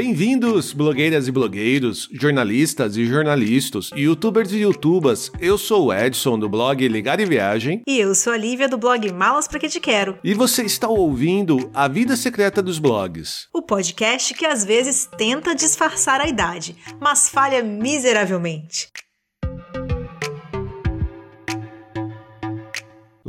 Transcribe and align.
Bem-vindos, 0.00 0.72
blogueiras 0.72 1.26
e 1.26 1.32
blogueiros, 1.32 2.08
jornalistas 2.12 2.96
e 2.96 3.04
jornalistas, 3.04 3.90
youtubers 3.96 4.52
e 4.52 4.58
youtubas. 4.58 5.28
Eu 5.40 5.58
sou 5.58 5.86
o 5.86 5.92
Edson 5.92 6.38
do 6.38 6.48
blog 6.48 6.86
Ligar 6.86 7.18
e 7.18 7.26
Viagem. 7.26 7.82
E 7.84 7.98
eu 7.98 8.14
sou 8.14 8.32
a 8.32 8.36
Lívia 8.36 8.68
do 8.68 8.78
blog 8.78 9.12
Malas 9.12 9.48
Pra 9.48 9.58
Que 9.58 9.68
Te 9.68 9.80
Quero. 9.80 10.16
E 10.22 10.34
você 10.34 10.62
está 10.62 10.86
ouvindo 10.86 11.68
A 11.74 11.88
Vida 11.88 12.16
Secreta 12.16 12.62
dos 12.62 12.78
Blogs. 12.78 13.48
O 13.52 13.60
podcast 13.60 14.34
que 14.34 14.46
às 14.46 14.64
vezes 14.64 15.08
tenta 15.18 15.52
disfarçar 15.52 16.20
a 16.20 16.28
idade, 16.28 16.76
mas 17.00 17.28
falha 17.28 17.60
miseravelmente. 17.60 18.86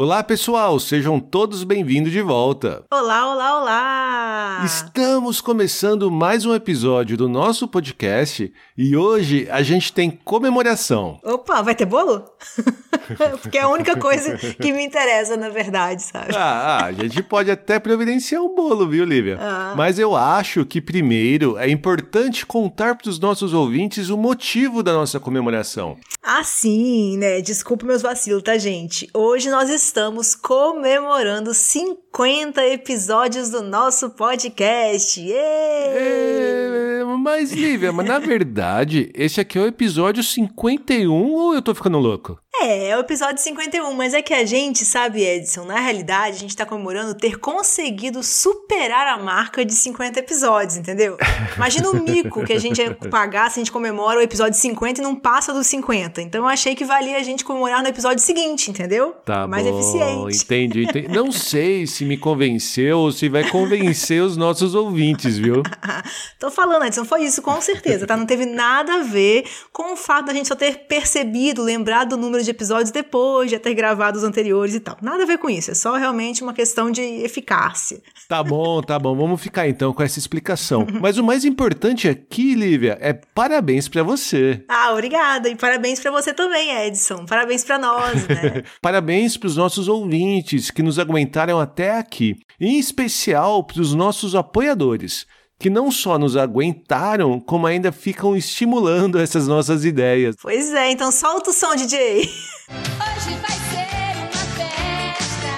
Olá, 0.02 0.24
pessoal, 0.24 0.80
sejam 0.80 1.20
todos 1.20 1.66
bem-vindos 1.66 2.14
de 2.14 2.22
volta. 2.22 2.86
Olá, 2.90 3.34
olá, 3.34 3.60
olá! 3.60 4.62
Estamos 4.64 5.42
começando 5.42 6.10
mais 6.10 6.46
um 6.46 6.56
episódio 6.56 7.18
do 7.18 7.28
nosso 7.28 7.68
podcast 7.68 8.50
e 8.78 8.96
hoje 8.96 9.46
a 9.52 9.62
gente 9.62 9.92
tem 9.92 10.10
comemoração. 10.10 11.20
Opa, 11.22 11.62
vai 11.62 11.76
ter 11.76 11.86
bolo? 11.86 12.24
Porque 13.42 13.58
é 13.58 13.62
a 13.62 13.70
única 13.70 13.98
coisa 13.98 14.38
que 14.38 14.72
me 14.72 14.86
interessa, 14.86 15.36
na 15.36 15.50
verdade, 15.50 16.02
sabe? 16.04 16.34
Ah, 16.36 16.86
a 16.86 16.92
gente 16.94 17.22
pode 17.24 17.50
até 17.50 17.80
providenciar 17.80 18.42
um 18.42 18.56
bolo, 18.56 18.88
viu, 18.88 19.04
Lívia? 19.04 19.38
Ah. 19.42 19.74
Mas 19.76 19.98
eu 19.98 20.16
acho 20.16 20.66
que 20.66 20.80
primeiro 20.80 21.58
é 21.58 21.70
importante 21.70 22.46
contar 22.46 22.96
para 22.96 23.10
os 23.10 23.20
nossos 23.20 23.54
ouvintes 23.54 24.10
o 24.10 24.18
motivo 24.18 24.84
da 24.84 24.94
nossa 24.94 25.20
comemoração. 25.20 25.98
Ah, 26.22 26.44
sim, 26.44 27.18
né? 27.18 27.42
Desculpa 27.42 27.86
meus 27.86 28.02
vacilos, 28.02 28.44
tá, 28.44 28.58
gente? 28.58 29.10
Hoje 29.14 29.50
nós 29.50 29.70
estamos 29.90 30.36
comemorando 30.36 31.52
50 31.52 32.64
episódios 32.68 33.50
do 33.50 33.64
nosso 33.64 34.12
podcast. 34.12 35.20
É, 35.34 37.04
mas, 37.18 37.52
Lívia, 37.52 37.92
mas 37.92 38.08
na 38.08 38.20
verdade, 38.20 39.12
esse 39.16 39.42
aqui 39.42 39.58
é 39.58 39.62
o 39.64 39.66
episódio 39.66 40.24
51 40.24 41.12
ou 41.12 41.56
eu 41.56 41.62
tô 41.64 41.74
ficando 41.74 41.98
louco? 41.98 42.40
É, 42.62 42.90
é 42.90 42.98
o 42.98 43.00
episódio 43.00 43.42
51, 43.42 43.94
mas 43.94 44.14
é 44.14 44.22
que 44.22 44.34
a 44.34 44.46
gente, 44.46 44.84
sabe, 44.84 45.24
Edson, 45.24 45.64
na 45.64 45.80
realidade, 45.80 46.36
a 46.36 46.40
gente 46.40 46.56
tá 46.56 46.66
comemorando 46.66 47.16
ter 47.16 47.40
conseguido 47.40 48.22
superar 48.22 49.08
a 49.08 49.18
marca 49.18 49.64
de 49.64 49.74
50 49.74 50.20
episódios, 50.20 50.76
entendeu? 50.76 51.18
Imagina 51.56 51.90
o 51.90 52.04
mico 52.04 52.44
que 52.44 52.52
a 52.52 52.60
gente 52.60 52.82
ia 52.82 52.94
pagar 52.94 53.50
se 53.50 53.60
a 53.60 53.62
gente 53.62 53.72
comemora 53.72 54.20
o 54.20 54.22
episódio 54.22 54.60
50 54.60 55.00
e 55.00 55.04
não 55.04 55.16
passa 55.16 55.54
dos 55.54 55.68
50. 55.68 56.22
Então 56.22 56.42
eu 56.42 56.48
achei 56.50 56.76
que 56.76 56.84
valia 56.84 57.18
a 57.18 57.24
gente 57.24 57.46
comemorar 57.46 57.82
no 57.82 57.88
episódio 57.88 58.22
seguinte, 58.22 58.70
entendeu? 58.70 59.12
Tá 59.26 59.48
Mais 59.48 59.66
bom, 59.66 59.80
eficiente. 59.80 60.44
Entendi, 60.44 60.84
entendi. 60.84 61.08
Não 61.08 61.32
sei 61.34 61.88
se 61.88 62.04
me 62.04 62.18
convenceu 62.18 63.00
ou 63.00 63.12
se 63.12 63.30
vai 63.30 63.50
convencer 63.50 64.22
os 64.22 64.36
nossos 64.36 64.76
ouvintes, 64.76 65.38
viu? 65.38 65.64
Tô 66.38 66.52
falando, 66.52 66.86
Edson, 66.86 67.06
foi 67.06 67.24
isso 67.24 67.42
com 67.42 67.60
certeza, 67.62 68.06
tá? 68.06 68.18
Não 68.18 68.26
teve 68.26 68.46
nada 68.46 68.96
a 68.96 69.04
ver 69.04 69.46
com 69.72 69.94
o 69.94 69.96
fato 69.96 70.26
da 70.26 70.34
gente 70.34 70.48
só 70.48 70.56
ter 70.56 70.88
percebido, 70.88 71.64
lembrado 71.64 72.10
do 72.10 72.18
número 72.18 72.44
de 72.44 72.49
de 72.50 72.56
episódios 72.56 72.92
depois 72.92 73.50
de 73.50 73.60
ter 73.60 73.74
gravado 73.74 74.18
os 74.18 74.24
anteriores 74.24 74.74
e 74.74 74.80
tal. 74.80 74.98
Nada 75.02 75.24
a 75.24 75.26
ver 75.26 75.38
com 75.38 75.50
isso, 75.50 75.72
é 75.72 75.76
só 75.76 75.96
realmente 75.96 76.44
uma 76.44 76.54
questão 76.54 76.92
de 76.92 77.02
eficácia. 77.02 78.02
Tá 78.28 78.44
bom, 78.44 78.82
tá 78.82 78.98
bom, 78.98 79.16
vamos 79.16 79.42
ficar 79.42 79.68
então 79.68 79.94
com 79.94 80.04
essa 80.04 80.20
explicação. 80.20 80.86
Mas 81.00 81.18
o 81.18 81.24
mais 81.24 81.46
importante 81.46 82.08
aqui, 82.08 82.56
Lívia, 82.56 82.98
é 83.00 83.14
parabéns 83.14 83.88
para 83.88 84.04
você. 84.04 84.64
Ah, 84.68 84.92
obrigada, 84.94 85.50
e 85.50 85.56
parabéns 85.56 86.00
para 86.00 86.12
você 86.12 86.34
também, 86.34 86.72
Edson. 86.88 87.26
Parabéns 87.26 87.64
para 87.64 87.78
nós, 87.78 88.28
né? 88.28 88.64
parabéns 88.82 89.38
para 89.38 89.48
os 89.48 89.58
nossos 89.58 89.88
ouvintes 89.88 90.72
que 90.72 90.82
nos 90.82 90.98
aguentaram 90.98 91.60
até 91.60 91.98
aqui, 91.98 92.36
em 92.60 92.80
especial 92.80 93.64
para 93.64 93.82
os 93.82 93.94
nossos 93.94 94.36
apoiadores 94.36 95.26
que 95.60 95.70
não 95.70 95.92
só 95.92 96.18
nos 96.18 96.38
aguentaram, 96.38 97.38
como 97.38 97.68
ainda 97.68 97.92
ficam 97.92 98.36
estimulando 98.36 99.20
essas 99.22 99.46
nossas 99.46 99.84
ideias. 99.84 100.36
Pois 100.42 100.74
é, 100.74 100.90
então 100.90 101.12
solta 101.12 101.50
o 101.50 101.54
som, 101.54 101.76
DJ. 101.76 102.22
Hoje 102.22 102.30
vai 102.70 103.52
ser 103.52 104.16
uma 104.16 104.46
festa. 104.56 105.50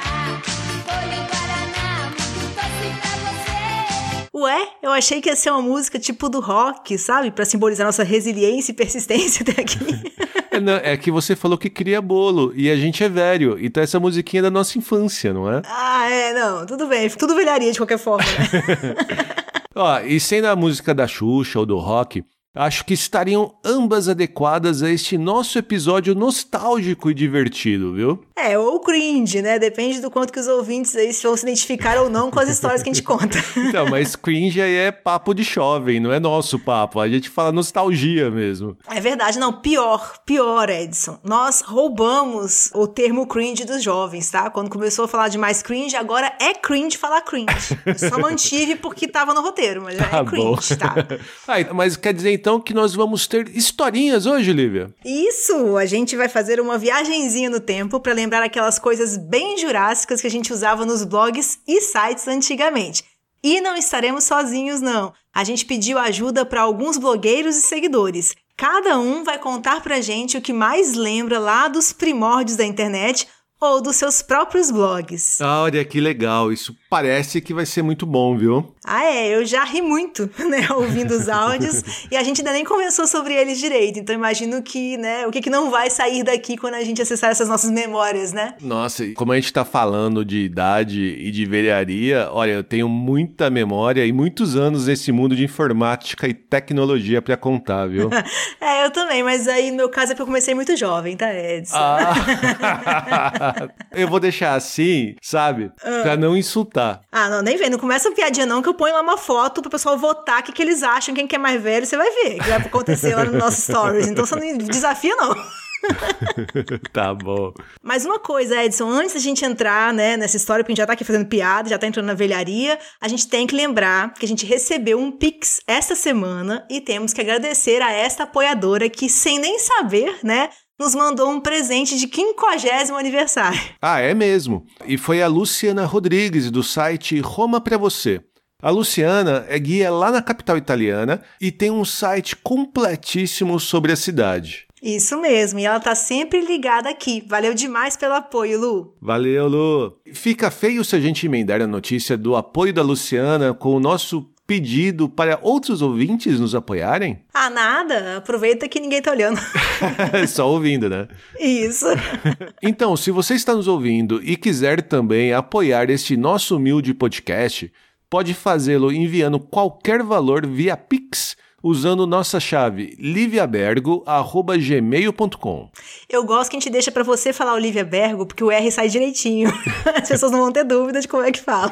Guaraná, 1.29 2.09
muito 2.09 2.55
doce 2.55 2.89
pra 2.99 3.11
você. 3.29 4.37
Ué, 4.37 4.67
eu 4.81 4.91
achei 4.91 5.21
que 5.21 5.29
ia 5.29 5.35
ser 5.35 5.51
uma 5.51 5.61
música 5.61 5.99
tipo 5.99 6.27
do 6.27 6.39
rock, 6.39 6.97
sabe? 6.97 7.29
Para 7.29 7.45
simbolizar 7.45 7.85
nossa 7.85 8.03
resiliência 8.03 8.71
e 8.71 8.75
persistência 8.75 9.45
até 9.47 9.61
aqui. 9.61 9.77
É, 10.53 10.59
não, 10.59 10.73
é, 10.73 10.97
que 10.97 11.09
você 11.09 11.33
falou 11.33 11.57
que 11.57 11.69
cria 11.69 12.01
bolo 12.01 12.51
e 12.53 12.69
a 12.69 12.75
gente 12.75 13.01
é 13.01 13.07
velho, 13.07 13.57
então 13.57 13.81
essa 13.81 14.01
musiquinha 14.01 14.41
é 14.41 14.43
da 14.43 14.51
nossa 14.51 14.77
infância, 14.77 15.33
não 15.33 15.49
é? 15.49 15.61
Ah, 15.63 16.09
é, 16.09 16.33
não, 16.33 16.65
tudo 16.65 16.87
bem, 16.87 17.09
tudo 17.09 17.33
velharia 17.35 17.71
de 17.71 17.79
qualquer 17.79 17.97
forma, 17.97 18.25
né? 18.25 19.31
Ó, 19.73 19.99
e 20.01 20.19
sendo 20.19 20.45
a 20.47 20.55
música 20.55 20.93
da 20.93 21.07
Xuxa 21.07 21.59
ou 21.59 21.65
do 21.65 21.77
rock, 21.77 22.23
Acho 22.53 22.83
que 22.83 22.93
estariam 22.93 23.55
ambas 23.63 24.09
adequadas 24.09 24.83
a 24.83 24.89
este 24.89 25.17
nosso 25.17 25.57
episódio 25.57 26.13
nostálgico 26.13 27.09
e 27.09 27.13
divertido, 27.13 27.93
viu? 27.93 28.25
É, 28.35 28.57
ou 28.57 28.77
cringe, 28.81 29.41
né? 29.41 29.57
Depende 29.57 30.01
do 30.01 30.11
quanto 30.11 30.33
que 30.33 30.39
os 30.39 30.47
ouvintes 30.49 30.93
aí 30.97 31.13
vão 31.23 31.37
se 31.37 31.43
identificar 31.43 31.97
ou 31.97 32.09
não 32.09 32.29
com 32.29 32.41
as 32.41 32.49
histórias 32.49 32.83
que 32.83 32.89
a 32.89 32.93
gente 32.93 33.03
conta. 33.03 33.41
Então, 33.71 33.85
mas 33.87 34.17
cringe 34.17 34.59
aí 34.59 34.75
é 34.75 34.91
papo 34.91 35.33
de 35.33 35.43
jovem, 35.43 35.99
não 35.99 36.11
é 36.11 36.19
nosso 36.19 36.59
papo. 36.59 36.99
A 36.99 37.07
gente 37.07 37.29
fala 37.29 37.51
nostalgia 37.53 38.29
mesmo. 38.29 38.75
É 38.89 38.99
verdade, 38.99 39.39
não. 39.39 39.53
Pior, 39.61 40.17
pior, 40.25 40.69
Edson. 40.69 41.19
Nós 41.23 41.61
roubamos 41.61 42.69
o 42.73 42.85
termo 42.85 43.27
cringe 43.27 43.63
dos 43.63 43.81
jovens, 43.81 44.29
tá? 44.29 44.49
Quando 44.49 44.69
começou 44.69 45.05
a 45.05 45.07
falar 45.07 45.29
de 45.29 45.37
mais 45.37 45.61
cringe, 45.61 45.95
agora 45.95 46.33
é 46.41 46.53
cringe 46.53 46.97
falar 46.97 47.21
cringe. 47.21 47.79
Eu 47.85 47.97
só 47.97 48.19
mantive 48.19 48.75
porque 48.75 49.07
tava 49.07 49.33
no 49.33 49.41
roteiro, 49.41 49.83
mas 49.83 49.95
tá 50.09 50.17
é 50.17 50.25
cringe, 50.25 50.75
bom. 50.75 50.77
tá? 50.77 50.95
ah, 51.47 51.73
mas 51.73 51.95
quer 51.95 52.13
dizer 52.13 52.40
então 52.41 52.59
que 52.59 52.73
nós 52.73 52.95
vamos 52.95 53.27
ter 53.27 53.55
historinhas 53.55 54.25
hoje, 54.25 54.51
Lívia. 54.51 54.91
Isso! 55.05 55.77
A 55.77 55.85
gente 55.85 56.17
vai 56.17 56.27
fazer 56.27 56.59
uma 56.59 56.75
viagenzinha 56.75 57.51
no 57.51 57.59
tempo 57.59 57.99
para 57.99 58.13
lembrar 58.13 58.41
aquelas 58.41 58.79
coisas 58.79 59.15
bem 59.15 59.59
jurássicas 59.59 60.19
que 60.19 60.25
a 60.25 60.31
gente 60.31 60.51
usava 60.51 60.83
nos 60.83 61.03
blogs 61.03 61.59
e 61.67 61.79
sites 61.81 62.27
antigamente. 62.27 63.03
E 63.43 63.61
não 63.61 63.75
estaremos 63.75 64.23
sozinhos, 64.23 64.81
não. 64.81 65.13
A 65.31 65.43
gente 65.43 65.65
pediu 65.65 65.99
ajuda 65.99 66.43
para 66.43 66.61
alguns 66.61 66.97
blogueiros 66.97 67.55
e 67.55 67.61
seguidores. 67.61 68.33
Cada 68.57 68.97
um 68.97 69.23
vai 69.23 69.37
contar 69.37 69.81
pra 69.81 70.01
gente 70.01 70.35
o 70.35 70.41
que 70.41 70.51
mais 70.51 70.95
lembra 70.95 71.37
lá 71.37 71.67
dos 71.67 71.93
primórdios 71.93 72.57
da 72.57 72.65
internet 72.65 73.27
ou 73.61 73.79
dos 73.79 73.95
seus 73.95 74.23
próprios 74.23 74.71
blogs. 74.71 75.39
Ah, 75.39 75.61
olha 75.61 75.85
que 75.85 76.01
legal, 76.01 76.51
isso 76.51 76.75
parece 76.89 77.39
que 77.39 77.53
vai 77.53 77.65
ser 77.65 77.83
muito 77.83 78.07
bom, 78.07 78.35
viu? 78.35 78.73
Ah, 78.83 79.05
é, 79.05 79.35
eu 79.35 79.45
já 79.45 79.63
ri 79.63 79.83
muito, 79.83 80.27
né, 80.49 80.67
ouvindo 80.71 81.11
os 81.11 81.29
áudios 81.29 82.07
e 82.09 82.17
a 82.17 82.23
gente 82.23 82.41
ainda 82.41 82.53
nem 82.53 82.65
conversou 82.65 83.05
sobre 83.05 83.35
eles 83.35 83.59
direito, 83.59 83.99
então 83.99 84.15
imagino 84.15 84.63
que, 84.63 84.97
né, 84.97 85.27
o 85.27 85.31
que, 85.31 85.41
que 85.41 85.49
não 85.49 85.69
vai 85.69 85.91
sair 85.91 86.23
daqui 86.23 86.57
quando 86.57 86.73
a 86.73 86.83
gente 86.83 86.99
acessar 87.01 87.29
essas 87.29 87.47
nossas 87.47 87.69
memórias, 87.69 88.33
né? 88.33 88.55
Nossa, 88.59 89.05
como 89.13 89.31
a 89.31 89.35
gente 89.35 89.53
tá 89.53 89.63
falando 89.63 90.25
de 90.25 90.39
idade 90.39 90.99
e 91.19 91.29
de 91.29 91.45
velharia, 91.45 92.29
olha, 92.31 92.53
eu 92.53 92.63
tenho 92.63 92.89
muita 92.89 93.51
memória 93.51 94.03
e 94.03 94.11
muitos 94.11 94.55
anos 94.55 94.87
nesse 94.87 95.11
mundo 95.11 95.35
de 95.35 95.43
informática 95.43 96.27
e 96.27 96.33
tecnologia 96.33 97.21
para 97.21 97.37
contar, 97.37 97.85
viu? 97.85 98.09
é, 98.59 98.85
eu 98.85 98.89
também, 98.89 99.21
mas 99.21 99.47
aí 99.47 99.69
no 99.69 99.77
meu 99.77 99.89
caso 99.89 100.13
é 100.13 100.15
porque 100.15 100.23
eu 100.23 100.25
comecei 100.25 100.55
muito 100.55 100.75
jovem, 100.75 101.15
tá, 101.15 101.31
Edson? 101.31 101.77
Ah. 101.77 103.50
eu 103.91 104.07
vou 104.07 104.19
deixar 104.19 104.55
assim, 104.55 105.15
sabe? 105.21 105.71
Ah. 105.83 106.01
Pra 106.03 106.17
não 106.17 106.35
insultar. 106.35 107.01
Ah, 107.11 107.29
não, 107.29 107.41
nem 107.41 107.57
vem. 107.57 107.69
Não 107.69 107.79
começa 107.79 108.09
a 108.09 108.11
piadinha, 108.11 108.45
não, 108.45 108.61
que 108.61 108.69
eu 108.69 108.73
ponho 108.73 108.93
lá 108.93 109.01
uma 109.01 109.17
foto 109.17 109.61
pro 109.61 109.71
pessoal 109.71 109.97
votar 109.97 110.41
o 110.41 110.43
que, 110.43 110.51
que 110.51 110.61
eles 110.61 110.83
acham, 110.83 111.13
quem 111.13 111.27
que 111.27 111.35
é 111.35 111.39
mais 111.39 111.61
velho, 111.61 111.85
você 111.85 111.97
vai 111.97 112.09
ver 112.09 112.35
o 112.35 112.43
que 112.43 112.49
vai 112.49 112.57
acontecer 112.57 113.15
lá 113.15 113.23
no 113.25 113.37
nosso 113.37 113.61
stories. 113.61 114.07
Então 114.07 114.25
você 114.25 114.35
não 114.35 114.57
desafia, 114.57 115.15
não. 115.15 115.35
tá 116.91 117.13
bom. 117.13 117.53
Mas 117.81 118.05
uma 118.05 118.19
coisa, 118.19 118.63
Edson, 118.63 118.89
antes 118.89 119.13
da 119.13 119.19
gente 119.19 119.43
entrar, 119.43 119.93
né, 119.93 120.17
nessa 120.17 120.37
história, 120.37 120.63
porque 120.63 120.71
a 120.71 120.73
gente 120.73 120.81
já 120.81 120.87
tá 120.87 120.93
aqui 120.93 121.03
fazendo 121.03 121.27
piada, 121.27 121.69
já 121.69 121.77
tá 121.77 121.87
entrando 121.87 122.05
na 122.05 122.13
velharia, 122.13 122.77
a 122.99 123.07
gente 123.07 123.27
tem 123.27 123.47
que 123.47 123.55
lembrar 123.55 124.13
que 124.13 124.25
a 124.25 124.27
gente 124.27 124.45
recebeu 124.45 124.99
um 124.99 125.11
Pix 125.11 125.61
esta 125.67 125.95
semana 125.95 126.65
e 126.69 126.81
temos 126.81 127.13
que 127.13 127.21
agradecer 127.21 127.81
a 127.81 127.91
esta 127.91 128.23
apoiadora 128.23 128.89
que, 128.89 129.09
sem 129.09 129.39
nem 129.39 129.59
saber, 129.59 130.19
né, 130.23 130.49
nos 130.81 130.95
mandou 130.95 131.29
um 131.29 131.39
presente 131.39 131.95
de 131.95 132.09
50 132.11 132.97
aniversário. 132.97 133.59
Ah, 133.79 133.99
é 133.99 134.15
mesmo. 134.15 134.65
E 134.87 134.97
foi 134.97 135.21
a 135.21 135.27
Luciana 135.27 135.85
Rodrigues, 135.85 136.49
do 136.49 136.63
site 136.63 137.19
Roma 137.19 137.61
para 137.61 137.77
Você. 137.77 138.19
A 138.59 138.71
Luciana 138.71 139.45
é 139.47 139.59
guia 139.59 139.91
lá 139.91 140.11
na 140.11 140.23
capital 140.23 140.57
italiana 140.57 141.21
e 141.39 141.51
tem 141.51 141.69
um 141.69 141.85
site 141.85 142.35
completíssimo 142.35 143.59
sobre 143.59 143.91
a 143.91 143.95
cidade. 143.95 144.65
Isso 144.81 145.21
mesmo, 145.21 145.59
e 145.59 145.65
ela 145.65 145.79
tá 145.79 145.93
sempre 145.93 146.41
ligada 146.41 146.89
aqui. 146.89 147.23
Valeu 147.27 147.53
demais 147.53 147.95
pelo 147.95 148.15
apoio, 148.15 148.59
Lu. 148.59 148.95
Valeu, 148.99 149.47
Lu. 149.47 149.97
Fica 150.11 150.49
feio 150.49 150.83
se 150.83 150.95
a 150.95 150.99
gente 150.99 151.27
emendar 151.27 151.61
a 151.61 151.67
notícia 151.67 152.17
do 152.17 152.35
apoio 152.35 152.73
da 152.73 152.81
Luciana 152.81 153.53
com 153.53 153.75
o 153.75 153.79
nosso 153.79 154.27
pedido 154.51 155.07
para 155.07 155.39
outros 155.41 155.81
ouvintes 155.81 156.37
nos 156.37 156.53
apoiarem? 156.53 157.21
Ah, 157.33 157.49
nada. 157.49 158.17
Aproveita 158.17 158.67
que 158.67 158.81
ninguém 158.81 159.01
tá 159.01 159.11
olhando. 159.11 159.39
Só 160.27 160.49
ouvindo, 160.49 160.89
né? 160.89 161.07
Isso. 161.39 161.85
então, 162.61 162.97
se 162.97 163.11
você 163.11 163.33
está 163.33 163.55
nos 163.55 163.69
ouvindo 163.69 164.21
e 164.21 164.35
quiser 164.35 164.81
também 164.81 165.31
apoiar 165.31 165.89
este 165.89 166.17
nosso 166.17 166.57
humilde 166.57 166.93
podcast, 166.93 167.71
pode 168.09 168.33
fazê-lo 168.33 168.91
enviando 168.91 169.39
qualquer 169.39 170.03
valor 170.03 170.45
via 170.45 170.75
Pix 170.75 171.37
usando 171.63 172.07
nossa 172.07 172.39
chave 172.39 172.95
liviabergo@gmail.com. 172.99 175.69
Eu 176.09 176.23
gosto 176.23 176.49
que 176.49 176.57
a 176.57 176.59
gente 176.59 176.69
deixa 176.69 176.91
para 176.91 177.03
você 177.03 177.33
falar 177.33 177.53
Olivia 177.53 177.83
Bergo, 177.83 178.25
porque 178.25 178.43
o 178.43 178.51
R 178.51 178.71
sai 178.71 178.87
direitinho. 178.87 179.51
As 179.95 180.07
pessoas 180.07 180.31
não 180.31 180.39
vão 180.39 180.51
ter 180.51 180.63
dúvida 180.63 181.01
de 181.01 181.07
como 181.07 181.23
é 181.23 181.31
que 181.31 181.39
fala. 181.39 181.71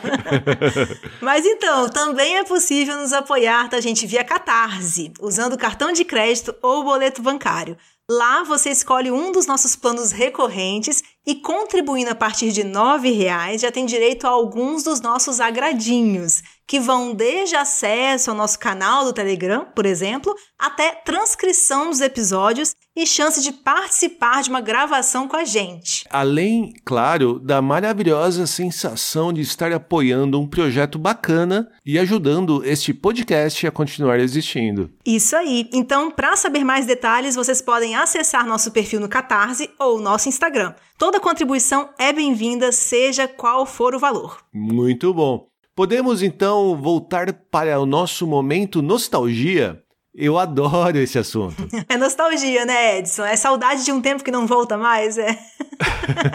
Mas 1.22 1.46
então, 1.46 1.90
também 1.90 2.38
é 2.38 2.44
possível 2.44 2.98
nos 2.98 3.14
apoiar, 3.14 3.70
tá, 3.70 3.80
gente, 3.82 4.06
via 4.06 4.24
Catarse, 4.24 5.12
usando 5.20 5.58
cartão 5.58 5.92
de 5.92 6.06
crédito 6.06 6.56
ou 6.62 6.84
boleto 6.84 7.20
bancário. 7.22 7.76
Lá 8.12 8.42
você 8.42 8.72
escolhe 8.72 9.12
um 9.12 9.32
dos 9.32 9.46
nossos 9.46 9.76
planos 9.76 10.12
recorrentes 10.12 11.04
e 11.28 11.36
contribuindo 11.36 12.10
a 12.10 12.16
partir 12.16 12.52
de 12.52 12.64
R$ 12.64 12.72
reais 13.16 13.62
já 13.62 13.72
tem 13.72 13.86
direito 13.86 14.26
a 14.26 14.32
alguns 14.32 14.82
dos 14.82 15.00
nossos 15.00 15.40
agradinhos, 15.40 16.42
que 16.70 16.80
vão 16.80 17.16
desde 17.16 17.56
acesso 17.56 18.30
ao 18.30 18.38
nosso 18.38 18.60
canal 18.60 19.04
do 19.04 19.12
Telegram, 19.12 19.66
por 19.76 19.88
exemplo, 19.88 20.36
até 20.58 20.92
transcrição 20.92 21.90
dos 21.90 22.00
episódios 22.00 22.76
e 22.96 23.08
chance 23.08 23.42
de 23.42 23.52
participar 23.52 24.44
de 24.44 24.52
uma 24.52 24.62
gravação 24.62 25.28
com 25.28 25.36
a 25.36 25.44
gente. 25.44 26.06
Além, 26.12 26.72
claro, 26.86 27.40
da 27.40 27.60
maravilhosa 27.60 28.46
sensação 28.46 29.34
de 29.34 29.42
estar 29.42 29.72
apoiando 29.72 30.40
um 30.40 30.48
projeto 30.48 31.00
bacana 31.00 31.68
e 31.84 31.98
ajudando 31.98 32.64
este 32.64 32.94
podcast 32.94 33.66
a 33.66 33.72
continuar 33.72 34.20
existindo. 34.20 34.92
Isso 35.04 35.36
aí. 35.36 35.68
Então, 35.74 36.12
para 36.12 36.36
saber 36.36 36.64
mais 36.64 36.86
detalhes, 36.86 37.34
vocês 37.34 37.64
podem 37.64 37.96
acessar 37.96 38.46
nosso 38.46 38.70
perfil 38.70 39.00
no 39.00 39.10
Catarse 39.10 39.72
ou 39.80 40.00
nosso 40.00 40.30
Instagram. 40.30 40.76
Toda 41.00 41.20
contribuição 41.20 41.90
é 41.98 42.14
bem-vinda, 42.14 42.72
seja 42.72 43.28
qual 43.28 43.66
for 43.66 43.96
o 43.96 44.00
valor. 44.00 44.38
Muito 44.54 45.12
bom. 45.12 45.50
Podemos 45.80 46.22
então 46.22 46.76
voltar 46.76 47.32
para 47.32 47.80
o 47.80 47.86
nosso 47.86 48.28
momento 48.28 48.82
nostalgia? 48.82 49.82
Eu 50.14 50.38
adoro 50.38 50.98
esse 50.98 51.18
assunto. 51.18 51.56
É 51.88 51.96
nostalgia, 51.96 52.66
né, 52.66 52.98
Edson? 52.98 53.24
É 53.24 53.38
saudade 53.38 53.86
de 53.86 53.92
um 53.94 54.02
tempo 54.02 54.22
que 54.22 54.30
não 54.30 54.46
volta 54.46 54.78
mais, 54.78 55.18
é. 55.18 55.40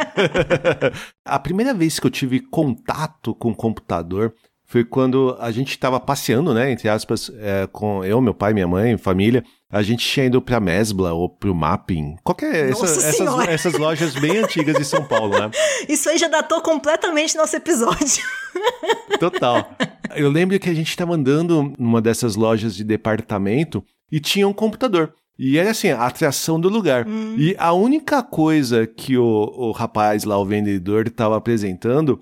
a 1.27 1.39
primeira 1.39 1.75
vez 1.75 2.01
que 2.01 2.07
eu 2.07 2.11
tive 2.11 2.41
contato 2.41 3.35
com 3.35 3.51
o 3.51 3.55
computador 3.55 4.35
foi 4.67 4.85
quando 4.85 5.37
a 5.39 5.51
gente 5.51 5.71
estava 5.71 6.01
passeando, 6.01 6.55
né, 6.55 6.71
entre 6.71 6.89
aspas, 6.89 7.31
é, 7.39 7.69
com 7.71 8.05
eu, 8.05 8.21
meu 8.21 8.35
pai, 8.35 8.53
minha 8.53 8.67
mãe, 8.67 8.97
família, 8.97 9.45
a 9.71 9.83
gente 9.83 10.07
tinha 10.07 10.27
ido 10.27 10.41
pra 10.41 10.61
Mesbla 10.61 11.13
ou 11.13 11.29
pro 11.29 11.55
Mapping. 11.55 12.17
Qualquer. 12.23 12.71
Essa, 12.71 12.85
essas, 12.85 13.49
essas 13.49 13.73
lojas 13.75 14.15
bem 14.15 14.39
antigas 14.39 14.77
de 14.77 14.85
São 14.85 15.05
Paulo, 15.05 15.37
né? 15.37 15.51
Isso 15.89 16.09
aí 16.09 16.17
já 16.17 16.29
datou 16.29 16.61
completamente 16.61 17.37
nosso 17.37 17.57
episódio. 17.57 18.23
Total. 19.19 19.69
Eu 20.15 20.31
lembro 20.31 20.59
que 20.61 20.71
a 20.71 20.75
gente 20.75 20.91
estava 20.91 21.15
andando 21.15 21.73
numa 21.77 22.01
dessas 22.01 22.37
lojas 22.37 22.77
de 22.77 22.85
departamento 22.85 23.85
e 24.13 24.21
tinha 24.21 24.47
um 24.47 24.53
computador. 24.53 25.13
E 25.37 25.59
era 25.59 25.73
assim, 25.73 25.91
a 25.91 26.07
atração 26.07 26.61
do 26.61 26.69
lugar. 26.69 27.07
Hum. 27.07 27.35
E 27.37 27.57
a 27.59 27.73
única 27.73 28.23
coisa 28.23 28.87
que 28.87 29.19
o, 29.19 29.25
o 29.25 29.73
rapaz 29.73 30.23
lá, 30.23 30.39
o 30.39 30.47
vendedor, 30.47 31.09
estava 31.09 31.37
apresentando 31.37 32.21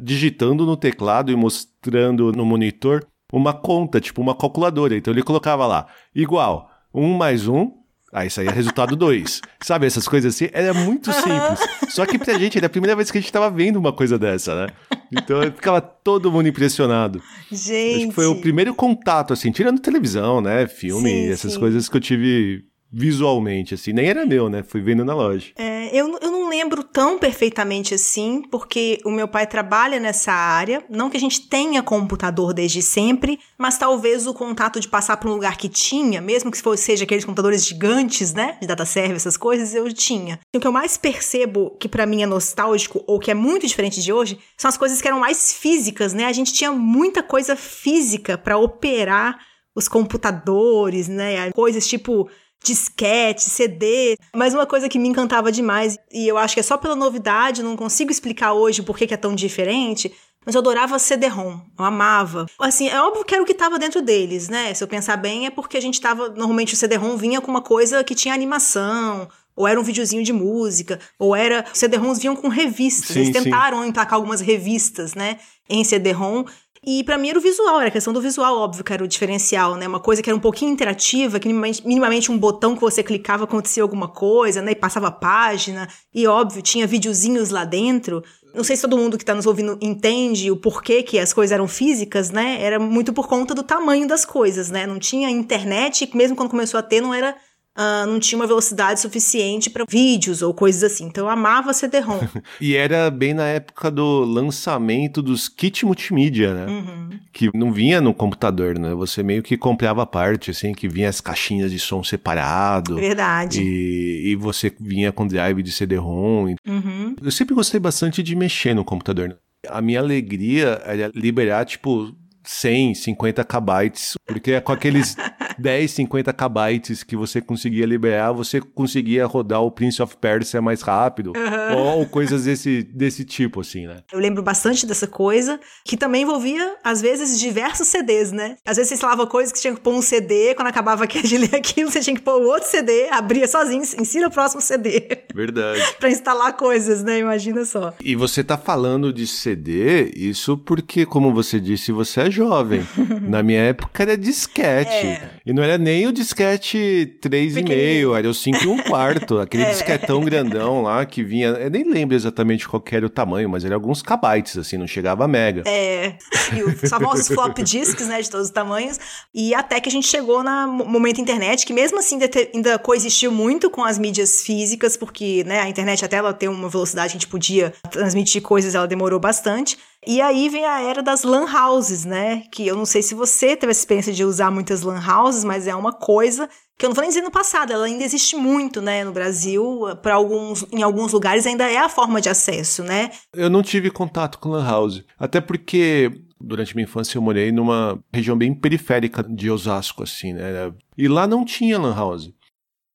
digitando 0.00 0.64
no 0.64 0.76
teclado 0.76 1.30
e 1.32 1.36
mostrando 1.36 2.32
no 2.32 2.44
monitor 2.44 3.06
uma 3.32 3.52
conta, 3.52 4.00
tipo 4.00 4.20
uma 4.20 4.34
calculadora. 4.34 4.96
Então 4.96 5.12
ele 5.12 5.22
colocava 5.22 5.66
lá, 5.66 5.86
igual, 6.14 6.70
um 6.94 7.14
mais 7.14 7.46
um, 7.46 7.72
aí 8.12 8.30
saía 8.30 8.50
resultado 8.50 8.96
dois. 8.96 9.40
Sabe, 9.60 9.86
essas 9.86 10.08
coisas 10.08 10.34
assim? 10.34 10.48
Era 10.52 10.72
muito 10.72 11.12
simples. 11.12 11.60
Só 11.90 12.06
que 12.06 12.18
pra 12.18 12.38
gente 12.38 12.56
era 12.56 12.66
a 12.66 12.70
primeira 12.70 12.96
vez 12.96 13.10
que 13.10 13.18
a 13.18 13.20
gente 13.20 13.32
tava 13.32 13.50
vendo 13.50 13.76
uma 13.76 13.92
coisa 13.92 14.18
dessa, 14.18 14.54
né? 14.54 14.72
Então 15.12 15.42
ficava 15.42 15.80
todo 15.80 16.30
mundo 16.30 16.48
impressionado. 16.48 17.22
Gente. 17.50 17.96
Acho 17.96 18.08
que 18.08 18.14
foi 18.14 18.26
o 18.26 18.40
primeiro 18.40 18.74
contato, 18.74 19.32
assim, 19.32 19.50
tirando 19.50 19.80
televisão, 19.80 20.40
né? 20.40 20.66
Filme, 20.66 21.10
sim, 21.10 21.28
essas 21.30 21.52
sim. 21.54 21.58
coisas 21.58 21.88
que 21.88 21.96
eu 21.96 22.00
tive 22.00 22.64
visualmente, 22.90 23.74
assim. 23.74 23.92
Nem 23.92 24.06
era 24.06 24.24
meu, 24.24 24.48
né? 24.48 24.62
Fui 24.62 24.80
vendo 24.80 25.04
na 25.04 25.14
loja. 25.14 25.52
É, 25.56 25.88
eu, 25.94 26.18
eu 26.20 26.30
não 26.30 26.48
lembro 26.48 26.82
tão 26.82 27.18
perfeitamente 27.18 27.94
assim, 27.94 28.42
porque 28.50 28.98
o 29.04 29.10
meu 29.10 29.28
pai 29.28 29.46
trabalha 29.46 30.00
nessa 30.00 30.32
área. 30.32 30.82
Não 30.88 31.10
que 31.10 31.16
a 31.16 31.20
gente 31.20 31.48
tenha 31.48 31.82
computador 31.82 32.54
desde 32.54 32.80
sempre, 32.80 33.38
mas 33.58 33.78
talvez 33.78 34.26
o 34.26 34.34
contato 34.34 34.80
de 34.80 34.88
passar 34.88 35.16
para 35.18 35.28
um 35.28 35.34
lugar 35.34 35.56
que 35.56 35.68
tinha, 35.68 36.20
mesmo 36.20 36.50
que 36.50 36.60
fosse, 36.60 36.84
seja 36.84 37.04
aqueles 37.04 37.24
computadores 37.24 37.66
gigantes, 37.66 38.32
né? 38.32 38.56
De 38.60 38.66
data 38.66 38.84
server, 38.84 39.16
essas 39.16 39.36
coisas, 39.36 39.74
eu 39.74 39.92
tinha. 39.92 40.40
O 40.54 40.60
que 40.60 40.66
eu 40.66 40.72
mais 40.72 40.96
percebo 40.96 41.76
que 41.78 41.88
para 41.88 42.06
mim 42.06 42.22
é 42.22 42.26
nostálgico, 42.26 43.04
ou 43.06 43.18
que 43.18 43.30
é 43.30 43.34
muito 43.34 43.66
diferente 43.66 44.02
de 44.02 44.12
hoje, 44.12 44.38
são 44.56 44.68
as 44.68 44.78
coisas 44.78 45.00
que 45.00 45.08
eram 45.08 45.20
mais 45.20 45.52
físicas, 45.52 46.12
né? 46.14 46.24
A 46.24 46.32
gente 46.32 46.52
tinha 46.52 46.72
muita 46.72 47.22
coisa 47.22 47.54
física 47.54 48.38
para 48.38 48.56
operar 48.56 49.38
os 49.74 49.86
computadores, 49.88 51.06
né? 51.06 51.52
Coisas 51.52 51.86
tipo 51.86 52.28
disquete, 52.64 53.42
CD. 53.42 54.16
Mas 54.34 54.54
uma 54.54 54.66
coisa 54.66 54.88
que 54.88 54.98
me 54.98 55.08
encantava 55.08 55.50
demais, 55.52 55.98
e 56.12 56.26
eu 56.26 56.36
acho 56.36 56.54
que 56.54 56.60
é 56.60 56.62
só 56.62 56.76
pela 56.76 56.96
novidade, 56.96 57.62
não 57.62 57.76
consigo 57.76 58.10
explicar 58.10 58.52
hoje 58.52 58.82
por 58.82 58.96
que 58.96 59.12
é 59.12 59.16
tão 59.16 59.34
diferente, 59.34 60.12
mas 60.44 60.54
eu 60.54 60.60
adorava 60.60 60.98
CD-ROM, 60.98 61.60
eu 61.78 61.84
amava. 61.84 62.46
Assim, 62.60 62.88
é 62.88 63.00
óbvio 63.02 63.24
que 63.24 63.34
era 63.34 63.42
o 63.42 63.46
que 63.46 63.52
estava 63.52 63.78
dentro 63.78 64.00
deles, 64.00 64.48
né? 64.48 64.72
Se 64.72 64.82
eu 64.82 64.88
pensar 64.88 65.16
bem, 65.16 65.46
é 65.46 65.50
porque 65.50 65.76
a 65.76 65.80
gente 65.80 66.00
tava. 66.00 66.30
Normalmente 66.30 66.74
o 66.74 66.76
CD-ROM 66.76 67.16
vinha 67.16 67.40
com 67.40 67.50
uma 67.50 67.60
coisa 67.60 68.02
que 68.02 68.14
tinha 68.14 68.32
animação, 68.32 69.28
ou 69.54 69.66
era 69.66 69.78
um 69.78 69.82
videozinho 69.82 70.22
de 70.22 70.32
música, 70.32 71.00
ou 71.18 71.36
era. 71.36 71.64
CD-ROMs 71.74 72.20
vinham 72.20 72.36
com 72.36 72.48
revistas. 72.48 73.08
Sim, 73.08 73.20
Eles 73.20 73.32
tentaram 73.32 73.82
sim. 73.82 73.88
emplacar 73.88 74.14
algumas 74.14 74.40
revistas, 74.40 75.14
né? 75.14 75.38
Em 75.68 75.84
CD-ROM. 75.84 76.44
E 76.84 77.02
para 77.04 77.18
mim 77.18 77.30
era 77.30 77.38
o 77.38 77.42
visual, 77.42 77.80
era 77.80 77.88
a 77.88 77.92
questão 77.92 78.12
do 78.12 78.20
visual, 78.20 78.56
óbvio, 78.56 78.84
que 78.84 78.92
era 78.92 79.02
o 79.02 79.08
diferencial, 79.08 79.74
né? 79.74 79.86
Uma 79.86 80.00
coisa 80.00 80.22
que 80.22 80.30
era 80.30 80.36
um 80.36 80.40
pouquinho 80.40 80.72
interativa, 80.72 81.38
que 81.38 81.48
minimamente, 81.48 82.30
um 82.30 82.38
botão 82.38 82.74
que 82.74 82.80
você 82.80 83.02
clicava 83.02 83.44
acontecia 83.44 83.82
alguma 83.82 84.08
coisa, 84.08 84.62
né? 84.62 84.72
E 84.72 84.76
passava 84.76 85.08
a 85.08 85.12
página. 85.12 85.88
E 86.14 86.26
óbvio, 86.26 86.62
tinha 86.62 86.86
videozinhos 86.86 87.50
lá 87.50 87.64
dentro. 87.64 88.22
Não 88.54 88.64
sei 88.64 88.76
se 88.76 88.82
todo 88.82 88.96
mundo 88.96 89.16
que 89.16 89.22
está 89.22 89.34
nos 89.34 89.46
ouvindo 89.46 89.78
entende 89.80 90.50
o 90.50 90.56
porquê 90.56 91.02
que 91.02 91.18
as 91.18 91.32
coisas 91.32 91.52
eram 91.52 91.68
físicas, 91.68 92.30
né? 92.30 92.62
Era 92.62 92.78
muito 92.78 93.12
por 93.12 93.28
conta 93.28 93.54
do 93.54 93.62
tamanho 93.62 94.06
das 94.08 94.24
coisas, 94.24 94.70
né? 94.70 94.86
Não 94.86 94.98
tinha 94.98 95.30
internet, 95.30 96.08
mesmo 96.14 96.36
quando 96.36 96.50
começou 96.50 96.78
a 96.78 96.82
ter, 96.82 97.00
não 97.00 97.12
era 97.12 97.36
uh, 97.78 98.06
não 98.06 98.18
tinha 98.18 98.38
uma 98.38 98.46
velocidade 98.46 99.00
suficiente 99.00 99.70
para 99.70 99.84
vídeos 99.88 100.42
ou 100.42 100.52
coisas 100.52 100.82
assim. 100.82 101.04
Então 101.04 101.26
eu 101.26 101.30
amava 101.30 101.72
CD-ROM. 101.72 102.18
e 102.60 102.74
era 102.74 103.10
bem 103.10 103.32
na 103.32 103.44
época 103.44 103.90
do 103.90 104.24
lançamento 104.24 105.22
dos 105.22 105.48
kit 105.48 105.86
multimídia, 105.86 106.52
né? 106.52 106.66
Uhum. 106.66 107.10
Que 107.32 107.50
não 107.54 107.72
vinha 107.72 108.00
no 108.00 108.12
computador, 108.12 108.78
né? 108.78 108.92
Você 108.94 109.22
meio 109.22 109.42
que 109.42 109.56
comprava 109.56 110.02
a 110.02 110.06
parte, 110.06 110.50
assim, 110.50 110.72
que 110.72 110.88
vinha 110.88 111.08
as 111.08 111.20
caixinhas 111.20 111.70
de 111.70 111.78
som 111.78 112.02
separado. 112.02 112.96
Verdade. 112.96 113.62
E, 113.62 114.32
e 114.32 114.36
você 114.36 114.72
vinha 114.80 115.12
com 115.12 115.26
drive 115.26 115.62
de 115.62 115.70
CD-ROM. 115.70 116.54
Uhum. 116.66 117.16
Eu 117.22 117.30
sempre 117.30 117.54
gostei 117.54 117.78
bastante 117.78 118.22
de 118.22 118.34
mexer 118.34 118.74
no 118.74 118.84
computador. 118.84 119.28
Né? 119.28 119.36
A 119.68 119.80
minha 119.80 120.00
alegria 120.00 120.80
era 120.84 121.10
liberar, 121.14 121.64
tipo, 121.64 122.14
100, 122.48 122.94
50 122.94 123.44
kbytes, 123.44 124.14
porque 124.28 124.60
com 124.60 124.72
aqueles 124.72 125.16
10, 125.58 125.90
50 125.90 126.32
kbytes 126.32 127.02
que 127.02 127.16
você 127.16 127.40
conseguia 127.40 127.86
liberar, 127.86 128.32
você 128.32 128.60
conseguia 128.60 129.26
rodar 129.26 129.62
o 129.62 129.70
Prince 129.70 130.00
of 130.00 130.16
Persia 130.16 130.62
mais 130.62 130.82
rápido, 130.82 131.32
uhum. 131.34 131.78
ou, 131.78 131.98
ou, 131.98 132.06
coisas 132.06 132.44
desse, 132.44 132.82
desse 132.82 133.24
tipo, 133.24 133.60
assim, 133.60 133.86
né? 133.86 134.02
Eu 134.12 134.20
lembro 134.20 134.42
bastante 134.42 134.86
dessa 134.86 135.06
coisa, 135.06 135.58
que 135.84 135.96
também 135.96 136.22
envolvia, 136.22 136.76
às 136.84 137.00
vezes, 137.00 137.38
diversos 137.40 137.88
CDs, 137.88 138.30
né? 138.30 138.56
Às 138.64 138.76
vezes 138.76 138.90
você 138.90 138.94
instalava 138.94 139.26
coisas 139.26 139.52
que 139.52 139.60
tinha 139.60 139.74
que 139.74 139.80
pôr 139.80 139.94
um 139.94 140.02
CD, 140.02 140.54
quando 140.54 140.68
acabava 140.68 141.06
de 141.08 141.38
ler 141.38 141.54
aquilo, 141.54 141.90
você 141.90 142.00
tinha 142.00 142.14
que 142.14 142.22
pôr 142.22 142.40
outro 142.42 142.68
CD, 142.68 143.08
abria 143.10 143.48
sozinho, 143.48 143.82
ensina 143.82 144.28
o 144.28 144.30
próximo 144.30 144.60
CD. 144.60 145.24
Verdade. 145.34 145.82
pra 145.98 146.10
instalar 146.10 146.56
coisas, 146.56 147.02
né? 147.02 147.18
Imagina 147.18 147.64
só. 147.64 147.94
E 148.02 148.14
você 148.14 148.44
tá 148.44 148.58
falando 148.58 149.12
de 149.12 149.26
CD, 149.26 150.12
isso 150.14 150.56
porque, 150.58 151.06
como 151.06 151.32
você 151.32 151.58
disse, 151.58 151.90
você 151.90 152.22
é 152.22 152.30
jovem. 152.30 152.86
Na 153.22 153.42
minha 153.42 153.60
época 153.60 154.02
era 154.02 154.17
disquete. 154.18 155.06
É. 155.06 155.30
E 155.46 155.52
não 155.52 155.62
era 155.62 155.78
nem 155.78 156.06
o 156.06 156.12
disquete 156.12 157.16
3,5, 157.22 158.18
era 158.18 158.28
o 158.28 158.34
5 158.34 158.64
e 158.64 158.66
1 158.66 158.82
quarto. 158.82 159.38
Aquele 159.40 159.62
é. 159.64 159.70
disquetão 159.70 160.20
grandão 160.22 160.82
lá 160.82 161.04
que 161.06 161.22
vinha. 161.22 161.48
Eu 161.48 161.70
nem 161.70 161.84
lembro 161.88 162.14
exatamente 162.14 162.68
qual 162.68 162.82
era 162.90 163.06
o 163.06 163.10
tamanho, 163.10 163.48
mas 163.48 163.64
era 163.64 163.74
alguns 163.74 164.02
kbytes, 164.02 164.58
assim, 164.58 164.76
não 164.76 164.86
chegava 164.86 165.24
a 165.24 165.28
mega. 165.28 165.62
É. 165.66 166.16
E 166.54 166.62
os 166.62 166.90
famosos 166.90 167.28
flop 167.32 167.58
disks, 167.58 168.06
né, 168.06 168.20
de 168.20 168.30
todos 168.30 168.48
os 168.48 168.52
tamanhos. 168.52 168.98
E 169.34 169.54
até 169.54 169.80
que 169.80 169.88
a 169.88 169.92
gente 169.92 170.06
chegou 170.06 170.42
no 170.42 170.84
momento 170.84 171.20
internet, 171.20 171.64
que 171.64 171.72
mesmo 171.72 171.98
assim 171.98 172.16
ainda, 172.16 172.30
ainda 172.54 172.78
coexistiu 172.78 173.30
muito 173.30 173.70
com 173.70 173.84
as 173.84 173.98
mídias 173.98 174.42
físicas, 174.42 174.96
porque 174.96 175.44
né, 175.44 175.60
a 175.60 175.68
internet 175.68 176.04
até 176.04 176.16
ela 176.16 176.32
tem 176.32 176.48
uma 176.48 176.68
velocidade 176.68 177.12
que 177.12 177.16
a 177.16 177.20
gente 177.20 177.28
podia 177.28 177.72
transmitir 177.90 178.42
coisas, 178.42 178.74
ela 178.74 178.86
demorou 178.86 179.20
bastante. 179.20 179.76
E 180.06 180.20
aí 180.20 180.48
vem 180.48 180.64
a 180.64 180.80
era 180.80 181.02
das 181.02 181.24
lan 181.24 181.46
houses, 181.46 182.04
né? 182.04 182.44
Que 182.52 182.66
eu 182.66 182.76
não 182.76 182.86
sei 182.86 183.02
se 183.02 183.14
você 183.14 183.56
teve 183.56 183.70
a 183.70 183.72
experiência 183.72 184.12
de 184.12 184.24
usar 184.24 184.50
muitas 184.50 184.82
lan 184.82 185.00
houses, 185.00 185.44
mas 185.44 185.66
é 185.66 185.74
uma 185.74 185.92
coisa 185.92 186.48
que 186.78 186.86
eu 186.86 186.90
não 186.90 186.94
vou 186.94 187.02
nem 187.02 187.10
dizer 187.10 187.22
no 187.22 187.30
passado, 187.30 187.72
ela 187.72 187.86
ainda 187.86 188.04
existe 188.04 188.36
muito, 188.36 188.80
né, 188.80 189.02
no 189.02 189.10
Brasil, 189.10 189.80
para 190.00 190.14
alguns, 190.14 190.64
em 190.70 190.80
alguns 190.80 191.12
lugares 191.12 191.44
ainda 191.44 191.68
é 191.68 191.76
a 191.76 191.88
forma 191.88 192.20
de 192.20 192.28
acesso, 192.28 192.84
né? 192.84 193.10
Eu 193.34 193.50
não 193.50 193.64
tive 193.64 193.90
contato 193.90 194.38
com 194.38 194.50
lan 194.50 194.64
house, 194.64 195.02
até 195.18 195.40
porque 195.40 196.12
Durante 196.40 196.74
minha 196.74 196.84
infância 196.84 197.18
eu 197.18 197.22
morei 197.22 197.50
numa 197.50 197.98
região 198.12 198.38
bem 198.38 198.54
periférica 198.54 199.24
de 199.24 199.50
Osasco, 199.50 200.04
assim, 200.04 200.32
né? 200.32 200.72
E 200.96 201.08
lá 201.08 201.26
não 201.26 201.44
tinha 201.44 201.78
lan 201.78 201.94
house. 201.94 202.32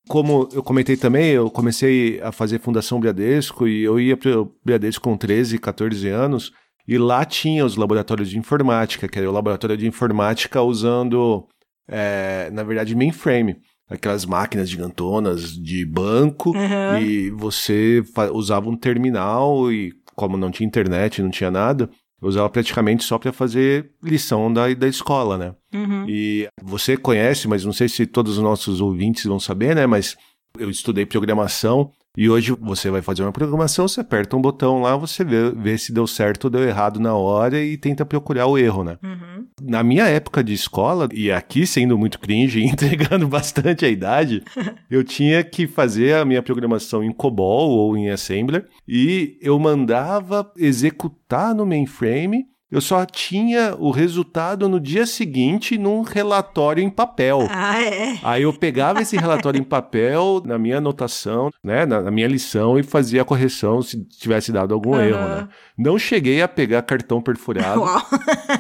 Como 0.08 0.48
eu 0.54 0.64
comentei 0.64 0.96
também, 0.96 1.32
eu 1.32 1.50
comecei 1.50 2.22
a 2.22 2.32
fazer 2.32 2.60
Fundação 2.60 3.00
Bradesco 3.00 3.68
e 3.68 3.84
eu 3.84 4.00
ia 4.00 4.16
para 4.16 4.42
o 4.42 4.54
Bradesco 4.64 5.04
com 5.04 5.18
13, 5.18 5.58
14 5.58 6.08
anos 6.10 6.52
e 6.88 6.98
lá 6.98 7.24
tinha 7.26 7.66
os 7.66 7.76
laboratórios 7.76 8.30
de 8.30 8.38
informática, 8.38 9.08
que 9.08 9.18
era 9.18 9.30
o 9.30 9.34
laboratório 9.34 9.78
de 9.78 9.88
informática 9.88 10.62
usando, 10.62 11.48
é, 11.88 12.50
na 12.52 12.64
verdade, 12.64 12.96
mainframe 12.96 13.58
aquelas 13.90 14.26
máquinas 14.26 14.70
gigantonas 14.70 15.52
de 15.52 15.86
banco 15.86 16.52
uhum. 16.52 16.98
e 17.00 17.30
você 17.32 18.04
usava 18.34 18.70
um 18.70 18.78
terminal 18.78 19.72
e 19.72 19.94
como 20.16 20.38
não 20.38 20.52
tinha 20.52 20.68
internet, 20.68 21.22
não 21.22 21.30
tinha 21.30 21.52
nada, 21.52 21.90
eu 22.22 22.28
usava 22.28 22.50
praticamente 22.50 23.04
só 23.04 23.18
para 23.18 23.34
fazer 23.34 23.92
lição 24.02 24.52
da, 24.52 24.74
da 24.74 24.88
escola, 24.88 25.38
né? 25.38 25.56
Uhum. 25.74 26.06
E 26.08 26.48
você 26.62 26.96
conhece, 26.96 27.48
mas 27.48 27.66
não 27.66 27.74
sei 27.74 27.90
se 27.90 28.06
todos 28.06 28.38
os 28.38 28.44
nossos 28.44 28.80
ouvintes 28.80 29.26
vão 29.26 29.40
saber, 29.40 29.76
né? 29.76 29.86
Mas 29.86 30.16
eu 30.58 30.70
estudei 30.70 31.06
programação 31.06 31.92
e 32.16 32.30
hoje 32.30 32.56
você 32.60 32.92
vai 32.92 33.02
fazer 33.02 33.24
uma 33.24 33.32
programação, 33.32 33.88
você 33.88 34.02
aperta 34.02 34.38
um 34.38 34.42
botão 34.42 34.82
lá, 34.82 34.96
você 34.96 35.24
vê, 35.24 35.52
vê 35.52 35.78
se 35.78 35.92
deu 35.92 36.06
certo 36.06 36.46
ou 36.46 36.50
deu 36.52 36.64
errado 36.64 37.00
na 37.00 37.16
hora 37.16 37.60
e 37.60 37.76
tenta 37.76 38.06
procurar 38.06 38.46
o 38.46 38.58
erro, 38.58 38.84
né? 38.84 39.00
Uhum. 39.04 39.48
Na 39.62 39.84
minha 39.84 40.06
época 40.06 40.44
de 40.44 40.54
escola, 40.54 41.10
e 41.12 41.32
aqui 41.32 41.66
sendo 41.66 41.98
muito 41.98 42.20
cringe 42.20 42.60
e 42.60 42.66
entregando 42.70 43.28
bastante 43.28 43.84
a 43.84 43.90
idade, 43.90 44.44
eu 44.92 45.04
tinha 45.04 45.44
que 45.44 45.66
fazer 45.66 46.16
a 46.16 46.26
minha 46.26 46.44
programação 46.44 47.04
em 47.04 47.12
COBOL 47.12 47.72
ou 47.72 47.98
em 47.98 48.12
Assembler 48.12 48.68
e 48.88 49.38
eu 49.42 49.58
mandava 49.58 50.52
executar 50.56 51.56
no 51.56 51.66
mainframe 51.66 52.46
eu 52.74 52.82
só 52.82 53.06
tinha 53.06 53.76
o 53.78 53.92
resultado 53.92 54.68
no 54.68 54.80
dia 54.80 55.06
seguinte 55.06 55.78
num 55.78 56.02
relatório 56.02 56.84
em 56.84 56.90
papel. 56.90 57.48
Ah, 57.52 57.80
é? 57.80 58.18
Aí 58.24 58.42
eu 58.42 58.52
pegava 58.52 59.00
esse 59.00 59.16
relatório 59.16 59.60
em 59.60 59.64
papel 59.64 60.42
na 60.44 60.58
minha 60.58 60.80
anotação, 60.80 61.52
né, 61.64 61.86
na, 61.86 62.02
na, 62.02 62.10
minha 62.10 62.28
lição 62.28 62.80
e 62.80 62.82
fazia 62.82 63.22
a 63.22 63.26
correção 63.26 63.84
se 63.84 64.04
tivesse 64.06 64.52
dado 64.52 64.74
algum 64.74 64.94
uhum. 64.94 65.02
erro, 65.02 65.20
né? 65.20 65.48
Não 65.78 66.00
cheguei 66.00 66.42
a 66.42 66.48
pegar 66.48 66.82
cartão 66.82 67.22
perfurado, 67.22 67.82
Uau. 67.86 68.02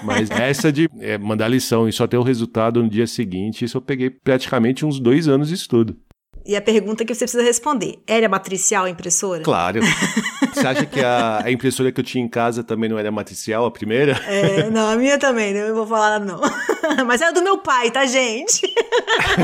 mas 0.03 0.29
essa 0.29 0.71
de 0.71 0.87
é, 0.99 1.17
mandar 1.17 1.47
lição 1.47 1.89
e 1.89 1.91
só 1.91 2.05
ter 2.05 2.17
o 2.17 2.23
resultado 2.23 2.83
no 2.83 2.89
dia 2.89 3.07
seguinte, 3.07 3.65
isso 3.65 3.77
eu 3.77 3.81
peguei 3.81 4.11
praticamente 4.11 4.85
uns 4.85 4.99
dois 4.99 5.27
anos 5.27 5.47
de 5.47 5.55
estudo. 5.55 5.97
E 6.45 6.55
a 6.55 6.61
pergunta 6.61 7.05
que 7.05 7.15
você 7.15 7.25
precisa 7.25 7.43
responder: 7.43 7.99
era 8.05 8.27
matricial 8.29 8.85
a 8.85 8.89
impressora? 8.89 9.41
Claro. 9.41 9.79
você 10.53 10.67
acha 10.67 10.85
que 10.85 10.99
a, 10.99 11.43
a, 11.43 11.51
impressora 11.51 11.91
que 11.91 11.99
eu 11.99 12.03
tinha 12.03 12.23
em 12.23 12.27
casa 12.27 12.63
também 12.63 12.89
não 12.89 12.97
era 12.97 13.11
matricial, 13.11 13.65
a 13.65 13.71
primeira? 13.71 14.13
É, 14.27 14.69
não, 14.69 14.89
a 14.89 14.95
minha 14.95 15.17
também, 15.17 15.53
não 15.53 15.75
vou 15.75 15.87
falar 15.87 16.19
não. 16.19 16.41
Mas 17.05 17.21
era 17.21 17.31
do 17.31 17.43
meu 17.43 17.57
pai, 17.57 17.91
tá, 17.91 18.05
gente? 18.05 18.61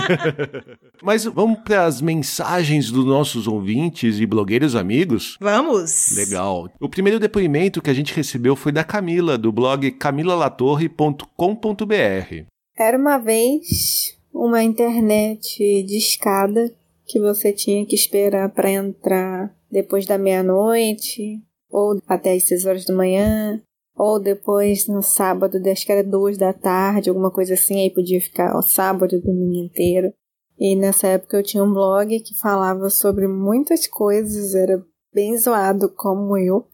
Mas 1.01 1.25
vamos 1.25 1.60
para 1.60 1.86
as 1.86 2.01
mensagens 2.01 2.92
dos 2.92 3.06
nossos 3.06 3.48
ouvintes 3.48 4.20
e 4.20 4.25
blogueiros 4.25 4.75
amigos? 4.75 5.38
Vamos! 5.39 6.16
Legal. 6.16 6.70
O 6.80 6.89
primeiro 6.89 7.20
depoimento 7.20 7.82
que 7.82 7.89
a 7.89 7.94
gente 7.94 8.13
recebeu 8.13 8.56
foi 8.56 8.72
da 8.72 8.84
Camila, 8.84 9.38
do 9.38 9.51
blog 9.51 9.89
camilalatorre.com.br. 9.92 12.46
Era 12.78 12.98
uma 12.98 13.18
vez 13.18 14.18
uma 14.34 14.63
internet 14.63 15.84
de 15.84 15.98
escada 15.98 16.74
que 17.06 17.20
você 17.20 17.51
tinha 17.51 17.86
que 17.86 17.96
esperar 17.96 18.50
para 18.50 18.70
entrar 18.70 19.51
depois 19.72 20.06
da 20.06 20.18
meia-noite, 20.18 21.42
ou 21.70 22.02
até 22.08 22.34
as 22.34 22.48
seis 22.48 22.66
horas 22.66 22.86
da 22.86 22.94
manhã, 22.94 23.62
ou 23.96 24.20
depois 24.20 24.88
no 24.88 25.02
sábado, 25.02 25.58
acho 25.70 25.86
que 25.86 25.92
era 25.92 26.04
duas 26.04 26.38
da 26.38 26.54
tarde, 26.54 27.10
alguma 27.10 27.32
coisa 27.32 27.54
assim, 27.54 27.82
aí 27.82 27.90
podia 27.90 28.20
ficar 28.22 28.58
o 28.58 28.62
sábado 28.62 29.16
e 29.16 29.22
domingo 29.22 29.66
inteiro. 29.66 30.14
E 30.58 30.76
nessa 30.76 31.08
época 31.08 31.38
eu 31.38 31.44
tinha 31.44 31.64
um 31.64 31.74
blog 31.74 32.20
que 32.22 32.38
falava 32.40 32.90
sobre 32.90 33.28
muitas 33.28 33.88
coisas, 33.88 34.56
era 34.56 34.84
bem 35.14 35.38
zoado 35.38 35.90
como 35.96 36.38
eu. 36.38 36.68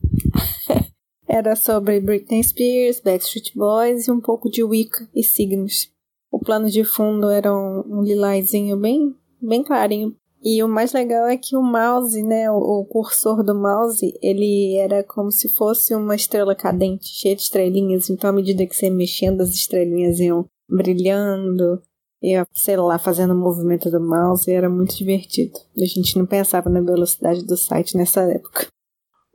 era 1.28 1.56
sobre 1.56 2.00
Britney 2.00 2.44
Spears, 2.44 3.00
Backstreet 3.00 3.54
Boys 3.56 4.08
e 4.08 4.12
um 4.12 4.22
pouco 4.22 4.50
de 4.50 4.64
Wicca 4.64 5.08
e 5.14 5.24
signos. 5.24 5.92
O 6.32 6.40
plano 6.40 6.70
de 6.70 6.84
fundo 6.84 7.30
era 7.30 7.54
um, 7.54 7.84
um 7.88 8.02
lilazinho 8.04 8.78
bem, 8.78 9.16
bem 9.42 9.64
clarinho 9.64 10.16
e 10.44 10.64
o 10.64 10.68
mais 10.68 10.94
legal 10.94 11.28
é 11.28 11.38
que 11.38 11.56
o 11.58 11.62
mouse, 11.62 12.22
né, 12.22 12.50
o, 12.52 12.86
cursor 12.86 13.44
do 13.44 13.56
mouse, 13.56 14.14
ele 14.22 14.76
era 14.76 15.04
como 15.04 15.32
se 15.32 15.50
fosse 15.50 15.96
uma 15.96 16.16
estrela 16.16 16.54
cadente, 16.54 17.08
cheia 17.08 17.36
de 17.36 17.42
estrelinhas. 17.42 18.10
Então, 18.10 18.30
à 18.30 18.34
medida 18.34 18.66
que 18.66 18.76
você 18.76 18.90
mexendo, 18.90 19.42
as 19.42 19.50
estrelinhas 19.50 20.20
iam 20.20 20.46
brilhando, 20.70 21.82
ia, 22.22 22.48
sei 22.54 22.78
lá, 22.78 22.98
fazendo 23.00 23.34
o 23.34 23.38
movimento 23.38 23.90
do 23.90 24.00
mouse, 24.00 24.52
era 24.52 24.70
muito 24.70 24.96
divertido. 24.96 25.58
A 25.78 25.86
gente 25.86 26.18
não 26.18 26.26
pensava 26.26 26.70
na 26.70 26.82
velocidade 26.82 27.44
do 27.44 27.58
site 27.58 27.98
nessa 27.98 28.22
época. 28.22 28.68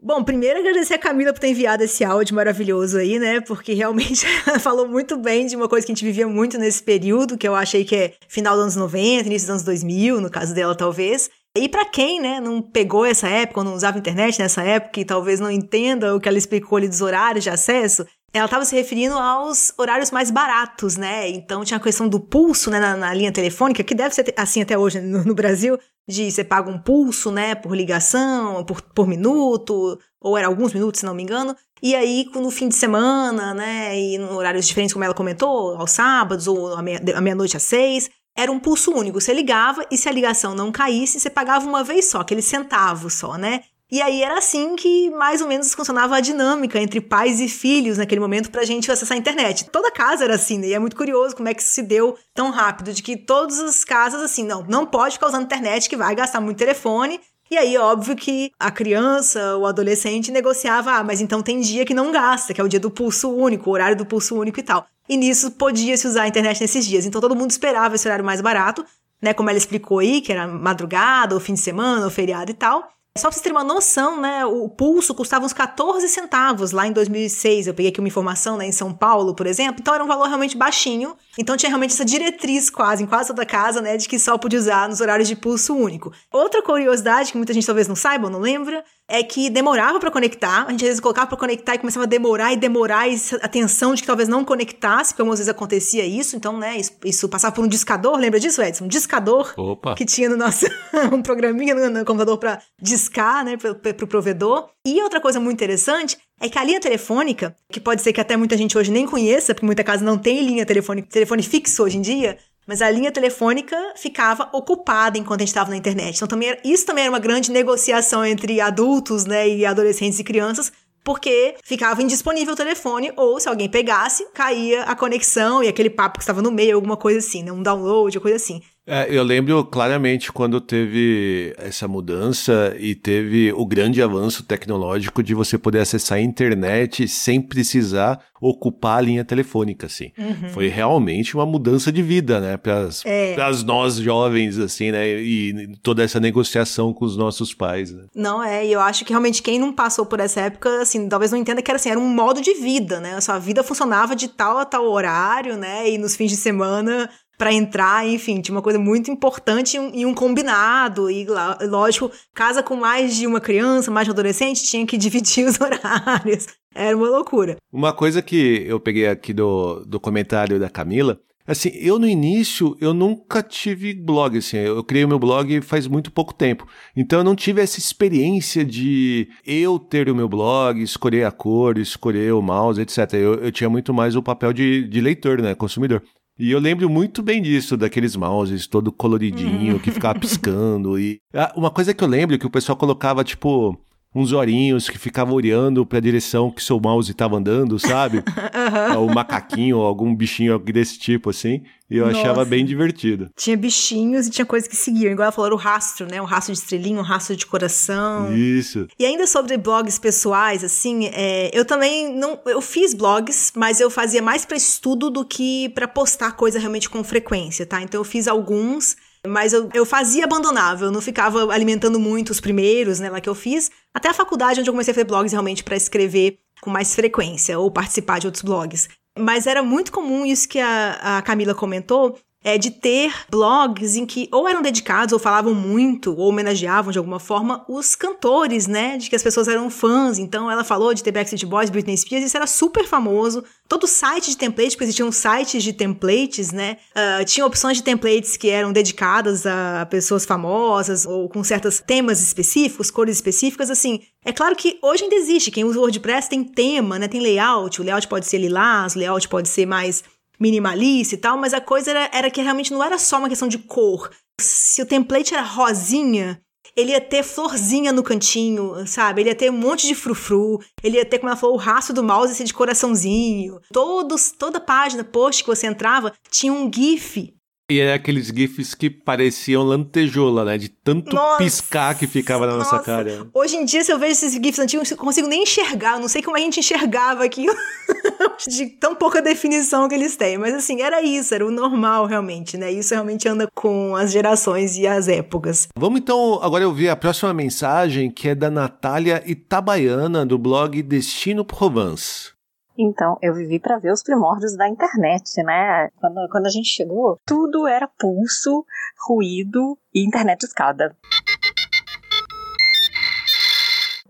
Bom, 0.02 0.24
primeiro 0.24 0.60
agradecer 0.60 0.94
a 0.94 0.98
Camila 0.98 1.30
por 1.30 1.40
ter 1.40 1.48
enviado 1.48 1.82
esse 1.82 2.02
áudio 2.02 2.34
maravilhoso 2.34 2.96
aí, 2.96 3.18
né? 3.18 3.42
Porque 3.42 3.74
realmente 3.74 4.24
falou 4.58 4.88
muito 4.88 5.18
bem 5.18 5.46
de 5.46 5.54
uma 5.54 5.68
coisa 5.68 5.84
que 5.84 5.92
a 5.92 5.94
gente 5.94 6.06
vivia 6.06 6.26
muito 6.26 6.56
nesse 6.56 6.82
período, 6.82 7.36
que 7.36 7.46
eu 7.46 7.54
achei 7.54 7.84
que 7.84 7.94
é 7.94 8.14
final 8.26 8.54
dos 8.54 8.62
anos 8.62 8.76
90, 8.76 9.26
início 9.26 9.46
dos 9.46 9.50
anos 9.50 9.62
2000, 9.62 10.22
no 10.22 10.30
caso 10.30 10.54
dela 10.54 10.74
talvez. 10.74 11.28
E 11.54 11.68
para 11.68 11.84
quem, 11.84 12.18
né, 12.18 12.40
não 12.40 12.62
pegou 12.62 13.04
essa 13.04 13.28
época, 13.28 13.60
ou 13.60 13.64
não 13.64 13.74
usava 13.74 13.98
internet 13.98 14.38
nessa 14.38 14.62
época 14.62 15.00
e 15.00 15.04
talvez 15.04 15.38
não 15.38 15.50
entenda 15.50 16.14
o 16.14 16.20
que 16.20 16.28
ela 16.28 16.38
explicou 16.38 16.78
ali 16.78 16.88
dos 16.88 17.02
horários 17.02 17.44
de 17.44 17.50
acesso, 17.50 18.06
ela 18.32 18.44
estava 18.44 18.64
se 18.64 18.74
referindo 18.74 19.16
aos 19.16 19.72
horários 19.76 20.10
mais 20.10 20.30
baratos, 20.30 20.96
né? 20.96 21.28
Então 21.28 21.64
tinha 21.64 21.78
a 21.78 21.82
questão 21.82 22.08
do 22.08 22.20
pulso 22.20 22.70
né, 22.70 22.78
na, 22.78 22.96
na 22.96 23.12
linha 23.12 23.32
telefônica, 23.32 23.82
que 23.82 23.94
deve 23.94 24.14
ser 24.14 24.32
assim 24.36 24.62
até 24.62 24.78
hoje 24.78 25.00
no, 25.00 25.24
no, 25.24 25.34
Brasil, 25.34 25.78
de 26.08 26.30
você 26.30 26.44
paga 26.44 26.70
um 26.70 26.78
pulso, 26.78 27.32
né, 27.32 27.54
por 27.54 27.76
ligação, 27.76 28.64
por, 28.64 28.80
por 28.80 29.08
minuto, 29.08 29.98
ou 30.20 30.38
era 30.38 30.46
alguns 30.46 30.72
minutos, 30.72 31.00
se 31.00 31.06
não 31.06 31.14
me 31.14 31.22
engano. 31.22 31.56
E 31.82 31.94
aí, 31.94 32.26
no 32.34 32.50
fim 32.50 32.68
de 32.68 32.76
semana, 32.76 33.52
né, 33.54 33.98
e 33.98 34.16
em 34.16 34.24
horários 34.24 34.66
diferentes, 34.66 34.92
como 34.92 35.04
ela 35.04 35.14
comentou, 35.14 35.74
aos 35.76 35.90
sábados, 35.90 36.46
ou 36.46 36.74
à 36.74 36.82
meia-noite 36.82 37.22
meia 37.22 37.36
às 37.56 37.62
seis, 37.62 38.10
era 38.36 38.52
um 38.52 38.60
pulso 38.60 38.92
único. 38.92 39.20
Você 39.20 39.32
ligava 39.32 39.84
e 39.90 39.96
se 39.96 40.08
a 40.08 40.12
ligação 40.12 40.54
não 40.54 40.70
caísse, 40.70 41.18
você 41.18 41.30
pagava 41.30 41.66
uma 41.66 41.82
vez 41.82 42.06
só, 42.06 42.20
aquele 42.20 42.42
centavo 42.42 43.10
só, 43.10 43.36
né? 43.36 43.62
E 43.90 44.00
aí 44.00 44.22
era 44.22 44.38
assim 44.38 44.76
que 44.76 45.10
mais 45.10 45.40
ou 45.40 45.48
menos 45.48 45.74
funcionava 45.74 46.16
a 46.16 46.20
dinâmica 46.20 46.78
entre 46.78 47.00
pais 47.00 47.40
e 47.40 47.48
filhos 47.48 47.98
naquele 47.98 48.20
momento 48.20 48.50
pra 48.50 48.64
gente 48.64 48.90
acessar 48.90 49.16
a 49.16 49.18
internet. 49.18 49.68
Toda 49.70 49.90
casa 49.90 50.22
era 50.22 50.36
assim, 50.36 50.58
né? 50.58 50.68
E 50.68 50.74
é 50.74 50.78
muito 50.78 50.94
curioso 50.94 51.34
como 51.34 51.48
é 51.48 51.54
que 51.54 51.60
isso 51.60 51.72
se 51.72 51.82
deu 51.82 52.16
tão 52.32 52.50
rápido, 52.50 52.92
de 52.92 53.02
que 53.02 53.16
todas 53.16 53.58
as 53.58 53.82
casas 53.82 54.22
assim, 54.22 54.44
não, 54.44 54.62
não 54.62 54.86
pode 54.86 55.14
ficar 55.14 55.26
usando 55.26 55.42
internet 55.42 55.88
que 55.88 55.96
vai 55.96 56.14
gastar 56.14 56.40
muito 56.40 56.58
telefone. 56.58 57.20
E 57.50 57.58
aí, 57.58 57.76
óbvio 57.76 58.14
que 58.14 58.52
a 58.60 58.70
criança, 58.70 59.56
o 59.56 59.66
adolescente 59.66 60.30
negociava, 60.30 60.92
ah, 60.92 61.02
mas 61.02 61.20
então 61.20 61.42
tem 61.42 61.60
dia 61.60 61.84
que 61.84 61.92
não 61.92 62.12
gasta, 62.12 62.54
que 62.54 62.60
é 62.60 62.64
o 62.64 62.68
dia 62.68 62.78
do 62.78 62.92
pulso 62.92 63.28
único, 63.28 63.68
o 63.68 63.72
horário 63.72 63.96
do 63.96 64.06
pulso 64.06 64.38
único 64.38 64.60
e 64.60 64.62
tal. 64.62 64.86
E 65.08 65.16
nisso 65.16 65.50
podia 65.50 65.96
se 65.96 66.06
usar 66.06 66.22
a 66.22 66.28
internet 66.28 66.60
nesses 66.60 66.86
dias. 66.86 67.06
Então 67.06 67.20
todo 67.20 67.34
mundo 67.34 67.50
esperava 67.50 67.96
esse 67.96 68.06
horário 68.06 68.24
mais 68.24 68.40
barato, 68.40 68.84
né? 69.20 69.34
Como 69.34 69.50
ela 69.50 69.58
explicou 69.58 69.98
aí, 69.98 70.20
que 70.20 70.30
era 70.30 70.46
madrugada, 70.46 71.34
ou 71.34 71.40
fim 71.40 71.54
de 71.54 71.60
semana, 71.60 72.04
ou 72.04 72.10
feriado 72.10 72.52
e 72.52 72.54
tal. 72.54 72.88
Só 73.18 73.22
pra 73.22 73.32
vocês 73.32 73.42
terem 73.42 73.56
uma 73.58 73.64
noção, 73.64 74.20
né? 74.20 74.46
O 74.46 74.68
pulso 74.68 75.12
custava 75.12 75.44
uns 75.44 75.52
14 75.52 76.08
centavos 76.08 76.70
lá 76.70 76.86
em 76.86 76.92
2006. 76.92 77.66
Eu 77.66 77.74
peguei 77.74 77.90
aqui 77.90 77.98
uma 77.98 78.06
informação, 78.06 78.56
né? 78.56 78.66
Em 78.66 78.72
São 78.72 78.94
Paulo, 78.94 79.34
por 79.34 79.48
exemplo. 79.48 79.80
Então 79.80 79.92
era 79.92 80.04
um 80.04 80.06
valor 80.06 80.28
realmente 80.28 80.56
baixinho. 80.56 81.16
Então 81.36 81.56
tinha 81.56 81.68
realmente 81.70 81.92
essa 81.92 82.04
diretriz 82.04 82.70
quase, 82.70 83.02
em 83.02 83.06
quase 83.06 83.30
toda 83.30 83.44
casa, 83.44 83.80
né? 83.80 83.96
De 83.96 84.08
que 84.08 84.16
só 84.16 84.38
podia 84.38 84.60
usar 84.60 84.88
nos 84.88 85.00
horários 85.00 85.26
de 85.26 85.34
pulso 85.34 85.74
único. 85.74 86.12
Outra 86.30 86.62
curiosidade 86.62 87.32
que 87.32 87.36
muita 87.36 87.52
gente 87.52 87.66
talvez 87.66 87.88
não 87.88 87.96
saiba 87.96 88.26
ou 88.26 88.30
não 88.30 88.38
lembra 88.38 88.84
é 89.10 89.24
que 89.24 89.50
demorava 89.50 89.98
para 89.98 90.10
conectar. 90.10 90.64
A 90.66 90.70
gente 90.70 90.84
às 90.84 90.88
vezes 90.88 91.00
colocava 91.00 91.26
para 91.26 91.36
conectar 91.36 91.74
e 91.74 91.78
começava 91.78 92.04
a 92.04 92.08
demorar 92.08 92.52
e 92.52 92.56
demorar 92.56 93.08
e 93.08 93.16
a 93.42 93.48
tensão 93.48 93.92
de 93.92 94.02
que 94.02 94.06
talvez 94.06 94.28
não 94.28 94.44
conectasse, 94.44 95.12
porque 95.12 95.22
algumas 95.22 95.40
vezes 95.40 95.50
acontecia 95.50 96.06
isso. 96.06 96.36
Então, 96.36 96.56
né, 96.56 96.78
isso, 96.78 96.92
isso 97.04 97.28
passava 97.28 97.54
por 97.54 97.64
um 97.64 97.68
discador, 97.68 98.16
lembra 98.16 98.38
disso, 98.38 98.62
Edson? 98.62 98.84
Um 98.84 98.88
discador 98.88 99.52
Opa. 99.56 99.96
que 99.96 100.04
tinha 100.04 100.28
no 100.28 100.36
nosso 100.36 100.66
um 101.12 101.20
programinha 101.20 101.74
no, 101.74 101.90
no 101.90 102.04
computador 102.04 102.38
para 102.38 102.62
discar, 102.80 103.44
né, 103.44 103.56
pro, 103.56 103.74
pro 103.74 104.06
provedor. 104.06 104.68
E 104.86 105.02
outra 105.02 105.20
coisa 105.20 105.40
muito 105.40 105.56
interessante 105.56 106.16
é 106.40 106.48
que 106.48 106.58
a 106.58 106.64
linha 106.64 106.80
telefônica, 106.80 107.54
que 107.70 107.80
pode 107.80 108.00
ser 108.00 108.12
que 108.12 108.20
até 108.20 108.36
muita 108.36 108.56
gente 108.56 108.78
hoje 108.78 108.90
nem 108.90 109.06
conheça, 109.06 109.54
porque 109.54 109.66
muita 109.66 109.84
casa 109.84 110.04
não 110.04 110.16
tem 110.16 110.42
linha 110.42 110.64
telefônica, 110.64 111.08
telefone 111.10 111.42
fixo 111.42 111.82
hoje 111.82 111.98
em 111.98 112.00
dia, 112.00 112.38
mas 112.70 112.80
a 112.80 112.88
linha 112.88 113.10
telefônica 113.10 113.76
ficava 113.96 114.48
ocupada 114.52 115.18
enquanto 115.18 115.40
a 115.40 115.42
gente 115.42 115.48
estava 115.48 115.70
na 115.70 115.76
internet. 115.76 116.14
Então 116.14 116.28
também 116.28 116.50
era, 116.50 116.60
isso 116.62 116.86
também 116.86 117.02
era 117.02 117.10
uma 117.10 117.18
grande 117.18 117.50
negociação 117.50 118.24
entre 118.24 118.60
adultos, 118.60 119.24
né, 119.24 119.48
e 119.48 119.66
adolescentes 119.66 120.20
e 120.20 120.22
crianças, 120.22 120.70
porque 121.02 121.56
ficava 121.64 122.00
indisponível 122.00 122.54
o 122.54 122.56
telefone 122.56 123.12
ou 123.16 123.40
se 123.40 123.48
alguém 123.48 123.68
pegasse, 123.68 124.24
caía 124.32 124.84
a 124.84 124.94
conexão 124.94 125.64
e 125.64 125.66
aquele 125.68 125.90
papo 125.90 126.18
que 126.18 126.22
estava 126.22 126.40
no 126.40 126.52
meio, 126.52 126.76
alguma 126.76 126.96
coisa 126.96 127.18
assim, 127.18 127.42
né, 127.42 127.50
um 127.50 127.60
download, 127.60 128.20
coisa 128.20 128.36
assim. 128.36 128.62
É, 128.90 129.06
eu 129.08 129.22
lembro 129.22 129.64
claramente 129.64 130.32
quando 130.32 130.60
teve 130.60 131.54
essa 131.56 131.86
mudança 131.86 132.74
e 132.76 132.96
teve 132.96 133.52
o 133.52 133.64
grande 133.64 134.02
avanço 134.02 134.42
tecnológico 134.42 135.22
de 135.22 135.32
você 135.32 135.56
poder 135.56 135.78
acessar 135.78 136.18
a 136.18 136.20
internet 136.20 137.06
sem 137.06 137.40
precisar 137.40 138.20
ocupar 138.40 138.98
a 138.98 139.00
linha 139.00 139.24
telefônica, 139.24 139.86
assim. 139.86 140.10
Uhum. 140.18 140.48
Foi 140.48 140.66
realmente 140.66 141.36
uma 141.36 141.46
mudança 141.46 141.92
de 141.92 142.02
vida, 142.02 142.40
né, 142.40 142.56
para 142.56 142.88
é. 143.04 143.36
nós 143.64 143.96
jovens, 143.96 144.58
assim, 144.58 144.90
né, 144.90 145.06
e 145.08 145.76
toda 145.82 146.02
essa 146.02 146.18
negociação 146.18 146.92
com 146.92 147.04
os 147.04 147.16
nossos 147.16 147.54
pais, 147.54 147.92
né. 147.92 148.06
Não, 148.12 148.42
é, 148.42 148.66
e 148.66 148.72
eu 148.72 148.80
acho 148.80 149.04
que 149.04 149.12
realmente 149.12 149.42
quem 149.42 149.58
não 149.58 149.72
passou 149.72 150.06
por 150.06 150.18
essa 150.18 150.40
época, 150.40 150.80
assim, 150.80 151.08
talvez 151.08 151.30
não 151.30 151.38
entenda 151.38 151.62
que 151.62 151.70
era 151.70 151.76
assim, 151.76 151.90
era 151.90 152.00
um 152.00 152.08
modo 152.08 152.40
de 152.40 152.54
vida, 152.54 152.98
né, 152.98 153.14
a 153.14 153.20
sua 153.20 153.38
vida 153.38 153.62
funcionava 153.62 154.16
de 154.16 154.26
tal 154.26 154.56
a 154.56 154.64
tal 154.64 154.90
horário, 154.90 155.56
né, 155.56 155.88
e 155.88 155.98
nos 155.98 156.16
fins 156.16 156.30
de 156.30 156.36
semana 156.36 157.08
para 157.40 157.54
entrar, 157.54 158.06
enfim, 158.06 158.38
tinha 158.42 158.54
uma 158.54 158.60
coisa 158.60 158.78
muito 158.78 159.10
importante 159.10 159.78
e 159.94 160.04
um, 160.04 160.12
combinado. 160.12 161.10
E 161.10 161.26
lógico, 161.62 162.10
casa 162.34 162.62
com 162.62 162.76
mais 162.76 163.16
de 163.16 163.26
uma 163.26 163.40
criança, 163.40 163.90
mais 163.90 164.04
de 164.04 164.10
um 164.10 164.12
adolescente, 164.12 164.62
tinha 164.62 164.84
que 164.84 164.98
dividir 164.98 165.46
os 165.46 165.58
horários. 165.58 166.48
Era 166.74 166.94
uma 166.94 167.08
loucura. 167.08 167.56
Uma 167.72 167.94
coisa 167.94 168.20
que 168.20 168.62
eu 168.66 168.78
peguei 168.78 169.08
aqui 169.08 169.32
do, 169.32 169.82
do 169.86 169.98
comentário 169.98 170.60
da 170.60 170.68
Camila 170.68 171.18
Assim, 171.50 171.70
eu 171.74 171.98
no 171.98 172.06
início, 172.06 172.76
eu 172.80 172.94
nunca 172.94 173.42
tive 173.42 173.92
blog, 173.92 174.38
assim, 174.38 174.58
eu 174.58 174.84
criei 174.84 175.04
o 175.04 175.08
meu 175.08 175.18
blog 175.18 175.60
faz 175.62 175.88
muito 175.88 176.12
pouco 176.12 176.32
tempo. 176.32 176.64
Então 176.94 177.18
eu 177.18 177.24
não 177.24 177.34
tive 177.34 177.60
essa 177.60 177.76
experiência 177.76 178.64
de 178.64 179.28
eu 179.44 179.76
ter 179.76 180.08
o 180.08 180.14
meu 180.14 180.28
blog, 180.28 180.80
escolher 180.80 181.24
a 181.24 181.32
cor, 181.32 181.76
escolher 181.76 182.32
o 182.34 182.40
mouse, 182.40 182.80
etc. 182.80 183.14
Eu, 183.14 183.34
eu 183.34 183.50
tinha 183.50 183.68
muito 183.68 183.92
mais 183.92 184.14
o 184.14 184.22
papel 184.22 184.52
de, 184.52 184.86
de 184.86 185.00
leitor, 185.00 185.42
né, 185.42 185.52
consumidor. 185.56 186.04
E 186.40 186.50
eu 186.50 186.58
lembro 186.58 186.88
muito 186.88 187.22
bem 187.22 187.42
disso, 187.42 187.76
daqueles 187.76 188.16
mouses 188.16 188.66
todo 188.66 188.90
coloridinho, 188.90 189.78
que 189.78 189.90
ficava 189.90 190.18
piscando. 190.18 190.98
E 190.98 191.20
ah, 191.34 191.52
uma 191.54 191.70
coisa 191.70 191.92
que 191.92 192.02
eu 192.02 192.08
lembro 192.08 192.34
é 192.34 192.38
que 192.38 192.46
o 192.46 192.50
pessoal 192.50 192.78
colocava, 192.78 193.22
tipo, 193.22 193.78
uns 194.14 194.32
olhinhos 194.32 194.88
que 194.88 194.98
ficavam 194.98 195.34
olhando 195.34 195.86
para 195.86 195.98
a 195.98 196.00
direção 196.00 196.50
que 196.50 196.62
seu 196.62 196.80
mouse 196.80 197.10
estava 197.10 197.36
andando, 197.36 197.78
sabe? 197.78 198.18
uhum. 198.96 199.06
O 199.06 199.14
macaquinho, 199.14 199.78
ou 199.78 199.86
algum 199.86 200.14
bichinho 200.14 200.58
desse 200.58 200.98
tipo, 200.98 201.30
assim. 201.30 201.62
E 201.88 201.96
eu 201.96 202.06
Nossa. 202.06 202.20
achava 202.20 202.44
bem 202.44 202.64
divertido. 202.64 203.30
Tinha 203.36 203.56
bichinhos 203.56 204.26
e 204.26 204.30
tinha 204.30 204.44
coisas 204.44 204.68
que 204.68 204.76
seguiam. 204.76 205.12
Igual 205.12 205.24
ela 205.24 205.32
falou, 205.32 205.52
o 205.52 205.56
rastro, 205.56 206.06
né? 206.06 206.20
Um 206.20 206.24
rastro 206.24 206.52
de 206.52 206.60
estrelinha, 206.60 206.98
um 206.98 207.04
rastro 207.04 207.36
de 207.36 207.46
coração. 207.46 208.32
Isso. 208.34 208.86
E 208.98 209.04
ainda 209.04 209.26
sobre 209.26 209.56
blogs 209.56 209.98
pessoais, 209.98 210.62
assim, 210.62 211.06
é, 211.12 211.50
eu 211.52 211.64
também 211.64 212.14
não... 212.14 212.38
Eu 212.46 212.60
fiz 212.60 212.94
blogs, 212.94 213.52
mas 213.56 213.80
eu 213.80 213.90
fazia 213.90 214.22
mais 214.22 214.44
para 214.44 214.56
estudo 214.56 215.10
do 215.10 215.24
que 215.24 215.68
para 215.70 215.88
postar 215.88 216.32
coisa 216.32 216.58
realmente 216.58 216.88
com 216.88 217.02
frequência, 217.02 217.66
tá? 217.66 217.80
Então 217.82 218.00
eu 218.00 218.04
fiz 218.04 218.28
alguns 218.28 218.96
mas 219.26 219.52
eu, 219.52 219.68
eu 219.74 219.84
fazia 219.84 220.24
abandonável, 220.24 220.86
eu 220.86 220.92
não 220.92 221.00
ficava 221.02 221.52
alimentando 221.52 222.00
muito 222.00 222.30
os 222.30 222.40
primeiros, 222.40 223.00
né, 223.00 223.10
lá 223.10 223.20
que 223.20 223.28
eu 223.28 223.34
fiz. 223.34 223.70
Até 223.94 224.08
a 224.08 224.14
faculdade, 224.14 224.60
onde 224.60 224.68
eu 224.68 224.74
comecei 224.74 224.92
a 224.92 224.94
fazer 224.94 225.06
blogs 225.06 225.32
realmente 225.32 225.64
para 225.64 225.76
escrever 225.76 226.38
com 226.60 226.70
mais 226.70 226.94
frequência 226.94 227.58
ou 227.58 227.70
participar 227.70 228.18
de 228.18 228.26
outros 228.26 228.42
blogs. 228.42 228.88
Mas 229.18 229.46
era 229.46 229.62
muito 229.62 229.90
comum 229.90 230.24
isso 230.24 230.48
que 230.48 230.58
a, 230.60 231.18
a 231.18 231.22
Camila 231.22 231.54
comentou, 231.54 232.16
é 232.42 232.56
de 232.56 232.70
ter 232.70 233.12
blogs 233.28 233.96
em 233.96 234.06
que 234.06 234.28
ou 234.32 234.48
eram 234.48 234.62
dedicados 234.62 235.12
ou 235.12 235.18
falavam 235.18 235.54
muito 235.54 236.12
ou 236.16 236.28
homenageavam 236.28 236.90
de 236.90 236.98
alguma 236.98 237.20
forma 237.20 237.64
os 237.68 237.94
cantores, 237.94 238.66
né? 238.66 238.96
De 238.96 239.10
que 239.10 239.16
as 239.16 239.22
pessoas 239.22 239.46
eram 239.46 239.68
fãs. 239.68 240.18
Então 240.18 240.50
ela 240.50 240.64
falou 240.64 240.94
de 240.94 241.02
ter 241.02 241.12
Backstreet 241.12 241.44
Boys, 241.44 241.68
Britney 241.68 241.96
Spears, 241.96 242.24
isso 242.24 242.36
era 242.36 242.46
super 242.46 242.86
famoso. 242.86 243.44
Todo 243.68 243.86
site 243.86 244.30
de 244.30 244.36
templates, 244.36 244.74
porque 244.74 244.84
existiam 244.84 245.12
sites 245.12 245.62
de 245.62 245.72
templates, 245.72 246.50
né? 246.50 246.78
Uh, 246.90 247.24
tinha 247.24 247.44
opções 247.44 247.76
de 247.76 247.82
templates 247.82 248.36
que 248.36 248.48
eram 248.48 248.72
dedicadas 248.72 249.44
a 249.46 249.86
pessoas 249.86 250.24
famosas 250.24 251.04
ou 251.06 251.28
com 251.28 251.44
certos 251.44 251.78
temas 251.78 252.20
específicos, 252.20 252.90
cores 252.90 253.16
específicas, 253.16 253.70
assim. 253.70 254.00
É 254.24 254.32
claro 254.32 254.56
que 254.56 254.78
hoje 254.82 255.04
ainda 255.04 255.14
existe. 255.14 255.50
Quem 255.50 255.64
usa 255.64 255.78
o 255.78 255.82
WordPress 255.82 256.28
tem 256.28 256.42
tema, 256.42 256.98
né? 256.98 257.06
Tem 257.06 257.20
layout. 257.20 257.80
O 257.80 257.84
layout 257.84 258.08
pode 258.08 258.26
ser 258.26 258.38
lilás, 258.38 258.96
o 258.96 258.98
layout 258.98 259.28
pode 259.28 259.48
ser 259.48 259.66
mais 259.66 260.02
minimalista 260.40 261.14
e 261.14 261.18
tal, 261.18 261.36
mas 261.36 261.52
a 261.52 261.60
coisa 261.60 261.90
era, 261.90 262.10
era 262.12 262.30
que 262.30 262.40
realmente 262.40 262.72
não 262.72 262.82
era 262.82 262.98
só 262.98 263.18
uma 263.18 263.28
questão 263.28 263.48
de 263.48 263.58
cor. 263.58 264.10
Se 264.40 264.80
o 264.80 264.86
template 264.86 265.34
era 265.34 265.42
rosinha, 265.42 266.40
ele 266.76 266.92
ia 266.92 267.00
ter 267.00 267.22
florzinha 267.22 267.92
no 267.92 268.02
cantinho, 268.02 268.86
sabe? 268.86 269.20
Ele 269.20 269.30
ia 269.30 269.34
ter 269.34 269.50
um 269.50 269.56
monte 269.56 269.86
de 269.86 269.94
frufru, 269.94 270.58
ele 270.82 270.96
ia 270.96 271.04
ter, 271.04 271.18
como 271.18 271.28
ela 271.28 271.38
falou, 271.38 271.56
o 271.56 271.58
rastro 271.58 271.94
do 271.94 272.02
mouse 272.02 272.32
esse 272.32 272.44
de 272.44 272.54
coraçãozinho. 272.54 273.60
Todos, 273.72 274.30
toda 274.30 274.60
página, 274.60 275.04
post 275.04 275.42
que 275.42 275.50
você 275.50 275.66
entrava, 275.66 276.12
tinha 276.30 276.52
um 276.52 276.70
GIF 276.72 277.34
e 277.70 277.80
é 277.80 277.94
aqueles 277.94 278.26
GIFs 278.26 278.74
que 278.74 278.90
pareciam 278.90 279.62
lantejola, 279.62 280.44
né? 280.44 280.58
De 280.58 280.68
tanto 280.68 281.14
nossa, 281.14 281.38
piscar 281.38 281.96
que 281.96 282.06
ficava 282.06 282.46
na 282.46 282.56
nossa, 282.56 282.76
nossa, 282.76 282.84
cara. 282.84 283.26
Hoje 283.32 283.56
em 283.56 283.64
dia, 283.64 283.84
se 283.84 283.92
eu 283.92 283.98
vejo 283.98 284.12
esses 284.12 284.32
GIFs 284.32 284.58
antigos, 284.58 284.90
eu 284.90 284.96
não 284.96 285.04
consigo 285.04 285.28
nem 285.28 285.44
enxergar. 285.44 285.94
Eu 285.94 286.00
não 286.00 286.08
sei 286.08 286.20
como 286.22 286.36
a 286.36 286.40
gente 286.40 286.58
enxergava 286.58 287.24
aquilo. 287.24 287.54
de 288.48 288.66
tão 288.66 288.94
pouca 288.94 289.22
definição 289.22 289.88
que 289.88 289.94
eles 289.94 290.16
têm. 290.16 290.38
Mas 290.38 290.54
assim, 290.54 290.82
era 290.82 291.02
isso, 291.02 291.34
era 291.34 291.46
o 291.46 291.50
normal 291.50 292.06
realmente, 292.06 292.56
né? 292.56 292.72
Isso 292.72 292.92
realmente 292.92 293.28
anda 293.28 293.48
com 293.54 293.94
as 293.94 294.10
gerações 294.10 294.76
e 294.76 294.86
as 294.86 295.08
épocas. 295.08 295.68
Vamos 295.76 296.00
então 296.00 296.40
agora 296.42 296.66
ouvir 296.66 296.88
a 296.88 296.96
próxima 296.96 297.32
mensagem, 297.32 298.10
que 298.10 298.28
é 298.28 298.34
da 298.34 298.50
Natália 298.50 299.22
Itabaiana, 299.26 300.26
do 300.26 300.38
blog 300.38 300.82
Destino 300.82 301.44
Provence. 301.44 302.39
Então, 302.78 303.18
eu 303.20 303.34
vivi 303.34 303.58
para 303.58 303.78
ver 303.78 303.92
os 303.92 304.02
primórdios 304.02 304.56
da 304.56 304.68
internet, 304.68 305.42
né? 305.42 305.88
Quando, 306.00 306.28
quando 306.30 306.46
a 306.46 306.50
gente 306.50 306.68
chegou, 306.68 307.18
tudo 307.26 307.66
era 307.66 307.88
pulso, 307.88 308.64
ruído 309.06 309.76
e 309.94 310.06
internet 310.06 310.44
escada. 310.44 310.96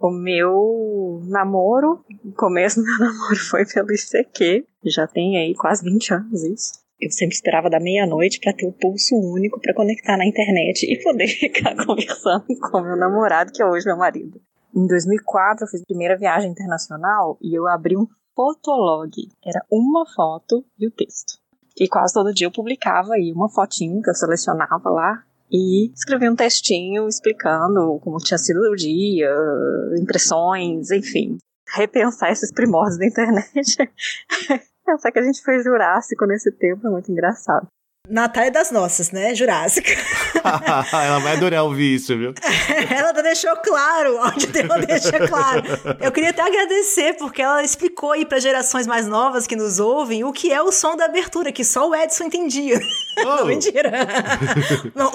O 0.00 0.10
meu 0.10 1.20
namoro, 1.28 2.02
o 2.24 2.32
começo 2.32 2.80
do 2.80 2.86
meu 2.86 2.98
namoro 3.00 3.36
foi 3.36 3.66
pelo 3.66 3.92
ICQ, 3.92 4.66
já 4.84 5.06
tem 5.06 5.36
aí 5.36 5.54
quase 5.54 5.84
20 5.84 6.14
anos 6.14 6.42
isso. 6.42 6.80
Eu 6.98 7.10
sempre 7.10 7.34
esperava 7.34 7.70
da 7.70 7.80
meia-noite 7.80 8.40
para 8.40 8.52
ter 8.52 8.66
o 8.66 8.68
um 8.68 8.72
pulso 8.72 9.14
único 9.14 9.58
para 9.60 9.74
conectar 9.74 10.16
na 10.16 10.26
internet 10.26 10.84
e 10.84 11.02
poder 11.02 11.28
ficar 11.32 11.74
conversando 11.84 12.46
com 12.60 12.80
meu 12.80 12.96
namorado, 12.96 13.52
que 13.52 13.62
é 13.62 13.66
hoje 13.66 13.86
meu 13.86 13.96
marido. 13.96 14.40
Em 14.74 14.86
2004 14.86 15.64
eu 15.64 15.68
fiz 15.68 15.80
a 15.82 15.86
primeira 15.86 16.16
viagem 16.16 16.50
internacional 16.50 17.36
e 17.42 17.58
eu 17.58 17.66
abri 17.66 17.96
um 17.96 18.06
fotolog. 18.34 19.10
Era 19.44 19.64
uma 19.70 20.06
foto 20.06 20.64
e 20.78 20.86
o 20.86 20.90
texto. 20.90 21.38
E 21.78 21.88
quase 21.88 22.14
todo 22.14 22.34
dia 22.34 22.46
eu 22.46 22.52
publicava 22.52 23.14
aí 23.14 23.32
uma 23.32 23.48
fotinho 23.48 24.02
que 24.02 24.10
eu 24.10 24.14
selecionava 24.14 24.90
lá 24.90 25.24
e 25.50 25.90
escrevia 25.92 26.30
um 26.30 26.36
textinho 26.36 27.08
explicando 27.08 27.98
como 28.00 28.18
tinha 28.18 28.38
sido 28.38 28.60
o 28.60 28.76
dia, 28.76 29.34
impressões, 30.00 30.90
enfim. 30.90 31.38
Repensar 31.74 32.30
esses 32.30 32.52
primórdios 32.52 32.98
da 32.98 33.06
internet. 33.06 33.76
Pensar 34.84 35.12
que 35.12 35.18
a 35.18 35.22
gente 35.22 35.42
foi 35.42 35.62
Jurássico 35.62 36.26
nesse 36.26 36.50
tempo 36.50 36.86
é 36.86 36.90
muito 36.90 37.10
engraçado. 37.10 37.66
Natália 38.10 38.50
das 38.50 38.72
nossas, 38.72 39.12
né? 39.12 39.34
Jurássica. 39.34 39.90
ela 40.92 41.18
vai 41.20 41.36
adorar 41.36 41.64
ouvir 41.64 41.94
isso, 41.94 42.16
viu? 42.16 42.34
ela 42.90 43.12
deixou 43.12 43.56
claro, 43.58 44.16
o 44.16 44.18
áudio 44.18 44.48
dela 44.48 44.78
deixa 44.84 45.26
claro. 45.28 45.62
Eu 46.00 46.10
queria 46.10 46.30
até 46.30 46.42
agradecer, 46.42 47.14
porque 47.14 47.40
ela 47.40 47.62
explicou 47.62 48.12
aí 48.12 48.26
para 48.26 48.40
gerações 48.40 48.86
mais 48.86 49.06
novas 49.06 49.46
que 49.46 49.54
nos 49.54 49.78
ouvem 49.78 50.24
o 50.24 50.32
que 50.32 50.52
é 50.52 50.60
o 50.60 50.72
som 50.72 50.96
da 50.96 51.04
abertura, 51.04 51.52
que 51.52 51.64
só 51.64 51.88
o 51.88 51.94
Edson 51.94 52.24
entendia. 52.24 52.80
Oh. 53.18 53.22
Não, 53.22 53.46
mentira. 53.46 53.92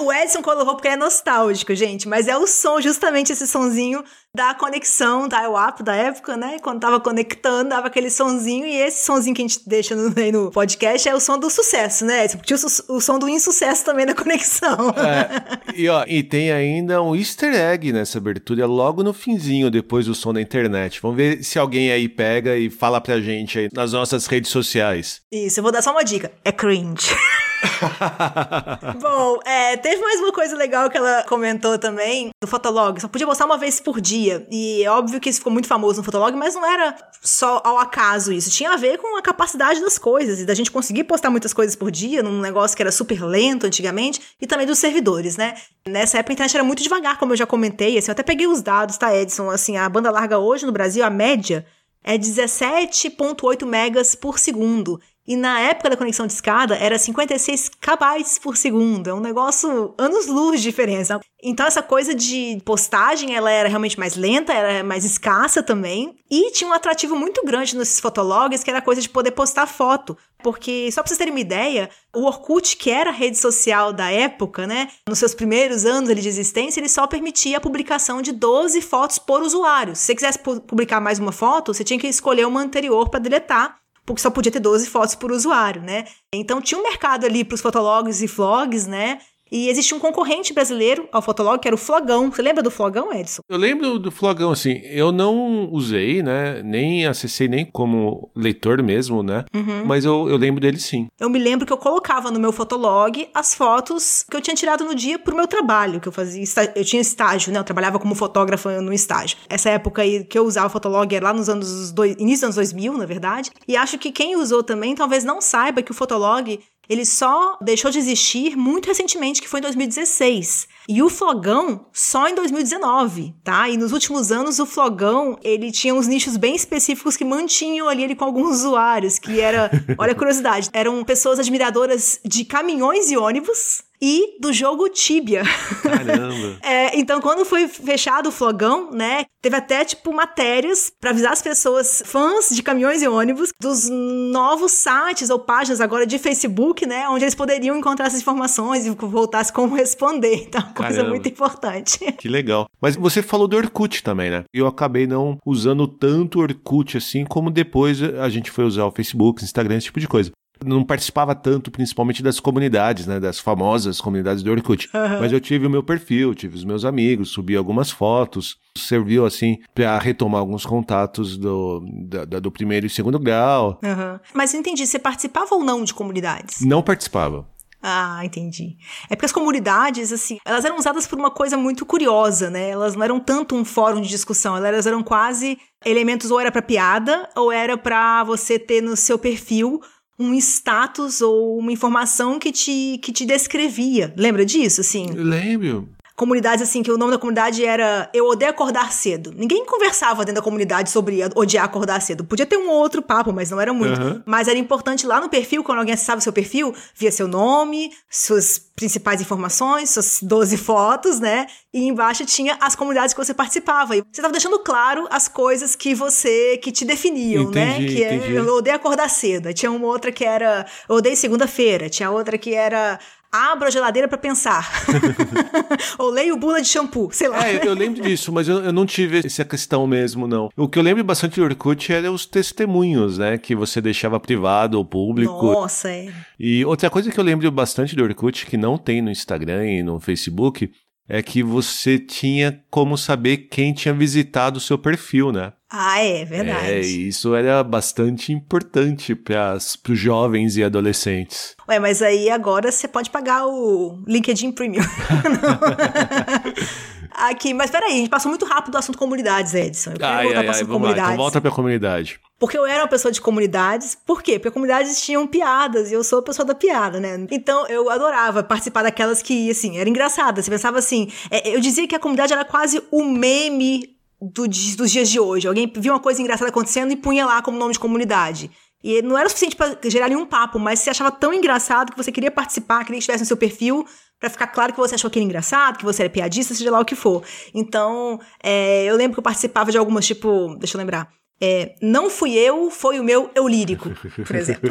o 0.00 0.12
Edson 0.12 0.42
colocou 0.42 0.74
porque 0.74 0.88
é 0.88 0.96
nostálgico, 0.96 1.74
gente, 1.74 2.08
mas 2.08 2.28
é 2.28 2.36
o 2.36 2.46
som, 2.46 2.80
justamente 2.80 3.32
esse 3.32 3.46
sonzinho 3.46 4.02
da 4.36 4.52
conexão 4.52 5.26
da 5.26 5.42
IWAP 5.44 5.82
da 5.82 5.96
época, 5.96 6.36
né? 6.36 6.58
Quando 6.60 6.78
tava 6.78 7.00
conectando, 7.00 7.70
dava 7.70 7.86
aquele 7.86 8.10
sonzinho, 8.10 8.66
e 8.66 8.76
esse 8.76 9.02
sonzinho 9.02 9.34
que 9.34 9.40
a 9.40 9.46
gente 9.48 9.66
deixa 9.66 9.96
no, 9.96 10.10
no 10.10 10.50
podcast 10.50 11.08
é 11.08 11.14
o 11.14 11.18
som 11.18 11.38
do 11.38 11.48
sucesso, 11.48 12.04
né? 12.04 12.28
Tinha 12.28 12.58
o, 12.58 12.96
o 12.96 13.00
som 13.00 13.18
do 13.18 13.30
insucesso 13.30 13.82
também 13.82 14.04
na 14.04 14.14
conexão. 14.14 14.90
É, 14.90 15.74
e, 15.74 15.88
ó, 15.88 16.04
e 16.06 16.22
tem 16.22 16.52
ainda 16.52 17.00
um 17.00 17.16
easter 17.16 17.54
egg 17.54 17.90
nessa 17.92 18.18
abertura, 18.18 18.62
é 18.62 18.66
logo 18.66 19.02
no 19.02 19.14
finzinho, 19.14 19.70
depois 19.70 20.04
do 20.04 20.14
som 20.14 20.34
da 20.34 20.40
internet. 20.40 21.00
Vamos 21.00 21.16
ver 21.16 21.42
se 21.42 21.58
alguém 21.58 21.90
aí 21.90 22.06
pega 22.06 22.58
e 22.58 22.68
fala 22.68 23.00
pra 23.00 23.18
gente 23.18 23.58
aí 23.58 23.68
nas 23.72 23.94
nossas 23.94 24.26
redes 24.26 24.50
sociais. 24.50 25.22
Isso, 25.32 25.60
eu 25.60 25.62
vou 25.62 25.72
dar 25.72 25.80
só 25.80 25.92
uma 25.92 26.04
dica. 26.04 26.30
É 26.44 26.52
cringe. 26.52 27.16
Bom, 29.00 29.38
é, 29.44 29.76
teve 29.76 30.00
mais 30.00 30.20
uma 30.20 30.32
coisa 30.32 30.56
legal 30.56 30.88
que 30.90 30.96
ela 30.96 31.24
comentou 31.24 31.78
também 31.78 32.30
do 32.40 32.46
Fotolog. 32.46 33.00
Só 33.00 33.08
podia 33.08 33.26
postar 33.26 33.46
uma 33.46 33.58
vez 33.58 33.80
por 33.80 34.00
dia. 34.00 34.46
E 34.50 34.82
é 34.82 34.90
óbvio 34.90 35.20
que 35.20 35.28
isso 35.28 35.38
ficou 35.38 35.52
muito 35.52 35.68
famoso 35.68 35.98
no 35.98 36.04
Fotolog, 36.04 36.36
mas 36.36 36.54
não 36.54 36.66
era 36.66 36.96
só 37.20 37.60
ao 37.64 37.78
acaso 37.78 38.32
isso. 38.32 38.50
Tinha 38.50 38.72
a 38.72 38.76
ver 38.76 38.98
com 38.98 39.16
a 39.16 39.22
capacidade 39.22 39.80
das 39.80 39.98
coisas 39.98 40.40
e 40.40 40.46
da 40.46 40.54
gente 40.54 40.70
conseguir 40.70 41.04
postar 41.04 41.30
muitas 41.30 41.52
coisas 41.52 41.76
por 41.76 41.90
dia 41.90 42.22
num 42.22 42.40
negócio 42.40 42.76
que 42.76 42.82
era 42.82 42.92
super 42.92 43.24
lento 43.24 43.66
antigamente 43.66 44.20
e 44.40 44.46
também 44.46 44.66
dos 44.66 44.78
servidores, 44.78 45.36
né? 45.36 45.54
Nessa 45.86 46.18
época 46.18 46.32
a 46.32 46.34
internet 46.34 46.54
era 46.54 46.64
muito 46.64 46.82
devagar, 46.82 47.18
como 47.18 47.32
eu 47.32 47.36
já 47.36 47.46
comentei. 47.46 47.98
Assim, 47.98 48.10
eu 48.10 48.12
até 48.12 48.22
peguei 48.22 48.46
os 48.46 48.62
dados, 48.62 48.96
tá, 48.96 49.14
Edson? 49.14 49.50
Assim, 49.50 49.76
a 49.76 49.88
banda 49.88 50.10
larga 50.10 50.38
hoje 50.38 50.66
no 50.66 50.72
Brasil, 50.72 51.04
a 51.04 51.10
média 51.10 51.66
é 52.02 52.16
17,8 52.16 53.66
megas 53.66 54.14
por 54.14 54.38
segundo. 54.38 55.00
E 55.26 55.36
na 55.36 55.58
época 55.60 55.90
da 55.90 55.96
conexão 55.96 56.26
de 56.26 56.32
escada 56.32 56.76
era 56.76 56.98
56 56.98 57.70
kbytes 57.80 58.38
por 58.38 58.56
segundo. 58.56 59.10
É 59.10 59.14
um 59.14 59.20
negócio 59.20 59.94
anos-luz 59.98 60.60
de 60.60 60.68
diferença. 60.70 61.20
Então 61.42 61.66
essa 61.66 61.82
coisa 61.82 62.14
de 62.14 62.60
postagem, 62.64 63.34
ela 63.34 63.50
era 63.50 63.68
realmente 63.68 63.98
mais 63.98 64.14
lenta, 64.14 64.52
era 64.52 64.84
mais 64.84 65.04
escassa 65.04 65.62
também. 65.62 66.16
E 66.30 66.50
tinha 66.52 66.70
um 66.70 66.72
atrativo 66.72 67.16
muito 67.16 67.44
grande 67.44 67.76
nesses 67.76 68.00
fotologs, 68.00 68.62
que 68.62 68.70
era 68.70 68.78
a 68.78 68.82
coisa 68.82 69.00
de 69.00 69.08
poder 69.08 69.32
postar 69.32 69.66
foto. 69.66 70.16
Porque, 70.42 70.90
só 70.92 71.02
pra 71.02 71.08
vocês 71.08 71.18
terem 71.18 71.32
uma 71.32 71.40
ideia, 71.40 71.90
o 72.14 72.24
Orkut, 72.24 72.76
que 72.76 72.90
era 72.90 73.10
a 73.10 73.12
rede 73.12 73.38
social 73.38 73.92
da 73.92 74.10
época, 74.10 74.66
né? 74.66 74.88
Nos 75.08 75.18
seus 75.18 75.34
primeiros 75.34 75.84
anos 75.84 76.14
de 76.14 76.28
existência, 76.28 76.78
ele 76.78 76.88
só 76.88 77.06
permitia 77.06 77.56
a 77.56 77.60
publicação 77.60 78.22
de 78.22 78.32
12 78.32 78.80
fotos 78.80 79.18
por 79.18 79.42
usuário. 79.42 79.96
Se 79.96 80.02
você 80.02 80.14
quisesse 80.14 80.38
publicar 80.38 81.00
mais 81.00 81.18
uma 81.18 81.32
foto, 81.32 81.72
você 81.72 81.82
tinha 81.82 81.98
que 81.98 82.06
escolher 82.06 82.46
uma 82.46 82.60
anterior 82.60 83.08
para 83.08 83.20
deletar 83.20 83.76
porque 84.06 84.22
só 84.22 84.30
podia 84.30 84.52
ter 84.52 84.60
12 84.60 84.88
fotos 84.88 85.14
por 85.16 85.32
usuário, 85.32 85.82
né? 85.82 86.04
Então 86.32 86.62
tinha 86.62 86.78
um 86.78 86.84
mercado 86.84 87.26
ali 87.26 87.44
para 87.44 87.56
os 87.56 87.60
fotologs 87.60 88.22
e 88.22 88.26
vlogs, 88.26 88.86
né? 88.86 89.18
E 89.50 89.68
existia 89.68 89.96
um 89.96 90.00
concorrente 90.00 90.52
brasileiro 90.52 91.08
ao 91.12 91.22
Fotolog, 91.22 91.60
que 91.60 91.68
era 91.68 91.74
o 91.74 91.78
Flogão. 91.78 92.30
Você 92.30 92.42
lembra 92.42 92.62
do 92.62 92.70
Flogão, 92.70 93.12
Edson? 93.12 93.42
Eu 93.48 93.58
lembro 93.58 93.98
do 93.98 94.10
Flogão, 94.10 94.50
assim. 94.50 94.80
Eu 94.84 95.12
não 95.12 95.68
usei, 95.70 96.22
né? 96.22 96.62
Nem 96.62 97.06
acessei 97.06 97.48
nem 97.48 97.64
como 97.64 98.30
leitor 98.34 98.82
mesmo, 98.82 99.22
né? 99.22 99.44
Uhum. 99.54 99.84
Mas 99.84 100.04
eu, 100.04 100.28
eu 100.28 100.36
lembro 100.36 100.60
dele 100.60 100.78
sim. 100.78 101.06
Eu 101.18 101.30
me 101.30 101.38
lembro 101.38 101.66
que 101.66 101.72
eu 101.72 101.78
colocava 101.78 102.30
no 102.30 102.40
meu 102.40 102.52
Fotolog 102.52 103.28
as 103.34 103.54
fotos 103.54 104.24
que 104.28 104.36
eu 104.36 104.40
tinha 104.40 104.54
tirado 104.54 104.84
no 104.84 104.94
dia 104.94 105.18
pro 105.18 105.36
meu 105.36 105.46
trabalho, 105.46 106.00
que 106.00 106.08
eu 106.08 106.12
fazia. 106.12 106.44
Eu 106.74 106.84
tinha 106.84 107.00
estágio, 107.00 107.52
né? 107.52 107.58
Eu 107.58 107.64
trabalhava 107.64 107.98
como 107.98 108.14
fotógrafa 108.14 108.80
no 108.80 108.92
estágio. 108.92 109.38
Essa 109.48 109.70
época 109.70 110.02
aí 110.02 110.24
que 110.24 110.38
eu 110.38 110.44
usava 110.44 110.66
o 110.66 110.70
Fotolog 110.70 111.14
era 111.14 111.26
lá 111.26 111.32
nos 111.32 111.48
anos. 111.48 111.92
Dois, 111.92 112.16
início 112.18 112.48
dos 112.48 112.56
anos 112.58 112.72
2000, 112.72 112.98
na 112.98 113.06
verdade. 113.06 113.50
E 113.68 113.76
acho 113.76 113.98
que 113.98 114.10
quem 114.10 114.36
usou 114.36 114.62
também 114.62 114.94
talvez 114.94 115.24
não 115.24 115.40
saiba 115.40 115.82
que 115.82 115.90
o 115.90 115.94
Fotolog 115.94 116.58
ele 116.88 117.04
só 117.04 117.58
deixou 117.60 117.90
de 117.90 117.98
existir 117.98 118.56
muito 118.56 118.86
recentemente, 118.86 119.40
que 119.40 119.48
foi 119.48 119.60
em 119.60 119.62
2016. 119.62 120.68
E 120.88 121.02
o 121.02 121.08
Flogão 121.08 121.86
só 121.92 122.28
em 122.28 122.34
2019, 122.34 123.34
tá? 123.42 123.68
E 123.68 123.76
nos 123.76 123.92
últimos 123.92 124.30
anos 124.30 124.58
o 124.58 124.66
Flogão, 124.66 125.38
ele 125.42 125.72
tinha 125.72 125.94
uns 125.94 126.06
nichos 126.06 126.36
bem 126.36 126.54
específicos 126.54 127.16
que 127.16 127.24
mantinham 127.24 127.88
ali 127.88 128.04
ele 128.04 128.14
com 128.14 128.24
alguns 128.24 128.58
usuários, 128.58 129.18
que 129.18 129.40
era, 129.40 129.70
olha 129.98 130.12
a 130.12 130.14
curiosidade, 130.14 130.70
eram 130.72 131.02
pessoas 131.04 131.38
admiradoras 131.38 132.20
de 132.24 132.44
caminhões 132.44 133.10
e 133.10 133.16
ônibus, 133.16 133.82
e 134.00 134.38
do 134.40 134.52
jogo 134.52 134.88
Tibia. 134.88 135.42
Caramba! 135.82 136.58
é, 136.62 136.98
então, 136.98 137.20
quando 137.20 137.44
foi 137.44 137.66
fechado 137.68 138.28
o 138.28 138.32
flogão, 138.32 138.90
né, 138.90 139.24
teve 139.40 139.56
até, 139.56 139.84
tipo, 139.84 140.12
matérias 140.12 140.92
para 141.00 141.10
avisar 141.10 141.32
as 141.32 141.42
pessoas, 141.42 142.02
fãs 142.04 142.50
de 142.50 142.62
caminhões 142.62 143.02
e 143.02 143.08
ônibus, 143.08 143.50
dos 143.60 143.88
novos 143.88 144.72
sites 144.72 145.30
ou 145.30 145.38
páginas 145.38 145.80
agora 145.80 146.06
de 146.06 146.18
Facebook, 146.18 146.86
né, 146.86 147.08
onde 147.08 147.24
eles 147.24 147.34
poderiam 147.34 147.76
encontrar 147.76 148.06
essas 148.06 148.20
informações 148.20 148.86
e 148.86 148.90
voltasse 148.90 149.52
como 149.52 149.74
responder. 149.74 150.46
Então, 150.56 150.62
coisa 150.82 151.04
muito 151.04 151.28
importante. 151.28 151.98
Que 152.16 152.28
legal. 152.28 152.68
Mas 152.80 152.96
você 152.96 153.22
falou 153.22 153.46
do 153.46 153.56
Orkut 153.56 154.02
também, 154.02 154.30
né? 154.30 154.44
Eu 154.52 154.66
acabei 154.66 155.06
não 155.06 155.38
usando 155.44 155.86
tanto 155.86 156.40
Orkut 156.40 156.96
assim, 156.96 157.24
como 157.24 157.50
depois 157.50 158.02
a 158.02 158.28
gente 158.28 158.50
foi 158.50 158.64
usar 158.64 158.84
o 158.86 158.90
Facebook, 158.90 159.44
Instagram, 159.44 159.76
esse 159.76 159.86
tipo 159.86 160.00
de 160.00 160.08
coisa 160.08 160.32
não 160.64 160.84
participava 160.84 161.34
tanto, 161.34 161.70
principalmente 161.70 162.22
das 162.22 162.40
comunidades, 162.40 163.06
né? 163.06 163.20
Das 163.20 163.38
famosas 163.38 164.00
comunidades 164.00 164.42
do 164.42 164.50
Orkut. 164.50 164.88
Uhum. 164.94 165.20
Mas 165.20 165.32
eu 165.32 165.40
tive 165.40 165.66
o 165.66 165.70
meu 165.70 165.82
perfil, 165.82 166.34
tive 166.34 166.56
os 166.56 166.64
meus 166.64 166.84
amigos, 166.84 167.30
subi 167.30 167.56
algumas 167.56 167.90
fotos. 167.90 168.56
Serviu, 168.76 169.26
assim, 169.26 169.58
para 169.74 169.98
retomar 169.98 170.40
alguns 170.40 170.64
contatos 170.64 171.36
do, 171.36 171.84
da, 172.08 172.40
do 172.40 172.50
primeiro 172.50 172.86
e 172.86 172.90
segundo 172.90 173.18
grau. 173.18 173.78
Uhum. 173.82 174.18
Mas 174.32 174.54
eu 174.54 174.60
entendi, 174.60 174.86
você 174.86 174.98
participava 174.98 175.54
ou 175.54 175.64
não 175.64 175.84
de 175.84 175.92
comunidades? 175.92 176.60
Não 176.60 176.82
participava. 176.82 177.46
Ah, 177.88 178.20
entendi. 178.24 178.76
É 179.08 179.14
porque 179.14 179.26
as 179.26 179.32
comunidades, 179.32 180.12
assim, 180.12 180.38
elas 180.44 180.64
eram 180.64 180.76
usadas 180.76 181.06
por 181.06 181.16
uma 181.16 181.30
coisa 181.30 181.56
muito 181.56 181.86
curiosa, 181.86 182.50
né? 182.50 182.70
Elas 182.70 182.96
não 182.96 183.04
eram 183.04 183.20
tanto 183.20 183.54
um 183.54 183.64
fórum 183.64 184.00
de 184.00 184.08
discussão, 184.08 184.56
elas 184.56 184.88
eram 184.88 185.04
quase 185.04 185.56
elementos 185.84 186.32
ou 186.32 186.40
era 186.40 186.50
para 186.50 186.60
piada 186.60 187.28
ou 187.36 187.52
era 187.52 187.78
para 187.78 188.24
você 188.24 188.58
ter 188.58 188.80
no 188.80 188.96
seu 188.96 189.16
perfil 189.16 189.80
um 190.18 190.34
status 190.34 191.20
ou 191.20 191.56
uma 191.58 191.70
informação 191.70 192.40
que 192.40 192.50
te, 192.50 192.98
que 193.00 193.12
te 193.12 193.24
descrevia. 193.24 194.12
Lembra 194.16 194.44
disso, 194.44 194.80
assim? 194.80 195.06
Lembro 195.12 195.88
comunidades 196.16 196.62
assim, 196.62 196.82
que 196.82 196.90
o 196.90 196.96
nome 196.96 197.12
da 197.12 197.18
comunidade 197.18 197.64
era 197.64 198.08
Eu 198.12 198.26
Odeio 198.26 198.50
Acordar 198.50 198.90
Cedo. 198.90 199.32
Ninguém 199.36 199.66
conversava 199.66 200.24
dentro 200.24 200.40
da 200.40 200.42
comunidade 200.42 200.90
sobre 200.90 201.20
odiar 201.34 201.66
acordar 201.66 202.00
cedo. 202.00 202.24
Podia 202.24 202.46
ter 202.46 202.56
um 202.56 202.70
outro 202.70 203.02
papo, 203.02 203.32
mas 203.32 203.50
não 203.50 203.60
era 203.60 203.72
muito. 203.72 204.00
Uhum. 204.00 204.22
Mas 204.24 204.48
era 204.48 204.58
importante 204.58 205.06
lá 205.06 205.20
no 205.20 205.28
perfil, 205.28 205.62
quando 205.62 205.78
alguém 205.78 205.92
acessava 205.92 206.18
o 206.18 206.22
seu 206.22 206.32
perfil, 206.32 206.74
via 206.94 207.12
seu 207.12 207.28
nome, 207.28 207.92
suas 208.10 208.58
principais 208.74 209.20
informações, 209.20 209.90
suas 209.90 210.18
12 210.22 210.56
fotos, 210.56 211.20
né? 211.20 211.46
E 211.72 211.86
embaixo 211.86 212.24
tinha 212.24 212.56
as 212.60 212.74
comunidades 212.74 213.12
que 213.14 213.22
você 213.22 213.34
participava. 213.34 213.96
E 213.96 214.00
você 214.00 214.20
estava 214.20 214.32
deixando 214.32 214.58
claro 214.60 215.06
as 215.10 215.28
coisas 215.28 215.76
que 215.76 215.94
você, 215.94 216.56
que 216.58 216.72
te 216.72 216.84
definiam, 216.84 217.50
né? 217.50 217.76
entendi, 217.76 218.04
né? 218.04 218.18
Que 218.18 218.36
é, 218.36 218.38
eu 218.38 218.54
odeio 218.54 218.76
acordar 218.76 219.10
cedo. 219.10 219.48
Aí 219.48 219.54
tinha 219.54 219.70
uma 219.70 219.86
outra 219.86 220.10
que 220.10 220.24
era 220.24 220.66
eu 220.88 220.96
odeio 220.96 221.16
segunda-feira. 221.16 221.90
Tinha 221.90 222.10
outra 222.10 222.38
que 222.38 222.54
era 222.54 222.98
abro 223.32 223.66
a 223.66 223.70
geladeira 223.70 224.08
para 224.08 224.18
pensar. 224.18 224.70
Ou 225.98 226.10
leio 226.10 226.36
bula 226.36 226.60
de 226.60 226.68
shampoo, 226.68 227.10
sei 227.12 227.28
lá. 227.28 227.48
É, 227.48 227.66
eu 227.66 227.74
lembro 227.74 228.02
disso, 228.02 228.32
mas 228.32 228.48
eu, 228.48 228.64
eu, 228.64 228.72
não 228.72 228.86
tive 228.86 229.18
essa 229.18 229.44
questão 229.44 229.86
mesmo, 229.86 230.26
não. 230.26 230.48
O 230.56 230.68
que 230.68 230.78
eu 230.78 230.82
lembro 230.82 231.02
bastante 231.04 231.38
do 231.38 231.44
Orkut 231.44 231.92
era 231.92 232.10
os 232.10 232.26
testemunhos, 232.26 233.18
né? 233.18 233.38
Que 233.38 233.54
você 233.54 233.80
deixava 233.80 234.18
privado 234.18 234.78
ou 234.78 234.84
público. 234.84 235.52
Nossa, 235.52 235.90
é. 235.90 236.12
E 236.38 236.64
outra 236.64 236.90
coisa 236.90 237.10
que 237.10 237.18
eu 237.18 237.24
lembro 237.24 237.50
bastante 237.50 237.94
do 237.96 238.02
Orkut, 238.02 238.46
que 238.46 238.56
não 238.56 238.76
tem 238.78 239.00
no 239.02 239.10
Instagram 239.10 239.66
e 239.66 239.82
no 239.82 240.00
Facebook, 240.00 240.70
é 241.08 241.22
que 241.22 241.42
você 241.42 241.98
tinha 241.98 242.60
como 242.70 242.98
saber 242.98 243.48
quem 243.50 243.72
tinha 243.72 243.94
visitado 243.94 244.58
o 244.58 244.60
seu 244.60 244.78
perfil, 244.78 245.32
né? 245.32 245.52
Ah, 245.70 246.00
é 246.00 246.24
verdade. 246.24 246.66
É, 246.66 246.80
isso 246.80 247.34
era 247.34 247.62
bastante 247.62 248.32
importante 248.32 249.14
para 249.14 249.56
os 249.56 249.98
jovens 249.98 250.56
e 250.56 250.62
adolescentes. 250.62 251.56
Ué, 251.68 251.78
mas 251.78 252.02
aí 252.02 252.30
agora 252.30 252.70
você 252.70 252.86
pode 252.86 253.10
pagar 253.10 253.46
o 253.46 254.02
LinkedIn 254.06 254.52
Premium. 254.52 254.82
Aqui, 257.16 257.54
mas 257.54 257.70
peraí, 257.70 257.92
a 257.92 257.96
gente 257.96 258.10
passou 258.10 258.28
muito 258.28 258.44
rápido 258.44 258.72
do 258.72 258.78
assunto 258.78 258.98
comunidades, 258.98 259.54
Edson. 259.54 259.92
Eu 259.92 259.96
quero 259.98 260.12
ai, 260.12 260.24
voltar 260.24 260.38
ai, 260.40 260.46
para 260.46 260.56
ai, 260.56 260.64
comunidades. 260.64 261.02
Lá, 261.02 261.06
então 261.08 261.16
volta 261.16 261.40
pra 261.40 261.50
comunidade. 261.50 262.20
Porque 262.38 262.58
eu 262.58 262.66
era 262.66 262.82
uma 262.82 262.88
pessoa 262.88 263.10
de 263.10 263.20
comunidades. 263.20 263.96
Por 264.06 264.22
quê? 264.22 264.38
Porque 264.38 264.50
comunidades 264.50 265.00
tinham 265.00 265.26
piadas 265.26 265.90
e 265.90 265.94
eu 265.94 266.04
sou 266.04 266.18
a 266.18 266.22
pessoa 266.22 266.44
da 266.44 266.54
piada, 266.54 267.00
né? 267.00 267.26
Então 267.30 267.66
eu 267.68 267.88
adorava 267.88 268.42
participar 268.42 268.82
daquelas 268.82 269.22
que, 269.22 269.50
assim, 269.50 269.78
era 269.78 269.88
engraçada. 269.88 270.42
Você 270.42 270.50
pensava 270.50 270.78
assim, 270.78 271.10
é, 271.30 271.54
eu 271.54 271.60
dizia 271.60 271.88
que 271.88 271.94
a 271.94 271.98
comunidade 271.98 272.34
era 272.34 272.44
quase 272.44 272.82
o 272.90 273.02
meme 273.02 273.96
do, 274.20 274.46
dos 274.46 274.90
dias 274.90 275.08
de 275.08 275.18
hoje. 275.18 275.48
Alguém 275.48 275.72
via 275.74 275.92
uma 275.92 276.00
coisa 276.00 276.20
engraçada 276.20 276.50
acontecendo 276.50 276.92
e 276.92 276.96
punha 276.96 277.24
lá 277.24 277.40
como 277.40 277.58
nome 277.58 277.72
de 277.72 277.78
comunidade. 277.78 278.50
E 278.84 279.02
não 279.02 279.16
era 279.16 279.26
o 279.26 279.30
suficiente 279.30 279.56
para 279.56 279.78
gerar 279.86 280.08
nenhum 280.08 280.26
papo, 280.26 280.58
mas 280.58 280.80
você 280.80 280.90
achava 280.90 281.10
tão 281.10 281.32
engraçado 281.32 281.90
que 281.90 281.96
você 281.96 282.12
queria 282.12 282.30
participar, 282.30 282.84
queria 282.84 282.98
que 282.98 282.98
estivesse 282.98 283.22
no 283.22 283.26
seu 283.26 283.36
perfil, 283.36 283.84
para 284.18 284.30
ficar 284.30 284.46
claro 284.48 284.72
que 284.72 284.78
você 284.78 284.94
achou 284.94 285.08
aquilo 285.08 285.24
engraçado, 285.24 285.78
que 285.78 285.84
você 285.84 286.02
era 286.02 286.10
piadista, 286.10 286.54
seja 286.54 286.70
lá 286.70 286.80
o 286.80 286.84
que 286.84 286.94
for. 286.94 287.22
Então, 287.54 288.18
é, 288.42 288.84
eu 288.84 288.96
lembro 288.96 289.14
que 289.14 289.18
eu 289.18 289.22
participava 289.22 289.70
de 289.70 289.78
algumas, 289.78 290.06
tipo, 290.06 290.56
deixa 290.58 290.76
eu 290.76 290.78
lembrar. 290.78 291.08
É, 291.38 291.74
não 291.82 292.08
fui 292.08 292.32
eu, 292.32 292.70
foi 292.70 292.98
o 292.98 293.04
meu 293.04 293.30
eu 293.34 293.46
lírico, 293.46 293.90
por 294.26 294.36
exemplo. 294.36 294.70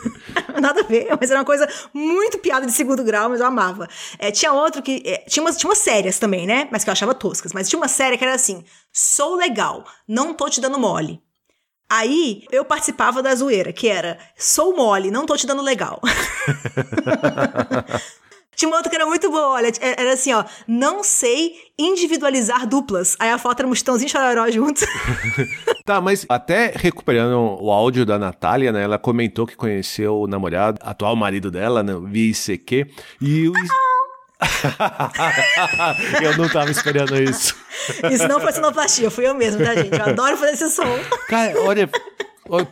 Nada 0.60 0.80
a 0.80 0.84
ver, 0.84 1.08
mas 1.18 1.30
era 1.30 1.40
uma 1.40 1.46
coisa 1.46 1.66
muito 1.94 2.38
piada 2.38 2.66
de 2.66 2.72
segundo 2.72 3.02
grau, 3.02 3.30
mas 3.30 3.40
eu 3.40 3.46
amava. 3.46 3.88
É, 4.18 4.30
tinha 4.30 4.52
outro 4.52 4.82
que. 4.82 5.02
É, 5.06 5.24
tinha, 5.26 5.42
umas, 5.42 5.56
tinha 5.56 5.70
umas 5.70 5.78
sérias 5.78 6.18
também, 6.18 6.46
né? 6.46 6.68
Mas 6.70 6.84
que 6.84 6.90
eu 6.90 6.92
achava 6.92 7.14
toscas. 7.14 7.54
Mas 7.54 7.66
tinha 7.66 7.80
uma 7.80 7.88
série 7.88 8.18
que 8.18 8.24
era 8.24 8.34
assim: 8.34 8.62
sou 8.92 9.36
legal, 9.36 9.86
não 10.06 10.34
tô 10.34 10.50
te 10.50 10.60
dando 10.60 10.78
mole. 10.78 11.18
Aí 11.88 12.44
eu 12.52 12.62
participava 12.62 13.22
da 13.22 13.34
zoeira, 13.34 13.72
que 13.72 13.88
era: 13.88 14.18
sou 14.36 14.76
mole, 14.76 15.10
não 15.10 15.24
tô 15.24 15.34
te 15.34 15.46
dando 15.46 15.62
legal. 15.62 15.98
Tinha 18.54 18.68
uma 18.68 18.76
outra 18.76 18.90
que 18.90 18.96
era 18.96 19.06
muito 19.06 19.30
boa, 19.30 19.48
olha, 19.48 19.72
era 19.80 20.12
assim, 20.12 20.32
ó, 20.32 20.44
não 20.68 21.02
sei 21.02 21.54
individualizar 21.78 22.66
duplas. 22.66 23.16
Aí 23.18 23.30
a 23.30 23.38
foto 23.38 23.60
era 23.60 23.66
um 23.66 23.70
mustãozinho 23.70 24.10
chororó 24.10 24.50
junto. 24.50 24.82
tá, 25.84 26.00
mas 26.00 26.26
até 26.28 26.72
recuperando 26.74 27.34
o 27.60 27.70
áudio 27.70 28.04
da 28.04 28.18
Natália, 28.18 28.70
né, 28.70 28.82
ela 28.82 28.98
comentou 28.98 29.46
que 29.46 29.56
conheceu 29.56 30.20
o 30.20 30.26
namorado, 30.26 30.78
atual 30.82 31.16
marido 31.16 31.50
dela, 31.50 31.82
né, 31.82 31.94
via 32.04 32.30
ICQ, 32.30 32.86
e 33.20 33.48
o... 33.48 33.52
eu 36.22 36.36
não 36.36 36.48
tava 36.48 36.70
esperando 36.70 37.20
isso. 37.22 37.54
Isso 38.10 38.26
não 38.26 38.40
foi 38.40 38.52
sonoplastia, 38.52 39.10
fui 39.10 39.26
eu 39.26 39.34
mesmo, 39.34 39.64
tá, 39.64 39.74
gente? 39.74 39.96
Eu 39.96 40.04
adoro 40.04 40.36
fazer 40.36 40.52
esse 40.52 40.68
som. 40.70 40.98
Cara, 41.28 41.60
Olha, 41.62 41.88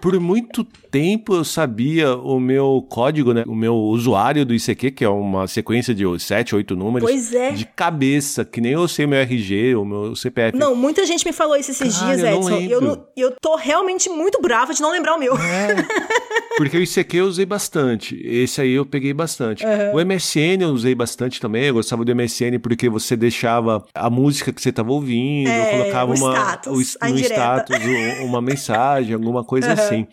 Por 0.01 0.19
muito 0.19 0.65
tempo 0.65 1.35
eu 1.35 1.45
sabia 1.45 2.15
o 2.17 2.41
meu 2.41 2.85
código, 2.91 3.33
né? 3.33 3.45
O 3.47 3.55
meu 3.55 3.75
usuário 3.77 4.45
do 4.45 4.53
ICQ, 4.53 4.91
que 4.91 5.05
é 5.05 5.09
uma 5.09 5.47
sequência 5.47 5.95
de 5.95 6.05
7, 6.19 6.57
8 6.57 6.75
números. 6.75 7.09
Pois 7.09 7.33
é. 7.33 7.53
De 7.53 7.65
cabeça, 7.65 8.45
que 8.45 8.61
nem 8.61 8.73
eu 8.73 8.89
sei 8.89 9.07
meu 9.07 9.19
RG, 9.21 9.77
o 9.77 9.85
meu 9.85 10.17
CPF. 10.17 10.59
Não, 10.59 10.75
muita 10.75 11.07
gente 11.07 11.25
me 11.25 11.33
falou 11.33 11.57
isso 11.57 11.71
esses 11.71 11.97
Cara, 11.99 12.17
dias, 12.17 12.29
eu 12.29 12.37
Edson. 12.39 12.59
E 12.61 12.71
eu, 12.71 12.81
não- 12.81 13.05
eu 13.17 13.33
tô 13.41 13.55
realmente 13.57 14.09
muito 14.11 14.41
brava 14.43 14.75
de 14.75 14.83
não 14.83 14.91
lembrar 14.91 15.15
o 15.15 15.19
meu. 15.19 15.35
Porque 16.57 16.77
o 16.77 16.83
ICQ 16.83 17.17
eu 17.19 17.27
usei 17.27 17.47
bastante. 17.47 18.21
Esse 18.25 18.61
aí 18.61 18.73
eu 18.73 18.85
peguei 18.85 19.15
bastante. 19.15 19.65
O 19.95 20.01
MSN 20.05 20.63
eu 20.63 20.71
usei 20.71 20.95
bastante 20.95 21.41
também. 21.41 21.65
Eu 21.67 21.75
gostava 21.75 22.05
do 22.05 22.15
MSN 22.15 22.59
porque 22.61 22.89
você 22.89 23.17
deixava 23.17 23.85
a 23.95 24.11
música 24.11 24.53
que 24.53 24.61
você 24.61 24.71
estava 24.71 24.91
ouvindo, 24.93 25.49
É, 25.49 25.71
colocava 25.79 26.11
o 26.13 26.17
uma, 26.17 26.33
status, 26.35 26.97
o, 27.01 27.07
indireta. 27.07 27.35
status 27.35 27.77
um- 27.87 28.27
uma 28.27 28.43
mensagem, 28.43 29.15
alguma 29.15 29.45
coisa 29.45 29.60
assim. 29.69 30.07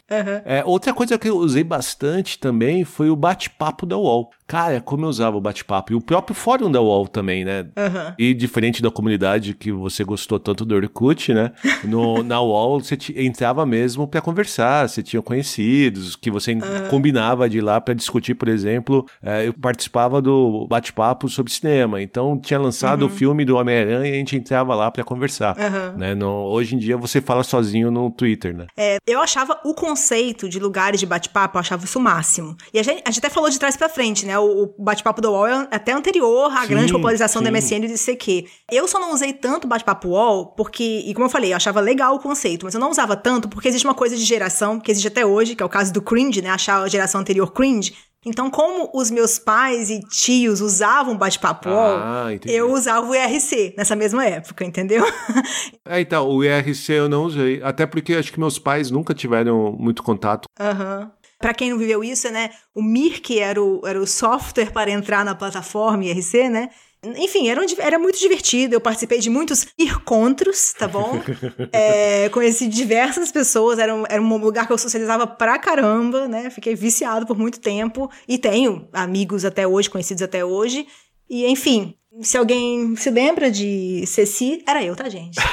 É, 0.45 0.63
outra 0.65 0.93
coisa 0.93 1.17
que 1.17 1.29
eu 1.29 1.37
usei 1.37 1.63
bastante 1.63 2.39
também 2.39 2.83
foi 2.83 3.09
o 3.09 3.15
bate-papo 3.15 3.85
da 3.85 3.97
UOL. 3.97 4.31
Cara, 4.47 4.79
como 4.79 5.05
eu 5.05 5.09
usava 5.09 5.35
o 5.35 5.41
bate-papo. 5.41 5.91
E 5.91 5.95
o 5.95 6.01
próprio 6.01 6.33
fórum 6.35 6.71
da 6.71 6.79
UOL 6.81 7.07
também, 7.07 7.43
né? 7.43 7.67
Aham. 7.75 8.15
E 8.17 8.33
diferente 8.33 8.81
da 8.81 8.89
comunidade 8.89 9.53
que 9.53 9.71
você 9.71 10.03
gostou 10.05 10.39
tanto 10.39 10.63
do 10.63 10.73
Orkut, 10.75 11.33
né? 11.33 11.51
No, 11.83 12.23
na 12.23 12.39
UOL 12.41 12.79
você 12.79 12.95
te- 12.95 13.13
entrava 13.21 13.65
mesmo 13.65 14.07
pra 14.07 14.21
conversar, 14.21 14.87
você 14.87 15.03
tinha 15.03 15.21
conhecidos, 15.21 16.15
que 16.15 16.31
você 16.31 16.53
en- 16.53 16.61
combinava 16.89 17.49
de 17.49 17.57
ir 17.57 17.61
lá 17.61 17.79
pra 17.81 17.93
discutir, 17.93 18.35
por 18.35 18.47
exemplo. 18.47 19.05
eh, 19.21 19.47
eu 19.47 19.53
participava 19.53 20.21
do 20.21 20.65
bate-papo 20.69 21.27
sobre 21.29 21.51
cinema, 21.51 22.01
então 22.01 22.39
tinha 22.39 22.59
lançado 22.59 23.05
o 23.05 23.09
filme 23.09 23.43
do 23.43 23.57
Homem-Aranha 23.57 24.09
e 24.09 24.13
a 24.13 24.17
gente 24.17 24.35
entrava 24.37 24.73
lá 24.75 24.89
pra 24.91 25.03
conversar. 25.03 25.55
Né? 25.97 26.15
No- 26.15 26.45
hoje 26.45 26.75
em 26.75 26.77
dia 26.77 26.95
você 26.97 27.19
fala 27.21 27.43
sozinho 27.43 27.91
no 27.91 28.09
Twitter, 28.11 28.55
né? 28.55 28.67
É, 28.77 28.97
eu 29.05 29.21
achava 29.21 29.59
o 29.65 29.73
conceito 29.73 30.47
de 30.47 30.59
lugares 30.59 30.99
de 30.99 31.05
bate-papo, 31.05 31.57
eu 31.57 31.59
achava 31.59 31.83
isso 31.83 31.99
o 31.99 32.01
máximo. 32.01 32.55
E 32.73 32.79
a 32.79 32.83
gente, 32.83 33.01
a 33.05 33.11
gente 33.11 33.19
até 33.19 33.29
falou 33.29 33.49
de 33.49 33.59
trás 33.59 33.75
pra 33.75 33.89
frente, 33.89 34.25
né? 34.25 34.36
O, 34.39 34.63
o 34.63 34.83
bate-papo 34.83 35.21
do 35.21 35.31
UOL 35.31 35.47
é 35.47 35.67
até 35.71 35.91
anterior 35.91 36.51
à 36.51 36.61
Sim, 36.61 36.67
grande 36.69 36.91
popularização 36.91 37.41
do 37.41 37.45
sim. 37.45 37.51
MSN 37.51 37.85
e 37.85 37.87
do 37.87 37.93
ICQ. 37.93 38.45
Eu 38.71 38.87
só 38.87 38.99
não 38.99 39.13
usei 39.13 39.33
tanto 39.33 39.65
o 39.65 39.67
bate-papo 39.67 40.09
UOL 40.09 40.47
porque, 40.47 41.03
e 41.05 41.13
como 41.13 41.25
eu 41.25 41.29
falei, 41.29 41.53
eu 41.53 41.55
achava 41.55 41.79
legal 41.79 42.15
o 42.15 42.19
conceito, 42.19 42.65
mas 42.65 42.73
eu 42.73 42.79
não 42.79 42.89
usava 42.89 43.15
tanto 43.15 43.47
porque 43.47 43.67
existe 43.67 43.85
uma 43.85 43.93
coisa 43.93 44.15
de 44.15 44.23
geração, 44.23 44.79
que 44.79 44.91
existe 44.91 45.07
até 45.07 45.25
hoje, 45.25 45.55
que 45.55 45.63
é 45.63 45.65
o 45.65 45.69
caso 45.69 45.91
do 45.93 46.01
cringe, 46.01 46.41
né? 46.41 46.49
Achar 46.49 46.81
a 46.81 46.87
geração 46.87 47.21
anterior 47.21 47.51
cringe. 47.51 47.93
Então, 48.25 48.49
como 48.49 48.89
os 48.93 49.09
meus 49.09 49.39
pais 49.39 49.89
e 49.89 50.01
tios 50.01 50.59
usavam 50.59 51.13
o 51.13 51.17
bate-papo 51.17 51.69
Ah, 51.69 52.27
eu 52.45 52.73
usava 52.73 53.07
o 53.07 53.15
IRC 53.15 53.75
nessa 53.77 53.95
mesma 53.95 54.25
época, 54.25 54.65
entendeu? 54.65 55.05
É, 55.89 56.01
então, 56.01 56.27
o 56.27 56.43
IRC 56.43 56.91
eu 56.91 57.07
não 57.07 57.23
usei, 57.23 57.61
até 57.63 57.85
porque 57.85 58.13
acho 58.13 58.33
que 58.33 58.39
meus 58.39 58.59
pais 58.59 58.91
nunca 58.91 59.13
tiveram 59.13 59.71
muito 59.71 60.03
contato. 60.03 60.49
Aham. 60.59 61.09
Pra 61.39 61.53
quem 61.53 61.69
não 61.69 61.77
viveu 61.77 62.03
isso, 62.03 62.29
né? 62.31 62.49
O 62.73 62.81
Mirk 62.81 63.39
era 63.39 63.61
o, 63.61 63.85
era 63.85 63.99
o 63.99 64.07
software 64.07 64.71
para 64.71 64.89
entrar 64.89 65.23
na 65.23 65.35
plataforma 65.35 66.03
IRC, 66.05 66.49
né? 66.49 66.69
Enfim, 67.03 67.47
era, 67.47 67.61
um 67.61 67.65
era 67.77 67.99
muito 67.99 68.17
divertido. 68.17 68.75
Eu 68.75 68.81
participei 68.81 69.19
de 69.19 69.29
muitos 69.29 69.67
encontros, 69.77 70.73
tá 70.73 70.87
bom? 70.87 71.21
É, 71.71 72.29
conheci 72.29 72.67
diversas 72.67 73.31
pessoas. 73.31 73.77
Era 73.77 73.93
um, 73.93 74.03
era 74.09 74.21
um 74.21 74.37
lugar 74.37 74.65
que 74.65 74.73
eu 74.73 74.77
socializava 74.77 75.27
pra 75.27 75.59
caramba, 75.59 76.27
né? 76.27 76.49
Fiquei 76.49 76.75
viciado 76.75 77.25
por 77.25 77.37
muito 77.37 77.59
tempo. 77.59 78.09
E 78.27 78.37
tenho 78.37 78.87
amigos 78.91 79.45
até 79.45 79.67
hoje, 79.67 79.89
conhecidos 79.89 80.23
até 80.23 80.43
hoje. 80.43 80.87
E, 81.29 81.45
enfim, 81.45 81.95
se 82.21 82.37
alguém 82.37 82.95
se 82.95 83.09
lembra 83.09 83.49
de 83.51 84.03
Ceci, 84.07 84.63
era 84.67 84.83
eu, 84.83 84.95
tá, 84.95 85.07
gente? 85.09 85.37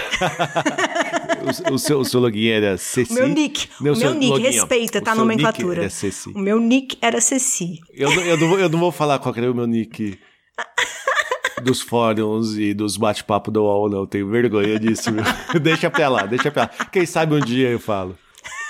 O, 1.70 1.74
o 1.74 1.78
seu, 1.78 1.98
o 2.00 2.04
seu 2.06 2.20
login 2.20 2.48
era 2.48 2.78
Ceci? 2.78 3.12
O 3.12 3.16
meu 3.16 3.28
nick. 3.28 3.68
Não, 3.78 3.92
o 3.92 3.96
meu 3.98 4.14
nick, 4.14 4.30
login, 4.30 4.44
respeita, 4.44 5.02
tá? 5.02 5.12
A 5.12 5.14
nomenclatura. 5.14 5.86
O 6.34 6.38
meu 6.38 6.58
nick 6.58 6.96
era 7.02 7.20
Ceci. 7.20 7.80
Eu, 7.92 8.14
não- 8.14 8.22
eu, 8.22 8.38
não 8.38 8.48
vou, 8.48 8.58
eu 8.58 8.68
não 8.70 8.78
vou 8.78 8.90
falar 8.90 9.18
qual 9.18 9.34
era 9.36 9.50
o 9.52 9.54
meu 9.54 9.66
nick 9.66 10.18
dos 11.62 11.82
fóruns 11.82 12.56
e 12.56 12.72
dos 12.72 12.96
bate-papo 12.96 13.50
do 13.50 13.62
UOL, 13.62 13.90
não. 13.90 14.06
Tenho 14.06 14.26
vergonha 14.30 14.78
disso. 14.80 15.10
deixa 15.62 15.90
pra 15.90 16.08
lá, 16.08 16.24
deixa 16.24 16.50
pra 16.50 16.62
lá. 16.62 16.86
Quem 16.86 17.04
sabe 17.04 17.34
um 17.34 17.40
dia 17.40 17.68
eu 17.68 17.78
falo. 17.78 18.16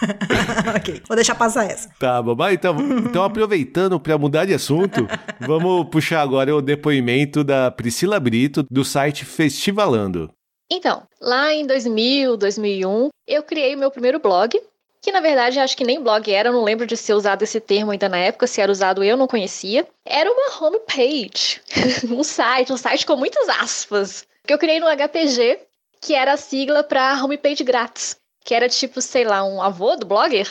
ok, 0.76 1.02
vou 1.06 1.16
deixar 1.16 1.34
passar 1.34 1.64
essa. 1.64 1.88
Tá, 1.98 2.20
bom. 2.22 2.34
Mas 2.34 2.54
Então, 2.54 2.76
então 2.98 3.24
aproveitando 3.24 3.98
para 3.98 4.18
mudar 4.18 4.44
de 4.44 4.54
assunto, 4.54 5.06
vamos 5.40 5.88
puxar 5.88 6.20
agora 6.20 6.54
o 6.54 6.62
depoimento 6.62 7.42
da 7.42 7.70
Priscila 7.70 8.18
Brito, 8.20 8.64
do 8.70 8.84
site 8.84 9.24
Festivalando. 9.24 10.30
Então, 10.70 11.02
lá 11.20 11.52
em 11.52 11.66
2000, 11.66 12.36
2001, 12.36 13.08
eu 13.26 13.42
criei 13.42 13.74
o 13.74 13.78
meu 13.78 13.90
primeiro 13.90 14.18
blog, 14.18 14.60
que 15.00 15.12
na 15.12 15.20
verdade 15.20 15.60
acho 15.60 15.76
que 15.76 15.84
nem 15.84 16.02
blog 16.02 16.32
era, 16.32 16.48
eu 16.48 16.52
não 16.52 16.64
lembro 16.64 16.86
de 16.86 16.96
ser 16.96 17.12
usado 17.12 17.42
esse 17.42 17.60
termo 17.60 17.90
ainda 17.90 18.08
na 18.08 18.16
época, 18.16 18.46
se 18.46 18.60
era 18.60 18.72
usado 18.72 19.04
eu 19.04 19.16
não 19.16 19.26
conhecia. 19.26 19.86
Era 20.04 20.30
uma 20.30 20.64
homepage, 20.64 21.60
um 22.10 22.24
site, 22.24 22.72
um 22.72 22.76
site 22.76 23.04
com 23.04 23.16
muitas 23.16 23.48
aspas, 23.48 24.26
que 24.46 24.52
eu 24.52 24.58
criei 24.58 24.80
no 24.80 24.86
HPG, 24.86 25.58
que 26.00 26.14
era 26.14 26.32
a 26.32 26.36
sigla 26.36 26.82
para 26.82 27.22
homepage 27.22 27.62
grátis, 27.62 28.16
que 28.44 28.54
era 28.54 28.68
tipo, 28.68 29.00
sei 29.00 29.24
lá, 29.24 29.42
um 29.42 29.60
avô 29.62 29.96
do 29.96 30.04
blogger, 30.04 30.46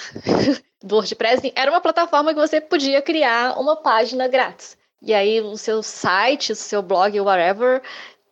do 0.81 0.95
WordPress. 0.97 1.53
Era 1.55 1.69
uma 1.71 1.79
plataforma 1.79 2.33
que 2.33 2.39
você 2.39 2.59
podia 2.59 3.01
criar 3.01 3.59
uma 3.59 3.75
página 3.75 4.27
grátis. 4.27 4.75
E 5.01 5.13
aí 5.13 5.39
o 5.39 5.55
seu 5.55 5.83
site, 5.83 6.53
o 6.53 6.55
seu 6.55 6.81
blog, 6.81 7.19
whatever, 7.19 7.81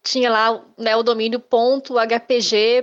tinha 0.03 0.31
lá 0.31 0.65
né, 0.77 0.95
o 0.95 1.03
domínio 1.03 1.39
.hpg.com.br. 1.39 2.81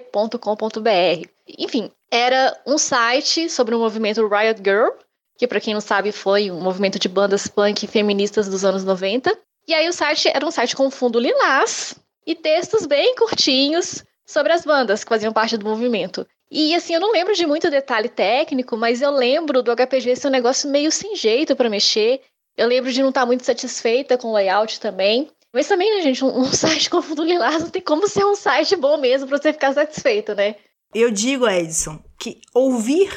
Enfim, 1.58 1.90
era 2.10 2.56
um 2.66 2.78
site 2.78 3.50
sobre 3.50 3.74
o 3.74 3.78
movimento 3.78 4.26
Riot 4.28 4.62
Girl, 4.62 4.90
que 5.36 5.48
para 5.48 5.60
quem 5.60 5.74
não 5.74 5.80
sabe 5.80 6.12
foi 6.12 6.50
um 6.50 6.60
movimento 6.60 6.98
de 6.98 7.08
bandas 7.08 7.48
punk 7.48 7.86
feministas 7.86 8.48
dos 8.48 8.64
anos 8.64 8.84
90. 8.84 9.36
E 9.66 9.74
aí 9.74 9.88
o 9.88 9.92
site 9.92 10.28
era 10.28 10.46
um 10.46 10.50
site 10.50 10.76
com 10.76 10.90
fundo 10.90 11.18
lilás 11.18 11.94
e 12.26 12.34
textos 12.34 12.86
bem 12.86 13.16
curtinhos 13.16 14.04
sobre 14.24 14.52
as 14.52 14.64
bandas 14.64 15.02
que 15.02 15.08
faziam 15.08 15.32
parte 15.32 15.56
do 15.56 15.66
movimento. 15.66 16.26
E 16.50 16.74
assim, 16.74 16.94
eu 16.94 17.00
não 17.00 17.12
lembro 17.12 17.34
de 17.34 17.46
muito 17.46 17.70
detalhe 17.70 18.08
técnico, 18.08 18.76
mas 18.76 19.02
eu 19.02 19.10
lembro 19.10 19.62
do 19.62 19.74
HPG 19.74 20.16
ser 20.16 20.28
um 20.28 20.30
negócio 20.30 20.70
meio 20.70 20.90
sem 20.90 21.14
jeito 21.14 21.54
para 21.54 21.68
mexer. 21.68 22.22
Eu 22.56 22.66
lembro 22.66 22.90
de 22.90 23.02
não 23.02 23.10
estar 23.10 23.26
muito 23.26 23.44
satisfeita 23.44 24.16
com 24.16 24.28
o 24.28 24.32
layout 24.32 24.80
também. 24.80 25.30
Mas 25.52 25.68
também, 25.68 25.94
né, 25.96 26.02
gente, 26.02 26.24
um, 26.24 26.40
um 26.40 26.44
site 26.52 26.88
com 26.88 27.02
fundo 27.02 27.24
lilás 27.24 27.62
não 27.62 27.70
tem 27.70 27.82
como 27.82 28.08
ser 28.08 28.24
um 28.24 28.34
site 28.34 28.76
bom 28.76 28.96
mesmo 28.96 29.28
pra 29.28 29.38
você 29.38 29.52
ficar 29.52 29.72
satisfeito, 29.74 30.34
né? 30.34 30.56
Eu 30.94 31.10
digo, 31.10 31.46
Edson, 31.46 32.02
que 32.18 32.40
ouvir, 32.54 33.10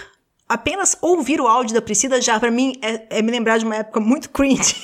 apenas 0.51 0.97
ouvir 1.01 1.39
o 1.39 1.47
áudio 1.47 1.73
da 1.73 1.81
Priscila 1.81 2.21
já 2.21 2.37
pra 2.39 2.51
mim 2.51 2.73
é, 2.81 3.19
é 3.19 3.21
me 3.21 3.31
lembrar 3.31 3.57
de 3.57 3.65
uma 3.65 3.77
época 3.77 3.99
muito 3.99 4.29
cringe. 4.29 4.75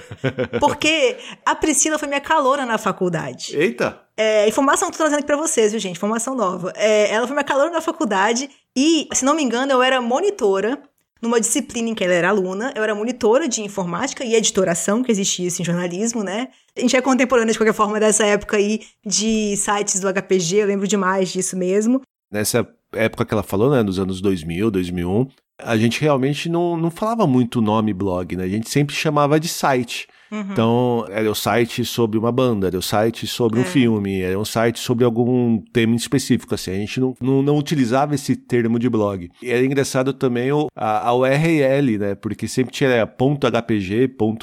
Porque 0.60 1.16
a 1.44 1.54
Priscila 1.54 1.98
foi 1.98 2.06
minha 2.06 2.20
caloura 2.20 2.66
na 2.66 2.76
faculdade. 2.76 3.56
Eita! 3.56 4.00
É, 4.16 4.46
informação 4.46 4.88
que 4.88 4.94
eu 4.94 4.98
tô 4.98 5.04
trazendo 5.04 5.18
aqui 5.18 5.26
pra 5.26 5.36
vocês, 5.36 5.72
viu, 5.72 5.80
gente? 5.80 5.96
Informação 5.96 6.34
nova. 6.34 6.72
É, 6.76 7.10
ela 7.10 7.26
foi 7.26 7.34
minha 7.34 7.44
caloura 7.44 7.70
na 7.70 7.80
faculdade 7.80 8.50
e, 8.76 9.08
se 9.12 9.24
não 9.24 9.34
me 9.34 9.42
engano, 9.42 9.72
eu 9.72 9.82
era 9.82 10.00
monitora 10.00 10.78
numa 11.20 11.40
disciplina 11.40 11.88
em 11.88 11.94
que 11.94 12.04
ela 12.04 12.12
era 12.12 12.28
aluna. 12.28 12.72
Eu 12.76 12.82
era 12.82 12.94
monitora 12.94 13.48
de 13.48 13.62
informática 13.62 14.22
e 14.24 14.34
editoração, 14.34 15.02
que 15.02 15.10
existia 15.10 15.46
isso 15.46 15.62
em 15.62 15.64
jornalismo, 15.64 16.22
né? 16.22 16.48
A 16.76 16.80
gente 16.80 16.96
é 16.96 17.00
contemporânea, 17.00 17.52
de 17.52 17.58
qualquer 17.58 17.74
forma, 17.74 17.98
dessa 17.98 18.24
época 18.24 18.56
aí 18.58 18.82
de 19.04 19.56
sites 19.56 19.98
do 20.00 20.12
HPG, 20.12 20.56
eu 20.56 20.66
lembro 20.66 20.86
demais 20.86 21.30
disso 21.30 21.56
mesmo. 21.56 22.02
Nessa 22.30 22.68
época 22.96 23.24
que 23.24 23.34
ela 23.34 23.42
falou, 23.42 23.70
né, 23.70 23.82
nos 23.82 23.98
anos 23.98 24.20
2000, 24.20 24.70
2001, 24.70 25.28
a 25.58 25.76
gente 25.76 26.00
realmente 26.00 26.48
não, 26.48 26.76
não 26.76 26.90
falava 26.90 27.26
muito 27.26 27.58
o 27.58 27.62
nome 27.62 27.92
blog, 27.92 28.36
né? 28.36 28.44
A 28.44 28.48
gente 28.48 28.68
sempre 28.68 28.94
chamava 28.94 29.40
de 29.40 29.48
site. 29.48 30.06
Uhum. 30.30 30.46
Então, 30.50 31.06
era 31.10 31.30
o 31.30 31.34
site 31.34 31.84
sobre 31.84 32.18
uma 32.18 32.32
banda, 32.32 32.66
era 32.66 32.78
o 32.78 32.82
site 32.82 33.26
sobre 33.26 33.60
um 33.60 33.64
filme, 33.64 34.20
era 34.20 34.38
um 34.38 34.44
site 34.44 34.78
sobre 34.78 35.04
algum 35.04 35.58
tema 35.72 35.94
específico, 35.94 36.54
assim. 36.54 36.72
A 36.72 36.74
gente 36.74 37.00
não, 37.00 37.14
não, 37.20 37.42
não 37.42 37.58
utilizava 37.58 38.14
esse 38.14 38.34
termo 38.34 38.78
de 38.78 38.88
blog. 38.88 39.30
E 39.42 39.50
era 39.50 39.64
engraçado 39.64 40.12
também 40.12 40.50
o, 40.52 40.68
a, 40.74 41.08
a 41.08 41.14
URL, 41.14 41.98
né? 41.98 42.14
Porque 42.14 42.48
sempre 42.48 42.72
tinha 42.72 43.06
.hpg.com.br, 43.06 44.38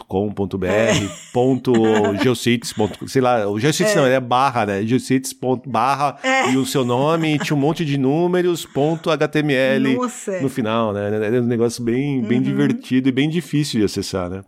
ponto 1.33 1.73
geocities, 2.21 2.73
ponto, 2.73 3.07
sei 3.07 3.21
lá, 3.21 3.47
o 3.47 3.59
geocities 3.59 3.95
não, 3.95 4.05
era 4.05 4.19
barra, 4.21 4.65
né? 4.65 4.83
Geocities, 4.83 5.33
ponto, 5.33 5.69
barra, 5.69 6.17
e 6.51 6.57
o 6.57 6.65
seu 6.65 6.85
nome, 6.85 7.35
e 7.35 7.39
tinha 7.39 7.55
um 7.55 7.59
monte 7.59 7.83
de 7.85 7.97
números, 7.97 8.65
ponto 8.65 9.09
HTML 9.11 9.95
Nossa. 9.95 10.39
no 10.41 10.49
final, 10.49 10.93
né? 10.93 11.07
Era 11.25 11.41
um 11.41 11.45
negócio 11.45 11.83
bem, 11.83 12.21
bem 12.21 12.41
divertido 12.41 13.09
e 13.09 13.11
bem 13.11 13.29
difícil 13.29 13.79
de 13.79 13.85
acessar, 13.85 14.29
né? 14.29 14.41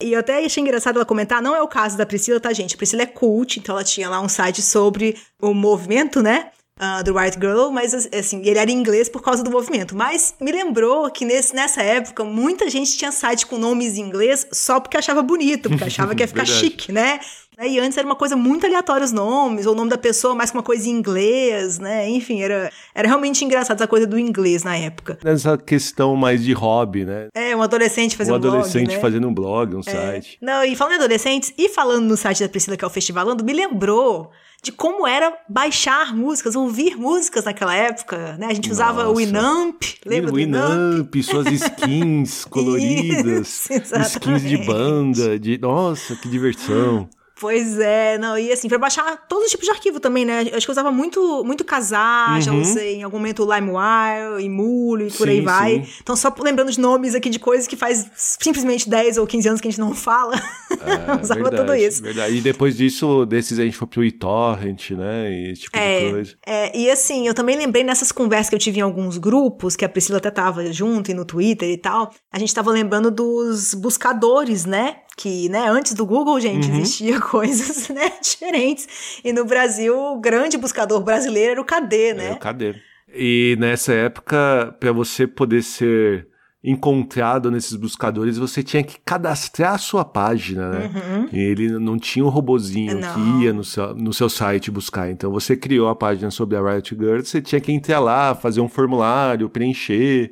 E 0.00 0.12
eu 0.12 0.20
até 0.20 0.44
achei 0.44 0.62
engraçado 0.62 0.96
ela 0.96 1.04
comentar, 1.04 1.42
não 1.42 1.54
é 1.54 1.62
o 1.62 1.68
caso 1.68 1.96
da 1.96 2.06
Priscila, 2.06 2.40
tá, 2.40 2.52
gente? 2.52 2.76
Priscila 2.76 3.02
é 3.02 3.06
cult, 3.06 3.58
então 3.58 3.74
ela 3.74 3.84
tinha 3.84 4.08
lá 4.08 4.20
um 4.20 4.28
site 4.28 4.62
sobre 4.62 5.16
o 5.40 5.52
movimento, 5.52 6.22
né? 6.22 6.50
ah, 6.80 7.02
do 7.02 7.14
White 7.14 7.36
Girl, 7.38 7.70
mas 7.70 7.94
assim, 7.94 8.40
ele 8.42 8.58
era 8.58 8.70
em 8.70 8.74
inglês 8.74 9.06
por 9.06 9.22
causa 9.22 9.44
do 9.44 9.50
movimento. 9.50 9.94
Mas 9.94 10.34
me 10.40 10.50
lembrou 10.50 11.10
que 11.10 11.26
nesse, 11.26 11.54
nessa 11.54 11.82
época 11.82 12.24
muita 12.24 12.70
gente 12.70 12.96
tinha 12.96 13.12
site 13.12 13.46
com 13.46 13.58
nomes 13.58 13.98
em 13.98 14.00
inglês 14.00 14.46
só 14.50 14.80
porque 14.80 14.96
achava 14.96 15.22
bonito, 15.22 15.68
porque 15.68 15.84
achava 15.84 16.14
que 16.14 16.22
ia 16.22 16.28
ficar 16.28 16.46
chique, 16.48 16.90
né? 16.90 17.20
E 17.66 17.78
antes 17.78 17.96
era 17.98 18.06
uma 18.06 18.16
coisa 18.16 18.36
muito 18.36 18.64
aleatória 18.66 19.04
os 19.04 19.12
nomes, 19.12 19.66
ou 19.66 19.72
o 19.72 19.76
nome 19.76 19.90
da 19.90 19.98
pessoa 19.98 20.34
mais 20.34 20.50
que 20.50 20.56
uma 20.56 20.62
coisa 20.62 20.88
em 20.88 20.92
inglês, 20.92 21.78
né? 21.78 22.08
Enfim, 22.08 22.40
era, 22.42 22.70
era 22.94 23.06
realmente 23.08 23.44
engraçado 23.44 23.76
essa 23.76 23.86
coisa 23.86 24.06
do 24.06 24.18
inglês 24.18 24.62
na 24.64 24.76
época. 24.76 25.18
Essa 25.24 25.56
questão 25.58 26.16
mais 26.16 26.42
de 26.42 26.52
hobby, 26.52 27.04
né? 27.04 27.28
É, 27.34 27.54
um 27.54 27.62
adolescente 27.62 28.16
fazendo 28.16 28.36
um 28.36 28.40
blog, 28.40 28.52
Um 28.54 28.58
adolescente 28.58 28.94
né? 28.94 29.00
fazendo 29.00 29.28
um 29.28 29.34
blog, 29.34 29.74
um 29.76 29.80
É. 29.80 29.82
site. 29.82 30.38
Não, 30.40 30.64
e 30.64 30.74
falando 30.74 30.94
em 30.94 30.96
adolescentes, 30.96 31.52
e 31.58 31.68
falando 31.68 32.06
no 32.06 32.16
site 32.16 32.42
da 32.42 32.48
Priscila, 32.48 32.76
que 32.76 32.84
é 32.84 32.86
o 32.86 32.90
Festivalando, 32.90 33.44
me 33.44 33.52
lembrou 33.52 34.30
de 34.62 34.72
como 34.72 35.06
era 35.06 35.32
baixar 35.48 36.14
músicas, 36.14 36.54
ouvir 36.54 36.96
músicas 36.96 37.44
naquela 37.44 37.74
época, 37.74 38.36
né? 38.38 38.46
A 38.50 38.54
gente 38.54 38.70
usava 38.70 39.08
o. 39.08 39.14
Winamp, 39.16 39.82
lembra 40.04 40.28
o 40.28 40.32
do 40.32 40.36
Winamp? 40.36 40.70
Winamp, 40.70 41.14
suas 41.22 41.46
skins 41.46 42.44
coloridas, 42.48 43.68
Isso, 43.70 43.94
skins 44.02 44.42
de 44.42 44.58
banda, 44.58 45.38
de 45.38 45.58
nossa, 45.58 46.14
que 46.16 46.28
diversão. 46.28 47.08
Pois 47.40 47.78
é, 47.78 48.18
não, 48.18 48.38
e 48.38 48.52
assim, 48.52 48.68
pra 48.68 48.76
baixar 48.78 49.26
todos 49.26 49.46
os 49.46 49.50
tipos 49.50 49.64
de 49.66 49.72
arquivo 49.72 49.98
também, 49.98 50.24
né? 50.26 50.40
Acho 50.52 50.66
que 50.66 50.70
eu 50.70 50.72
usava 50.72 50.90
muito, 50.92 51.42
muito 51.44 51.64
casar, 51.64 52.40
já 52.42 52.52
Uhum. 52.52 52.60
usei 52.60 52.96
em 52.96 53.02
algum 53.02 53.16
momento 53.16 53.42
o 53.44 53.54
LimeWire, 53.54 54.44
Emule 54.44 55.06
e 55.08 55.10
por 55.10 55.26
Sim, 55.26 55.30
aí 55.32 55.40
vai. 55.40 55.74
sim. 55.82 55.92
Então, 56.02 56.14
só 56.14 56.32
lembrando 56.38 56.70
de 56.70 56.78
nomes 56.78 57.14
aqui 57.14 57.30
de 57.30 57.38
coisas 57.38 57.66
que 57.66 57.76
faz 57.76 58.06
simplesmente 58.14 58.88
10 58.90 59.16
ou 59.16 59.26
15 59.26 59.48
anos 59.48 59.60
que 59.60 59.68
a 59.68 59.70
gente 59.70 59.80
não 59.80 59.94
fala. 59.94 60.34
É, 60.36 61.16
usava 61.22 61.40
verdade, 61.42 61.56
tudo 61.56 61.74
isso. 61.74 62.02
Verdade. 62.02 62.36
E 62.36 62.40
depois 62.42 62.76
disso, 62.76 63.24
desses 63.24 63.58
a 63.58 63.64
gente 63.64 63.76
foi 63.76 63.88
pro 63.88 64.04
eTorrent, 64.04 64.90
né? 64.90 65.32
E 65.32 65.52
esse 65.52 65.62
tipo 65.62 65.78
de 65.78 66.10
coisa. 66.10 66.34
É, 66.46 66.76
e 66.78 66.90
assim, 66.90 67.26
eu 67.26 67.32
também 67.34 67.56
lembrei 67.56 67.82
nessas 67.82 68.12
conversas 68.12 68.50
que 68.50 68.54
eu 68.54 68.58
tive 68.60 68.80
em 68.80 68.82
alguns 68.82 69.16
grupos, 69.16 69.76
que 69.76 69.84
a 69.84 69.88
Priscila 69.88 70.18
até 70.18 70.30
tava 70.30 70.70
junto 70.72 71.10
e 71.10 71.14
no 71.14 71.24
Twitter 71.24 71.70
e 71.70 71.78
tal, 71.78 72.12
a 72.30 72.38
gente 72.38 72.54
tava 72.54 72.70
lembrando 72.70 73.10
dos 73.10 73.72
buscadores, 73.74 74.64
né? 74.66 74.96
Que, 75.16 75.48
né, 75.48 75.68
antes 75.68 75.92
do 75.92 76.06
Google, 76.06 76.40
gente, 76.40 76.68
Uhum. 76.70 76.76
existia 76.78 77.20
coisas, 77.20 77.88
né, 77.90 78.10
diferentes. 78.22 79.20
E 79.24 79.32
no 79.32 79.44
Brasil, 79.44 79.96
o 79.96 80.20
grande 80.20 80.56
buscador 80.56 81.00
brasileiro 81.02 81.52
era 81.52 81.60
o 81.60 81.64
KD, 81.64 81.96
É, 81.96 82.14
né? 82.14 82.34
cadê? 82.36 82.74
E 83.12 83.56
nessa 83.58 83.92
época, 83.92 84.74
para 84.78 84.92
você 84.92 85.26
poder 85.26 85.62
ser 85.62 86.28
encontrado 86.62 87.50
nesses 87.50 87.74
buscadores, 87.74 88.36
você 88.38 88.62
tinha 88.62 88.82
que 88.82 88.98
cadastrar 89.04 89.74
a 89.74 89.78
sua 89.78 90.04
página, 90.04 90.70
né? 90.70 90.90
Uhum. 90.94 91.28
Ele 91.32 91.70
não 91.78 91.98
tinha 91.98 92.24
um 92.24 92.28
robozinho 92.28 93.00
Não. 93.00 93.14
que 93.14 93.44
ia 93.44 93.52
no 93.52 93.64
seu, 93.64 93.94
no 93.94 94.12
seu 94.12 94.28
site 94.28 94.70
buscar. 94.70 95.10
Então 95.10 95.32
você 95.32 95.56
criou 95.56 95.88
a 95.88 95.96
página 95.96 96.30
sobre 96.30 96.56
a 96.56 96.62
Riot 96.62 96.94
Girls, 96.94 97.28
você 97.28 97.40
tinha 97.42 97.60
que 97.60 97.72
entrar 97.72 97.98
lá, 97.98 98.34
fazer 98.34 98.60
um 98.60 98.68
formulário, 98.68 99.48
preencher, 99.48 100.30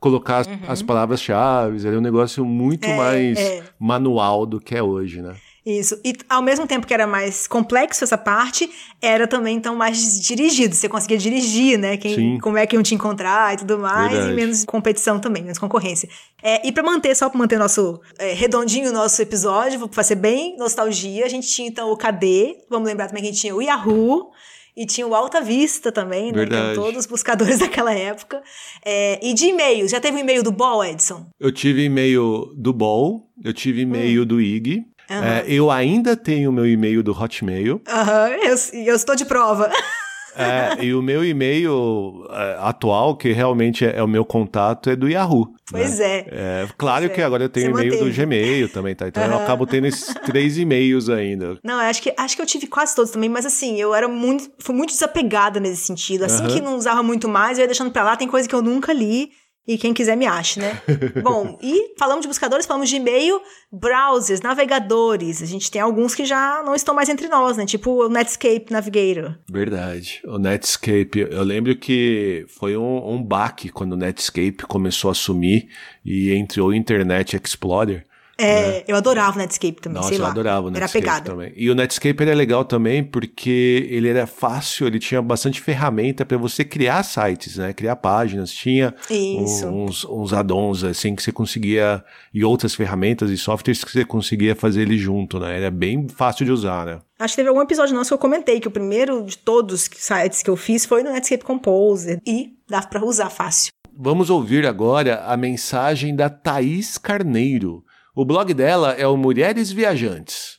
colocar 0.00 0.38
as, 0.38 0.48
as 0.68 0.82
palavras-chave. 0.82 1.86
Era 1.86 1.98
um 1.98 2.02
negócio 2.02 2.44
muito 2.44 2.86
Uhum. 2.86 2.92
É, 2.92 2.96
mais 2.96 3.38
é. 3.38 3.62
manual 3.78 4.46
do 4.46 4.60
que 4.60 4.74
é 4.74 4.82
hoje, 4.82 5.20
né? 5.20 5.34
Isso. 5.68 6.00
E 6.02 6.14
ao 6.30 6.40
mesmo 6.40 6.66
tempo 6.66 6.86
que 6.86 6.94
era 6.94 7.06
mais 7.06 7.46
complexo 7.46 8.02
essa 8.02 8.16
parte, 8.16 8.70
era 9.02 9.26
também 9.26 9.54
então 9.54 9.76
mais 9.76 10.18
dirigido. 10.18 10.74
Você 10.74 10.88
conseguia 10.88 11.18
dirigir, 11.18 11.78
né? 11.78 11.98
Quem, 11.98 12.14
Sim. 12.14 12.38
como 12.40 12.56
é 12.56 12.66
que 12.66 12.74
iam 12.74 12.82
te 12.82 12.94
encontrar 12.94 13.52
e 13.52 13.58
tudo 13.58 13.78
mais, 13.78 14.12
Verdade. 14.12 14.32
e 14.32 14.36
menos 14.36 14.64
competição 14.64 15.18
também, 15.18 15.42
menos 15.42 15.58
concorrência. 15.58 16.08
É, 16.42 16.66
e 16.66 16.72
para 16.72 16.82
manter, 16.82 17.14
só 17.14 17.28
para 17.28 17.38
manter 17.38 17.58
nosso 17.58 18.00
é, 18.18 18.32
redondinho 18.32 18.88
o 18.88 18.92
nosso 18.94 19.20
episódio, 19.20 19.78
vou 19.78 19.90
fazer 19.92 20.14
bem 20.14 20.56
nostalgia, 20.56 21.26
a 21.26 21.28
gente 21.28 21.46
tinha 21.48 21.68
então 21.68 21.90
o 21.90 21.96
KD, 21.98 22.64
vamos 22.70 22.88
lembrar 22.88 23.08
também 23.08 23.22
que 23.22 23.28
a 23.28 23.32
gente 23.32 23.40
tinha 23.42 23.54
o 23.54 23.60
Yahoo. 23.60 24.30
E 24.78 24.86
tinha 24.86 25.04
o 25.04 25.12
Alta 25.12 25.40
Vista 25.40 25.90
também, 25.90 26.30
né? 26.30 26.38
Verdade. 26.38 26.76
todos 26.76 27.00
os 27.00 27.06
buscadores 27.06 27.58
daquela 27.60 27.92
época. 27.92 28.40
É, 28.84 29.18
e 29.20 29.34
de 29.34 29.46
e-mails, 29.46 29.90
já 29.90 30.00
teve 30.00 30.18
o 30.18 30.20
e-mail 30.20 30.40
do 30.40 30.52
Ball, 30.52 30.84
Edson? 30.84 31.26
Eu 31.40 31.50
tive 31.50 31.82
e-mail 31.82 32.52
do 32.56 32.72
Ball, 32.72 33.28
eu 33.44 33.52
tive 33.52 33.80
e-mail 33.80 34.24
do 34.24 34.40
IG. 34.40 34.78
Hum. 34.78 34.84
Aham. 35.10 35.26
É, 35.26 35.44
eu 35.48 35.70
ainda 35.70 36.14
tenho 36.14 36.52
meu 36.52 36.66
e-mail 36.66 37.02
do 37.02 37.12
Hotmail. 37.12 37.80
Aham, 37.88 38.28
eu, 38.28 38.56
eu 38.84 38.94
estou 38.94 39.16
de 39.16 39.24
prova. 39.24 39.68
É, 40.38 40.84
e 40.84 40.94
o 40.94 41.02
meu 41.02 41.24
e-mail 41.24 42.26
é, 42.30 42.56
atual, 42.60 43.16
que 43.16 43.32
realmente 43.32 43.84
é, 43.84 43.98
é 43.98 44.02
o 44.02 44.08
meu 44.08 44.24
contato, 44.24 44.88
é 44.90 44.96
do 44.96 45.08
Yahoo. 45.08 45.52
Pois 45.70 45.98
né? 45.98 46.06
é. 46.06 46.26
É, 46.30 46.68
claro 46.78 47.06
Pois 47.06 47.14
que 47.14 47.20
é. 47.20 47.24
agora 47.24 47.44
eu 47.44 47.48
tenho 47.48 47.70
e-mail 47.70 47.98
do. 47.98 48.10
Gmail 48.10 48.68
também, 48.68 48.94
tá? 48.94 49.08
Então 49.08 49.22
eu 49.22 49.34
Aham. 49.34 49.42
acabo 49.42 49.66
tendo 49.66 49.86
esses 49.86 50.14
três 50.24 50.56
e-mails 50.58 51.08
ainda. 51.08 51.58
Não, 51.62 51.74
eu 51.74 51.88
acho 51.88 52.02
que, 52.02 52.12
acho 52.16 52.36
que 52.36 52.42
eu 52.42 52.46
tive 52.46 52.66
quase 52.66 52.94
todos 52.94 53.10
também, 53.10 53.28
mas 53.28 53.44
assim, 53.44 53.76
eu 53.80 53.94
era 53.94 54.08
muito, 54.08 54.50
fui 54.58 54.74
muito 54.74 54.90
desapegada 54.90 55.60
nesse 55.60 55.84
sentido. 55.84 56.24
Assim 56.24 56.44
Aham. 56.44 56.54
que 56.54 56.60
não 56.60 56.76
usava 56.76 57.02
muito 57.02 57.28
mais, 57.28 57.58
eu 57.58 57.62
ia 57.62 57.68
deixando 57.68 57.90
pra 57.90 58.04
lá, 58.04 58.16
tem 58.16 58.28
coisa 58.28 58.48
que 58.48 58.54
eu 58.54 58.62
nunca 58.62 58.92
li. 58.92 59.30
E 59.68 59.76
quem 59.76 59.92
quiser 59.92 60.16
me 60.16 60.24
ache, 60.24 60.58
né? 60.58 60.80
Bom, 61.22 61.58
e 61.62 61.94
falamos 61.98 62.22
de 62.22 62.28
buscadores, 62.28 62.64
falamos 62.64 62.88
de 62.88 62.96
e-mail, 62.96 63.38
browsers, 63.70 64.40
navegadores. 64.40 65.42
A 65.42 65.46
gente 65.46 65.70
tem 65.70 65.78
alguns 65.78 66.14
que 66.14 66.24
já 66.24 66.62
não 66.64 66.74
estão 66.74 66.94
mais 66.94 67.10
entre 67.10 67.28
nós, 67.28 67.58
né? 67.58 67.66
Tipo 67.66 68.06
o 68.06 68.08
Netscape 68.08 68.68
Navigator. 68.70 69.36
Verdade. 69.46 70.22
O 70.24 70.38
Netscape, 70.38 71.28
eu 71.30 71.42
lembro 71.42 71.76
que 71.76 72.46
foi 72.48 72.78
um, 72.78 73.12
um 73.12 73.22
baque 73.22 73.68
quando 73.68 73.92
o 73.92 73.96
Netscape 73.96 74.64
começou 74.66 75.10
a 75.10 75.14
sumir 75.14 75.68
e 76.02 76.32
entrou 76.32 76.68
o 76.68 76.74
Internet 76.74 77.36
Explorer. 77.36 78.07
É, 78.40 78.84
eu 78.86 78.94
adorava 78.96 79.36
o 79.36 79.38
Netscape 79.40 79.80
também, 79.80 79.96
Nossa, 79.96 80.08
sei 80.10 80.18
eu 80.18 80.22
lá. 80.22 80.30
adorava 80.30 80.66
o 80.66 80.70
Era 80.70 80.80
Netscape 80.80 81.04
pegada. 81.04 81.30
também. 81.30 81.52
E 81.56 81.68
o 81.68 81.74
Netscape 81.74 82.22
era 82.22 82.34
legal 82.34 82.64
também 82.64 83.02
porque 83.02 83.88
ele 83.90 84.08
era 84.08 84.26
fácil, 84.28 84.86
ele 84.86 85.00
tinha 85.00 85.20
bastante 85.20 85.60
ferramenta 85.60 86.24
para 86.24 86.38
você 86.38 86.64
criar 86.64 87.02
sites, 87.02 87.56
né? 87.56 87.72
Criar 87.72 87.96
páginas, 87.96 88.52
tinha 88.52 88.94
uns, 89.10 90.04
uns 90.04 90.32
add-ons 90.32 90.84
assim 90.84 91.16
que 91.16 91.22
você 91.22 91.32
conseguia 91.32 92.04
e 92.32 92.44
outras 92.44 92.74
ferramentas 92.74 93.30
e 93.30 93.36
softwares 93.36 93.82
que 93.82 93.90
você 93.90 94.04
conseguia 94.04 94.54
fazer 94.54 94.82
ele 94.82 94.96
junto, 94.96 95.40
né? 95.40 95.56
Era 95.58 95.70
bem 95.70 96.06
fácil 96.08 96.44
de 96.46 96.52
usar, 96.52 96.86
né? 96.86 97.00
Acho 97.18 97.32
que 97.32 97.36
teve 97.38 97.48
algum 97.48 97.60
episódio 97.62 97.94
nosso 97.96 98.10
que 98.10 98.14
eu 98.14 98.18
comentei 98.18 98.60
que 98.60 98.68
o 98.68 98.70
primeiro 98.70 99.24
de 99.24 99.36
todos 99.36 99.74
os 99.74 99.90
sites 99.96 100.42
que 100.44 100.50
eu 100.50 100.56
fiz 100.56 100.86
foi 100.86 101.02
no 101.02 101.10
Netscape 101.10 101.42
Composer. 101.42 102.20
E 102.24 102.52
dá 102.68 102.80
pra 102.82 103.04
usar 103.04 103.30
fácil. 103.30 103.72
Vamos 104.00 104.30
ouvir 104.30 104.64
agora 104.64 105.24
a 105.26 105.36
mensagem 105.36 106.14
da 106.14 106.30
Thaís 106.30 106.96
Carneiro. 106.96 107.82
O 108.18 108.24
blog 108.24 108.52
dela 108.52 108.94
é 108.94 109.06
o 109.06 109.16
Mulheres 109.16 109.70
Viajantes. 109.70 110.58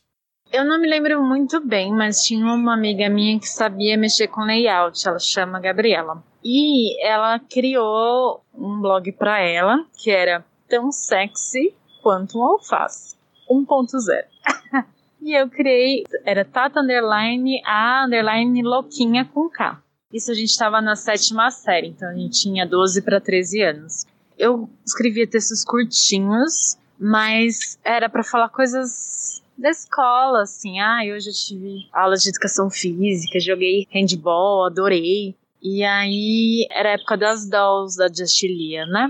Eu 0.50 0.64
não 0.64 0.80
me 0.80 0.88
lembro 0.88 1.22
muito 1.22 1.60
bem, 1.60 1.92
mas 1.92 2.24
tinha 2.24 2.46
uma 2.46 2.74
amiga 2.74 3.10
minha 3.10 3.38
que 3.38 3.50
sabia 3.50 3.98
mexer 3.98 4.30
com 4.30 4.46
layout. 4.46 5.06
Ela 5.06 5.20
chama 5.20 5.60
Gabriela. 5.60 6.24
E 6.42 6.98
ela 7.06 7.38
criou 7.38 8.46
um 8.56 8.80
blog 8.80 9.12
pra 9.12 9.42
ela 9.42 9.86
que 10.02 10.10
era 10.10 10.42
tão 10.70 10.90
sexy 10.90 11.76
quanto 12.02 12.40
um 12.40 12.44
alface. 12.46 13.18
1.0. 13.52 14.24
e 15.22 15.34
eu 15.34 15.50
criei, 15.50 16.06
era 16.24 16.46
Tata 16.46 16.80
Underline 16.80 17.62
A 17.66 18.06
Underline 18.06 18.62
Louquinha 18.62 19.26
com 19.26 19.50
K. 19.50 19.84
Isso 20.14 20.32
a 20.32 20.34
gente 20.34 20.52
estava 20.52 20.80
na 20.80 20.96
sétima 20.96 21.52
série, 21.52 21.88
então 21.90 22.08
a 22.08 22.14
gente 22.14 22.40
tinha 22.40 22.66
12 22.66 23.02
para 23.02 23.20
13 23.20 23.62
anos. 23.64 24.06
Eu 24.38 24.70
escrevia 24.86 25.28
textos 25.28 25.66
curtinhos, 25.66 26.79
mas 27.00 27.80
era 27.84 28.10
para 28.10 28.24
falar 28.24 28.50
coisas 28.50 29.42
da 29.58 29.70
escola, 29.70 30.44
assim. 30.44 30.80
Ah, 30.80 31.02
hoje 31.04 31.30
eu 31.30 31.34
tive 31.34 31.90
aula 31.94 32.16
de 32.16 32.30
educação 32.30 32.70
física, 32.70 33.40
joguei 33.40 33.88
handball, 33.92 34.66
adorei. 34.66 35.36
E 35.62 35.84
aí 35.84 36.68
era 36.72 36.90
a 36.90 36.94
época 36.94 37.18
das 37.18 37.48
dolls 37.50 37.96
da 37.98 38.08
Justilia, 38.08 38.86
né? 38.86 39.10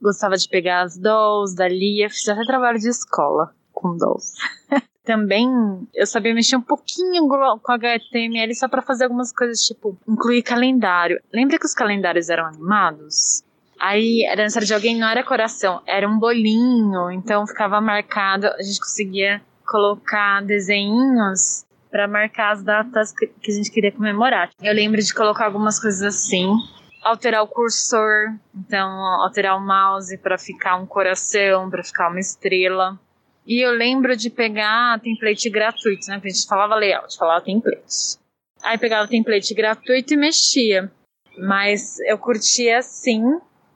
Gostava 0.00 0.36
de 0.36 0.48
pegar 0.48 0.82
as 0.82 0.98
dolls 0.98 1.54
da 1.54 1.66
Lia, 1.66 2.10
fiz 2.10 2.28
até 2.28 2.44
trabalho 2.44 2.78
de 2.78 2.88
escola 2.88 3.54
com 3.72 3.96
dolls. 3.96 4.34
Também 5.04 5.46
eu 5.94 6.06
sabia 6.06 6.34
mexer 6.34 6.56
um 6.56 6.62
pouquinho 6.62 7.28
com 7.28 7.72
HTML 7.72 8.54
só 8.54 8.66
para 8.68 8.80
fazer 8.80 9.04
algumas 9.04 9.32
coisas, 9.32 9.60
tipo 9.60 9.98
incluir 10.08 10.42
calendário. 10.42 11.20
Lembra 11.32 11.58
que 11.58 11.66
os 11.66 11.74
calendários 11.74 12.30
eram 12.30 12.46
animados? 12.46 13.43
Aí 13.80 14.22
era 14.24 14.34
aniversário 14.42 14.66
de 14.66 14.74
alguém, 14.74 14.98
não 14.98 15.08
era 15.08 15.22
coração, 15.22 15.82
era 15.86 16.08
um 16.08 16.18
bolinho, 16.18 17.10
então 17.10 17.46
ficava 17.46 17.80
marcado, 17.80 18.46
a 18.46 18.62
gente 18.62 18.78
conseguia 18.80 19.42
colocar 19.66 20.42
desenhinhos 20.42 21.64
para 21.90 22.08
marcar 22.08 22.52
as 22.52 22.62
datas 22.62 23.12
que, 23.12 23.30
a 23.46 23.54
gente 23.54 23.70
queria 23.70 23.92
comemorar. 23.92 24.50
Eu 24.60 24.74
lembro 24.74 25.00
de 25.00 25.14
colocar 25.14 25.44
algumas 25.46 25.80
coisas 25.80 26.02
assim, 26.02 26.50
alterar 27.02 27.42
o 27.42 27.46
cursor, 27.46 28.34
então 28.54 28.88
alterar 29.22 29.56
o 29.56 29.60
mouse 29.60 30.16
para 30.18 30.36
ficar 30.36 30.76
um 30.76 30.86
coração, 30.86 31.70
para 31.70 31.84
ficar 31.84 32.08
uma 32.08 32.18
estrela. 32.18 32.98
E 33.46 33.64
eu 33.64 33.72
lembro 33.72 34.16
de 34.16 34.30
pegar 34.30 34.98
template 35.00 35.50
gratuito, 35.50 36.08
né? 36.08 36.16
Porque 36.16 36.28
a 36.28 36.32
gente 36.32 36.48
falava 36.48 36.74
layout, 36.74 37.16
falava 37.16 37.44
template. 37.44 38.18
Aí 38.62 38.78
pegava 38.78 39.06
template 39.06 39.54
gratuito 39.54 40.14
e 40.14 40.16
mexia. 40.16 40.90
Mas 41.38 41.98
eu 42.00 42.16
curtia 42.16 42.78
assim, 42.78 43.22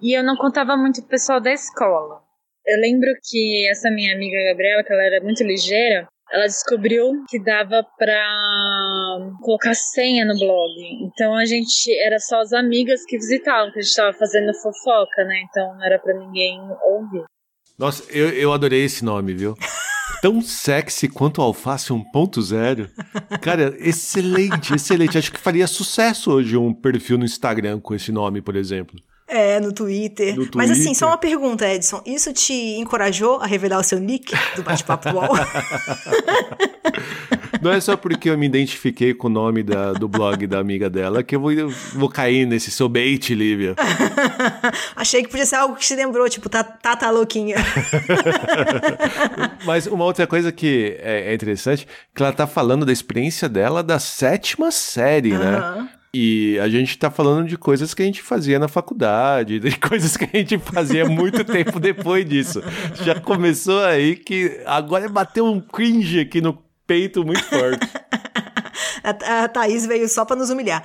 e 0.00 0.16
eu 0.16 0.22
não 0.22 0.36
contava 0.36 0.76
muito 0.76 1.00
pro 1.02 1.10
pessoal 1.10 1.40
da 1.40 1.52
escola. 1.52 2.22
Eu 2.66 2.80
lembro 2.80 3.08
que 3.24 3.66
essa 3.70 3.90
minha 3.90 4.14
amiga 4.14 4.36
Gabriela, 4.50 4.84
que 4.84 4.92
ela 4.92 5.02
era 5.02 5.24
muito 5.24 5.42
ligeira, 5.42 6.06
ela 6.30 6.46
descobriu 6.46 7.24
que 7.28 7.42
dava 7.42 7.82
pra 7.96 9.18
colocar 9.42 9.74
senha 9.74 10.24
no 10.24 10.38
blog. 10.38 10.72
Então 11.02 11.34
a 11.34 11.46
gente 11.46 11.90
era 12.00 12.18
só 12.18 12.40
as 12.40 12.52
amigas 12.52 13.04
que 13.06 13.16
visitavam, 13.16 13.72
que 13.72 13.78
a 13.78 13.82
gente 13.82 13.94
tava 13.94 14.12
fazendo 14.12 14.52
fofoca, 14.54 15.24
né? 15.24 15.42
Então 15.48 15.74
não 15.74 15.84
era 15.84 15.98
pra 15.98 16.14
ninguém 16.14 16.60
ouvir. 16.84 17.24
Nossa, 17.78 18.04
eu, 18.12 18.28
eu 18.30 18.52
adorei 18.52 18.84
esse 18.84 19.04
nome, 19.04 19.32
viu? 19.32 19.54
Tão 20.20 20.42
sexy 20.42 21.08
quanto 21.08 21.40
Alface 21.40 21.92
1.0. 21.92 22.90
Cara, 23.40 23.74
excelente, 23.78 24.74
excelente. 24.74 25.16
Acho 25.16 25.32
que 25.32 25.38
faria 25.38 25.66
sucesso 25.66 26.32
hoje 26.32 26.56
um 26.56 26.74
perfil 26.74 27.16
no 27.18 27.24
Instagram 27.24 27.80
com 27.80 27.94
esse 27.94 28.10
nome, 28.10 28.42
por 28.42 28.56
exemplo. 28.56 29.00
É, 29.28 29.60
no 29.60 29.72
Twitter. 29.72 30.34
No 30.36 30.48
Mas 30.54 30.70
assim, 30.70 30.80
Twitter. 30.84 30.98
só 30.98 31.06
uma 31.08 31.18
pergunta, 31.18 31.68
Edson. 31.68 32.00
Isso 32.06 32.32
te 32.32 32.52
encorajou 32.78 33.40
a 33.40 33.46
revelar 33.46 33.78
o 33.78 33.82
seu 33.84 33.98
nick 34.00 34.34
do 34.56 34.62
bate-papo 34.62 35.10
UOL? 35.10 35.28
Não 37.60 37.72
é 37.72 37.80
só 37.80 37.96
porque 37.96 38.30
eu 38.30 38.38
me 38.38 38.46
identifiquei 38.46 39.12
com 39.12 39.26
o 39.26 39.30
nome 39.30 39.62
da- 39.62 39.92
do 39.92 40.06
blog 40.08 40.46
da 40.46 40.58
amiga 40.58 40.88
dela 40.88 41.22
que 41.22 41.34
eu 41.36 41.40
vou, 41.40 41.52
eu 41.52 41.68
vou 41.94 42.08
cair 42.08 42.46
nesse 42.46 42.70
seu 42.70 42.88
bait, 42.88 43.34
Lívia. 43.34 43.74
Achei 44.94 45.22
que 45.22 45.28
podia 45.28 45.44
ser 45.44 45.56
algo 45.56 45.74
que 45.76 45.84
te 45.84 45.94
lembrou, 45.94 46.28
tipo, 46.28 46.48
tá, 46.48 46.62
tá, 46.62 46.94
tá 46.96 47.10
louquinha. 47.10 47.56
Mas 49.64 49.86
uma 49.86 50.04
outra 50.04 50.26
coisa 50.26 50.52
que 50.52 50.96
é, 51.00 51.30
é 51.30 51.34
interessante, 51.34 51.86
que 52.14 52.22
ela 52.22 52.32
tá 52.32 52.46
falando 52.46 52.86
da 52.86 52.92
experiência 52.92 53.48
dela 53.48 53.82
da 53.82 53.98
sétima 53.98 54.70
série, 54.70 55.32
né? 55.32 55.88
E 56.14 56.58
a 56.60 56.68
gente 56.68 56.98
tá 56.98 57.10
falando 57.10 57.46
de 57.46 57.58
coisas 57.58 57.92
que 57.92 58.02
a 58.02 58.04
gente 58.04 58.22
fazia 58.22 58.58
na 58.58 58.68
faculdade, 58.68 59.60
de 59.60 59.76
coisas 59.78 60.16
que 60.16 60.24
a 60.24 60.38
gente 60.38 60.58
fazia 60.58 61.04
muito 61.06 61.44
tempo 61.44 61.78
depois 61.78 62.26
disso. 62.28 62.62
Já 63.02 63.20
começou 63.20 63.84
aí 63.84 64.16
que 64.16 64.60
agora 64.64 65.08
bateu 65.08 65.44
um 65.44 65.60
cringe 65.60 66.20
aqui 66.20 66.40
no 66.40 66.62
peito 66.86 67.24
muito 67.24 67.44
forte. 67.44 67.86
A, 69.02 69.44
a 69.44 69.48
Thaís 69.48 69.86
veio 69.86 70.08
só 70.08 70.24
pra 70.24 70.36
nos 70.36 70.50
humilhar. 70.50 70.84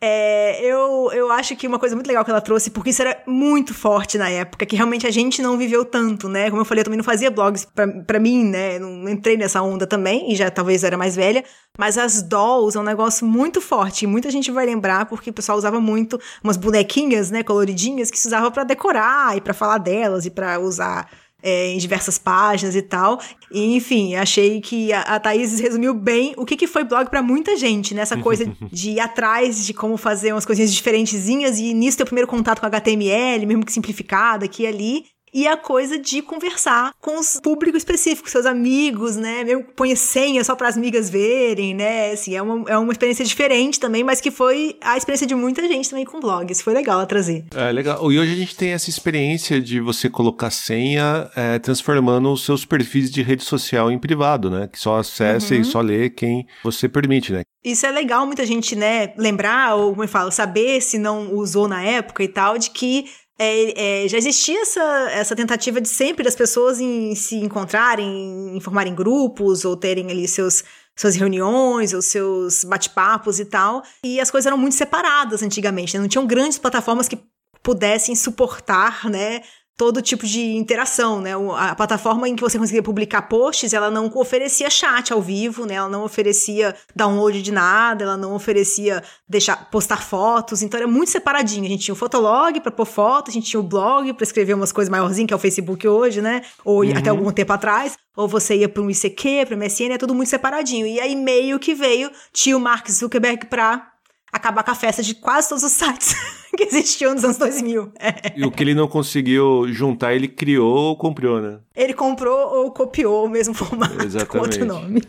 É, 0.00 0.62
eu, 0.62 1.10
eu 1.14 1.32
acho 1.32 1.56
que 1.56 1.66
uma 1.66 1.78
coisa 1.78 1.94
muito 1.94 2.08
legal 2.08 2.22
que 2.24 2.30
ela 2.30 2.40
trouxe, 2.40 2.70
porque 2.70 2.90
isso 2.90 3.00
era 3.00 3.22
muito 3.26 3.72
forte 3.72 4.18
na 4.18 4.28
época, 4.28 4.66
que 4.66 4.76
realmente 4.76 5.06
a 5.06 5.10
gente 5.10 5.40
não 5.40 5.56
viveu 5.56 5.82
tanto, 5.84 6.28
né? 6.28 6.50
Como 6.50 6.60
eu 6.60 6.64
falei, 6.66 6.80
eu 6.80 6.84
também 6.84 6.98
não 6.98 7.04
fazia 7.04 7.30
blogs 7.30 7.66
pra 8.06 8.18
mim, 8.18 8.44
né? 8.44 8.78
Não 8.78 9.08
entrei 9.08 9.36
nessa 9.36 9.62
onda 9.62 9.86
também, 9.86 10.30
e 10.30 10.36
já 10.36 10.50
talvez 10.50 10.84
era 10.84 10.96
mais 10.98 11.16
velha. 11.16 11.42
Mas 11.78 11.96
as 11.96 12.22
dolls 12.22 12.76
é 12.76 12.80
um 12.80 12.84
negócio 12.84 13.26
muito 13.26 13.60
forte, 13.62 14.04
e 14.04 14.06
muita 14.06 14.30
gente 14.30 14.50
vai 14.50 14.66
lembrar, 14.66 15.06
porque 15.06 15.30
o 15.30 15.32
pessoal 15.32 15.56
usava 15.56 15.80
muito 15.80 16.20
umas 16.42 16.58
bonequinhas, 16.58 17.30
né, 17.30 17.42
coloridinhas, 17.42 18.10
que 18.10 18.18
se 18.18 18.26
usava 18.26 18.50
pra 18.50 18.62
decorar, 18.62 19.36
e 19.36 19.40
pra 19.40 19.54
falar 19.54 19.78
delas, 19.78 20.26
e 20.26 20.30
pra 20.30 20.58
usar 20.58 21.08
é, 21.44 21.68
em 21.68 21.76
diversas 21.76 22.16
páginas 22.16 22.74
e 22.74 22.80
tal. 22.80 23.20
E, 23.52 23.76
enfim, 23.76 24.14
achei 24.14 24.62
que 24.62 24.90
a, 24.94 25.02
a 25.02 25.20
Thaís 25.20 25.60
resumiu 25.60 25.92
bem 25.92 26.32
o 26.38 26.46
que, 26.46 26.56
que 26.56 26.66
foi 26.66 26.84
blog 26.84 27.10
pra 27.10 27.22
muita 27.22 27.54
gente, 27.54 27.94
né? 27.94 28.00
Essa 28.00 28.16
coisa 28.16 28.50
de 28.72 28.92
ir 28.92 29.00
atrás 29.00 29.66
de 29.66 29.74
como 29.74 29.98
fazer 29.98 30.32
umas 30.32 30.46
coisinhas 30.46 30.72
diferentezinhas 30.72 31.58
e 31.58 31.74
nisso 31.74 31.98
ter 31.98 32.04
o 32.04 32.06
primeiro 32.06 32.26
contato 32.26 32.60
com 32.60 32.66
HTML, 32.66 33.44
mesmo 33.44 33.64
que 33.64 33.72
simplificado 33.72 34.46
aqui 34.46 34.62
e 34.62 34.66
ali. 34.66 35.04
E 35.34 35.48
a 35.48 35.56
coisa 35.56 35.98
de 35.98 36.22
conversar 36.22 36.92
com 37.00 37.18
os 37.18 37.40
públicos 37.42 37.78
específicos, 37.78 38.30
seus 38.30 38.46
amigos, 38.46 39.16
né? 39.16 39.42
Mesmo 39.42 39.64
põe 39.74 39.96
senha 39.96 40.44
só 40.44 40.54
para 40.54 40.68
as 40.68 40.76
amigas 40.76 41.10
verem, 41.10 41.74
né? 41.74 42.12
Assim, 42.12 42.36
é 42.36 42.40
uma, 42.40 42.70
é 42.70 42.78
uma 42.78 42.92
experiência 42.92 43.24
diferente 43.24 43.80
também, 43.80 44.04
mas 44.04 44.20
que 44.20 44.30
foi 44.30 44.76
a 44.80 44.96
experiência 44.96 45.26
de 45.26 45.34
muita 45.34 45.66
gente 45.66 45.90
também 45.90 46.04
com 46.04 46.20
blogs. 46.20 46.62
Foi 46.62 46.72
legal 46.72 46.98
ela 46.98 47.06
trazer. 47.06 47.44
É 47.52 47.72
legal. 47.72 48.12
E 48.12 48.18
hoje 48.18 48.32
a 48.32 48.36
gente 48.36 48.56
tem 48.56 48.70
essa 48.70 48.88
experiência 48.88 49.60
de 49.60 49.80
você 49.80 50.08
colocar 50.08 50.50
senha 50.50 51.28
é, 51.34 51.58
transformando 51.58 52.32
os 52.32 52.44
seus 52.44 52.64
perfis 52.64 53.10
de 53.10 53.20
rede 53.20 53.42
social 53.42 53.90
em 53.90 53.98
privado, 53.98 54.48
né? 54.48 54.68
Que 54.70 54.78
só 54.78 54.98
acessa 54.98 55.56
e 55.56 55.64
só 55.64 55.80
lê 55.80 56.08
quem 56.10 56.46
você 56.62 56.88
permite, 56.88 57.32
né? 57.32 57.42
Isso 57.64 57.86
é 57.86 57.90
legal 57.90 58.26
muita 58.26 58.44
gente, 58.44 58.76
né, 58.76 59.14
lembrar, 59.16 59.74
ou 59.74 59.92
como 59.92 60.04
eu 60.04 60.08
falo, 60.08 60.30
saber 60.30 60.82
se 60.82 60.98
não 60.98 61.32
usou 61.32 61.66
na 61.66 61.82
época 61.82 62.22
e 62.22 62.28
tal, 62.28 62.58
de 62.58 62.68
que 62.68 63.06
é, 63.38 64.04
é, 64.04 64.08
já 64.08 64.16
existia 64.16 64.60
essa, 64.60 65.10
essa 65.10 65.36
tentativa 65.36 65.80
de 65.80 65.88
sempre 65.88 66.22
das 66.22 66.36
pessoas 66.36 66.80
em 66.80 67.14
se 67.14 67.36
encontrarem, 67.36 68.56
em 68.56 68.60
formarem 68.60 68.94
grupos, 68.94 69.64
ou 69.64 69.76
terem 69.76 70.10
ali 70.10 70.28
seus, 70.28 70.62
suas 70.96 71.16
reuniões, 71.16 71.92
ou 71.92 72.00
seus 72.00 72.64
bate-papos 72.64 73.40
e 73.40 73.44
tal. 73.44 73.82
E 74.04 74.20
as 74.20 74.30
coisas 74.30 74.46
eram 74.46 74.58
muito 74.58 74.76
separadas 74.76 75.42
antigamente, 75.42 75.94
né? 75.94 76.00
Não 76.00 76.08
tinham 76.08 76.26
grandes 76.26 76.58
plataformas 76.58 77.08
que 77.08 77.18
pudessem 77.62 78.14
suportar, 78.14 79.08
né, 79.08 79.40
todo 79.76 80.00
tipo 80.00 80.24
de 80.26 80.54
interação, 80.54 81.20
né? 81.20 81.32
A 81.56 81.74
plataforma 81.74 82.28
em 82.28 82.36
que 82.36 82.42
você 82.42 82.58
conseguia 82.58 82.82
publicar 82.82 83.22
posts, 83.22 83.72
ela 83.72 83.90
não 83.90 84.10
oferecia 84.14 84.70
chat 84.70 85.12
ao 85.12 85.20
vivo, 85.20 85.66
né? 85.66 85.74
Ela 85.74 85.88
não 85.88 86.04
oferecia 86.04 86.74
download 86.94 87.42
de 87.42 87.50
nada, 87.50 88.04
ela 88.04 88.16
não 88.16 88.34
oferecia 88.34 89.02
deixar 89.28 89.70
postar 89.70 90.02
fotos, 90.02 90.62
então 90.62 90.78
era 90.78 90.86
muito 90.86 91.10
separadinho. 91.10 91.64
A 91.64 91.68
gente 91.68 91.84
tinha 91.84 91.92
o 91.92 91.96
Fotolog 91.96 92.60
para 92.60 92.70
pôr 92.70 92.86
foto, 92.86 93.30
a 93.30 93.34
gente 93.34 93.50
tinha 93.50 93.60
o 93.60 93.64
blog 93.64 94.12
para 94.12 94.24
escrever 94.24 94.54
umas 94.54 94.70
coisas 94.70 94.90
maiorzinhas, 94.90 95.28
que 95.28 95.34
é 95.34 95.36
o 95.36 95.40
Facebook 95.40 95.86
hoje, 95.88 96.22
né? 96.22 96.42
Ou 96.64 96.82
até 96.96 97.10
algum 97.10 97.32
tempo 97.32 97.52
atrás, 97.52 97.96
ou 98.16 98.28
você 98.28 98.56
ia 98.56 98.68
para 98.68 98.82
um 98.82 98.90
ICQ, 98.90 99.46
para 99.46 99.56
MSN, 99.56 99.94
é 99.94 99.98
tudo 99.98 100.14
muito 100.14 100.28
separadinho. 100.28 100.86
E 100.86 101.00
aí 101.00 101.16
meio 101.16 101.58
que 101.58 101.74
veio 101.74 102.10
tio 102.32 102.60
Mark 102.60 102.88
Zuckerberg 102.88 103.46
para 103.46 103.93
acabar 104.34 104.64
com 104.64 104.72
a 104.72 104.74
festa 104.74 105.02
de 105.02 105.14
quase 105.14 105.48
todos 105.48 105.62
os 105.62 105.72
sites 105.72 106.14
que 106.56 106.64
existiam 106.64 107.14
nos 107.14 107.24
anos 107.24 107.36
2000. 107.36 107.92
É. 108.00 108.32
E 108.36 108.44
o 108.44 108.50
que 108.50 108.62
ele 108.64 108.74
não 108.74 108.88
conseguiu 108.88 109.66
juntar, 109.68 110.12
ele 110.12 110.26
criou 110.26 110.74
ou 110.74 110.96
comprou, 110.96 111.40
né? 111.40 111.60
Ele 111.74 111.94
comprou 111.94 112.36
ou 112.56 112.72
copiou 112.72 113.26
o 113.26 113.28
mesmo 113.28 113.54
formato 113.54 113.94
com 113.96 114.02
Exatamente. 114.02 114.60
outro 114.60 114.66
nome. 114.66 115.00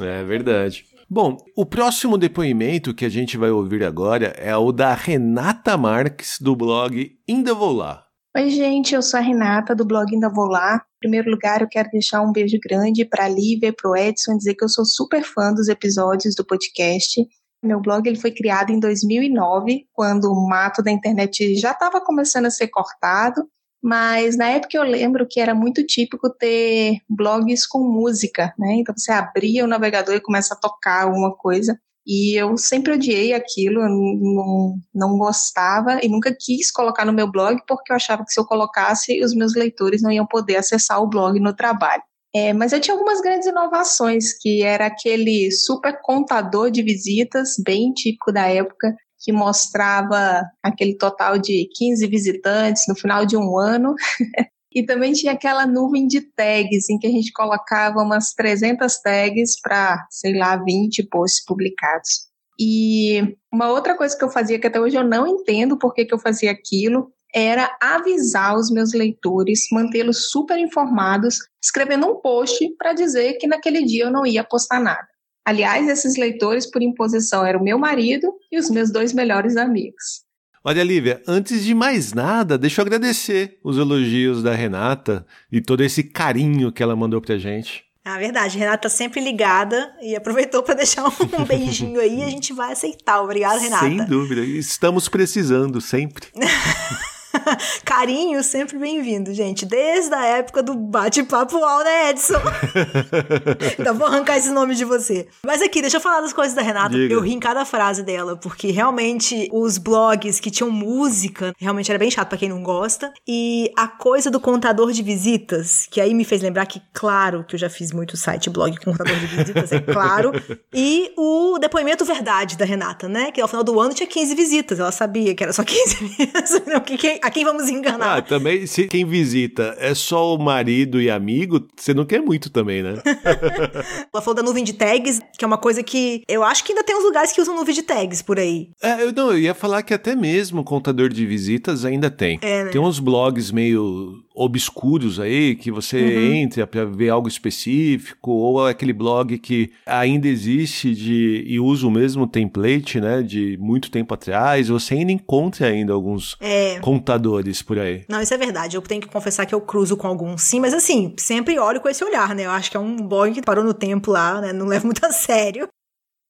É 0.00 0.24
verdade. 0.24 0.86
Bom, 1.08 1.36
o 1.54 1.64
próximo 1.66 2.18
depoimento 2.18 2.94
que 2.94 3.04
a 3.04 3.08
gente 3.08 3.36
vai 3.36 3.50
ouvir 3.50 3.84
agora 3.84 4.28
é 4.38 4.56
o 4.56 4.72
da 4.72 4.94
Renata 4.94 5.76
Marques, 5.76 6.38
do 6.40 6.56
blog 6.56 7.12
Ainda 7.28 7.54
Vou 7.54 7.72
Lá. 7.72 8.04
Oi, 8.36 8.50
gente, 8.50 8.94
eu 8.94 9.02
sou 9.02 9.20
a 9.20 9.22
Renata 9.22 9.74
do 9.74 9.84
blog 9.84 10.12
Ainda 10.12 10.28
Vou 10.28 10.46
Lá. 10.46 10.76
Em 10.76 10.98
primeiro 11.00 11.30
lugar, 11.30 11.60
eu 11.60 11.68
quero 11.68 11.88
deixar 11.90 12.22
um 12.22 12.32
beijo 12.32 12.58
grande 12.60 13.04
para 13.04 13.26
a 13.26 13.28
Lívia 13.28 13.68
e 13.68 13.72
para 13.72 13.90
o 13.90 13.96
Edson, 13.96 14.36
dizer 14.36 14.54
que 14.54 14.64
eu 14.64 14.68
sou 14.68 14.84
super 14.84 15.22
fã 15.22 15.52
dos 15.52 15.68
episódios 15.68 16.34
do 16.34 16.44
podcast. 16.44 17.24
Meu 17.66 17.80
blog 17.80 18.06
ele 18.06 18.18
foi 18.18 18.30
criado 18.30 18.70
em 18.70 18.80
2009, 18.80 19.86
quando 19.92 20.24
o 20.30 20.48
mato 20.48 20.82
da 20.82 20.90
internet 20.90 21.56
já 21.56 21.72
estava 21.72 22.00
começando 22.00 22.46
a 22.46 22.50
ser 22.50 22.68
cortado, 22.68 23.48
mas 23.82 24.36
na 24.36 24.48
época 24.48 24.76
eu 24.76 24.82
lembro 24.82 25.26
que 25.28 25.40
era 25.40 25.54
muito 25.54 25.84
típico 25.86 26.30
ter 26.30 26.98
blogs 27.08 27.66
com 27.66 27.80
música, 27.80 28.54
né? 28.58 28.74
Então 28.78 28.94
você 28.96 29.12
abria 29.12 29.64
o 29.64 29.68
navegador 29.68 30.14
e 30.14 30.20
começa 30.20 30.54
a 30.54 30.56
tocar 30.56 31.04
alguma 31.04 31.34
coisa. 31.36 31.78
E 32.06 32.40
eu 32.40 32.56
sempre 32.56 32.92
odiei 32.92 33.34
aquilo, 33.34 33.82
eu 33.82 33.88
não, 33.88 34.78
não 34.94 35.18
gostava 35.18 35.98
e 36.02 36.08
nunca 36.08 36.34
quis 36.38 36.70
colocar 36.70 37.04
no 37.04 37.12
meu 37.12 37.30
blog 37.30 37.60
porque 37.66 37.92
eu 37.92 37.96
achava 37.96 38.24
que 38.24 38.32
se 38.32 38.38
eu 38.38 38.44
colocasse, 38.44 39.22
os 39.24 39.34
meus 39.34 39.54
leitores 39.56 40.02
não 40.02 40.12
iam 40.12 40.26
poder 40.26 40.56
acessar 40.56 41.02
o 41.02 41.08
blog 41.08 41.38
no 41.40 41.54
trabalho. 41.54 42.02
É, 42.36 42.52
mas 42.52 42.70
eu 42.70 42.80
tinha 42.80 42.92
algumas 42.92 43.22
grandes 43.22 43.48
inovações, 43.48 44.34
que 44.38 44.62
era 44.62 44.84
aquele 44.84 45.50
super 45.50 45.98
contador 46.02 46.70
de 46.70 46.82
visitas, 46.82 47.54
bem 47.64 47.94
típico 47.94 48.30
da 48.30 48.46
época, 48.46 48.94
que 49.18 49.32
mostrava 49.32 50.42
aquele 50.62 50.98
total 50.98 51.38
de 51.38 51.66
15 51.74 52.06
visitantes 52.06 52.82
no 52.86 52.94
final 52.94 53.24
de 53.24 53.38
um 53.38 53.58
ano. 53.58 53.94
E 54.74 54.84
também 54.84 55.14
tinha 55.14 55.32
aquela 55.32 55.66
nuvem 55.66 56.06
de 56.06 56.20
tags, 56.20 56.90
em 56.90 56.98
que 56.98 57.06
a 57.06 57.10
gente 57.10 57.32
colocava 57.32 58.02
umas 58.02 58.34
300 58.34 59.00
tags 59.00 59.58
para, 59.58 60.06
sei 60.10 60.36
lá, 60.36 60.54
20 60.54 61.02
posts 61.04 61.42
publicados. 61.46 62.26
E 62.60 63.34
uma 63.50 63.70
outra 63.70 63.96
coisa 63.96 64.14
que 64.14 64.22
eu 64.22 64.28
fazia, 64.28 64.58
que 64.58 64.66
até 64.66 64.78
hoje 64.78 64.94
eu 64.94 65.02
não 65.02 65.26
entendo 65.26 65.78
por 65.78 65.94
que, 65.94 66.04
que 66.04 66.12
eu 66.12 66.18
fazia 66.18 66.50
aquilo, 66.50 67.10
era 67.36 67.76
avisar 67.82 68.56
os 68.56 68.70
meus 68.70 68.94
leitores, 68.94 69.66
mantê-los 69.70 70.30
super 70.30 70.58
informados, 70.58 71.36
escrevendo 71.62 72.06
um 72.06 72.14
post 72.14 72.66
para 72.78 72.94
dizer 72.94 73.34
que 73.34 73.46
naquele 73.46 73.84
dia 73.84 74.04
eu 74.04 74.10
não 74.10 74.24
ia 74.24 74.42
postar 74.42 74.80
nada. 74.80 75.06
Aliás, 75.44 75.86
esses 75.86 76.16
leitores, 76.16 76.64
por 76.64 76.80
imposição, 76.80 77.44
eram 77.44 77.60
o 77.60 77.62
meu 77.62 77.78
marido 77.78 78.32
e 78.50 78.58
os 78.58 78.70
meus 78.70 78.90
dois 78.90 79.12
melhores 79.12 79.58
amigos. 79.58 80.24
Olha, 80.64 80.82
Lívia, 80.82 81.22
antes 81.28 81.62
de 81.62 81.74
mais 81.74 82.14
nada, 82.14 82.56
deixa 82.56 82.80
eu 82.80 82.86
agradecer 82.86 83.58
os 83.62 83.76
elogios 83.76 84.42
da 84.42 84.54
Renata 84.54 85.26
e 85.52 85.60
todo 85.60 85.84
esse 85.84 86.04
carinho 86.04 86.72
que 86.72 86.82
ela 86.82 86.96
mandou 86.96 87.20
pra 87.20 87.36
gente. 87.36 87.84
Ah, 88.02 88.18
verdade. 88.18 88.56
Renata 88.56 88.82
tá 88.84 88.88
sempre 88.88 89.20
ligada 89.20 89.94
e 90.00 90.16
aproveitou 90.16 90.62
para 90.62 90.74
deixar 90.74 91.04
um 91.04 91.44
beijinho 91.44 92.00
aí 92.00 92.20
e 92.20 92.22
a 92.22 92.30
gente 92.30 92.54
vai 92.54 92.72
aceitar. 92.72 93.20
Obrigada, 93.20 93.60
Renata. 93.60 93.84
Sem 93.84 94.04
dúvida, 94.06 94.40
estamos 94.40 95.06
precisando 95.06 95.82
sempre. 95.82 96.28
Carinho 97.84 98.42
sempre 98.42 98.78
bem-vindo, 98.78 99.32
gente. 99.34 99.64
Desde 99.66 100.14
a 100.14 100.24
época 100.24 100.62
do 100.62 100.74
bate-papo 100.74 101.56
UOL, 101.56 101.84
né, 101.84 102.10
Edson? 102.10 102.34
então 103.78 103.94
vou 103.94 104.06
arrancar 104.06 104.36
esse 104.38 104.50
nome 104.50 104.74
de 104.74 104.84
você. 104.84 105.26
Mas 105.44 105.62
aqui, 105.62 105.80
deixa 105.80 105.96
eu 105.96 106.00
falar 106.00 106.20
das 106.20 106.32
coisas 106.32 106.54
da 106.54 106.62
Renata. 106.62 106.90
Diga. 106.90 107.14
Eu 107.14 107.20
ri 107.20 107.32
em 107.34 107.40
cada 107.40 107.64
frase 107.64 108.02
dela, 108.02 108.36
porque 108.36 108.70
realmente 108.70 109.48
os 109.52 109.78
blogs 109.78 110.40
que 110.40 110.50
tinham 110.50 110.70
música, 110.70 111.52
realmente 111.58 111.90
era 111.90 111.98
bem 111.98 112.10
chato 112.10 112.28
pra 112.28 112.38
quem 112.38 112.48
não 112.48 112.62
gosta. 112.62 113.12
E 113.26 113.70
a 113.76 113.88
coisa 113.88 114.30
do 114.30 114.40
contador 114.40 114.92
de 114.92 115.02
visitas, 115.02 115.86
que 115.90 116.00
aí 116.00 116.14
me 116.14 116.24
fez 116.24 116.42
lembrar 116.42 116.66
que, 116.66 116.80
claro, 116.92 117.44
que 117.44 117.54
eu 117.54 117.58
já 117.58 117.70
fiz 117.70 117.92
muito 117.92 118.16
site 118.16 118.50
blog 118.50 118.76
com 118.78 118.92
contador 118.92 119.16
de 119.18 119.26
visitas, 119.26 119.72
é 119.72 119.80
claro. 119.80 120.32
E 120.78 121.12
o 121.16 121.58
depoimento 121.58 122.04
verdade 122.04 122.56
da 122.56 122.64
Renata, 122.64 123.08
né? 123.08 123.30
Que 123.32 123.40
ao 123.40 123.48
final 123.48 123.64
do 123.64 123.80
ano 123.80 123.94
tinha 123.94 124.06
15 124.06 124.34
visitas. 124.34 124.78
Ela 124.78 124.92
sabia 124.92 125.34
que 125.34 125.42
era 125.42 125.52
só 125.52 125.64
15 125.64 126.02
mesmo. 126.02 126.62
Não, 126.66 126.80
que 126.80 126.98
quem- 126.98 127.18
a 127.26 127.30
quem 127.30 127.44
vamos 127.44 127.68
enganar? 127.68 128.18
Ah, 128.18 128.22
também, 128.22 128.66
se 128.66 128.86
quem 128.86 129.04
visita 129.04 129.76
é 129.78 129.94
só 129.94 130.34
o 130.34 130.38
marido 130.38 131.00
e 131.00 131.10
amigo, 131.10 131.66
você 131.76 131.92
não 131.92 132.04
quer 132.04 132.20
muito 132.20 132.48
também, 132.50 132.82
né? 132.82 132.94
Ela 134.12 134.22
falou 134.22 134.34
da 134.34 134.42
nuvem 134.42 134.64
de 134.64 134.72
tags, 134.72 135.20
que 135.38 135.44
é 135.44 135.46
uma 135.46 135.58
coisa 135.58 135.82
que 135.82 136.22
eu 136.28 136.42
acho 136.42 136.64
que 136.64 136.72
ainda 136.72 136.84
tem 136.84 136.96
uns 136.96 137.04
lugares 137.04 137.32
que 137.32 137.40
usam 137.40 137.56
nuvem 137.56 137.74
de 137.74 137.82
tags 137.82 138.22
por 138.22 138.38
aí. 138.38 138.68
É, 138.82 139.02
eu, 139.02 139.12
não, 139.12 139.30
eu 139.32 139.38
ia 139.38 139.54
falar 139.54 139.82
que 139.82 139.92
até 139.94 140.14
mesmo 140.14 140.62
contador 140.64 141.08
de 141.08 141.26
visitas 141.26 141.84
ainda 141.84 142.10
tem. 142.10 142.38
É, 142.42 142.64
né? 142.64 142.70
Tem 142.70 142.80
uns 142.80 142.98
blogs 142.98 143.50
meio 143.50 144.22
obscuros 144.34 145.18
aí 145.18 145.54
que 145.56 145.70
você 145.70 145.96
Uhum. 145.96 146.34
entra 146.34 146.66
para 146.66 146.84
ver 146.84 147.08
algo 147.08 147.26
específico 147.26 148.30
ou 148.30 148.66
aquele 148.66 148.92
blog 148.92 149.38
que 149.38 149.70
ainda 149.86 150.28
existe 150.28 150.94
de 150.94 151.42
e 151.46 151.58
usa 151.58 151.86
o 151.86 151.90
mesmo 151.90 152.26
template, 152.26 153.00
né, 153.00 153.22
de 153.22 153.56
muito 153.58 153.90
tempo 153.90 154.12
atrás, 154.12 154.68
você 154.68 154.94
ainda 154.94 155.10
encontra 155.12 155.66
ainda 155.68 155.92
alguns 155.94 156.36
É. 156.40 156.78
contadores 156.80 157.15
por 157.64 157.78
aí. 157.78 158.04
Não, 158.08 158.20
isso 158.20 158.34
é 158.34 158.38
verdade. 158.38 158.76
Eu 158.76 158.82
tenho 158.82 159.00
que 159.00 159.08
confessar 159.08 159.46
que 159.46 159.54
eu 159.54 159.60
cruzo 159.60 159.96
com 159.96 160.06
alguns 160.06 160.42
sim, 160.42 160.60
mas 160.60 160.74
assim, 160.74 161.14
sempre 161.18 161.58
olho 161.58 161.80
com 161.80 161.88
esse 161.88 162.04
olhar, 162.04 162.34
né? 162.34 162.46
Eu 162.46 162.50
acho 162.50 162.70
que 162.70 162.76
é 162.76 162.80
um 162.80 162.96
blog 162.96 163.32
que 163.32 163.42
parou 163.42 163.64
no 163.64 163.74
tempo 163.74 164.10
lá, 164.10 164.40
né? 164.40 164.52
Não 164.52 164.66
levo 164.66 164.86
muito 164.86 165.04
a 165.04 165.10
sério. 165.12 165.68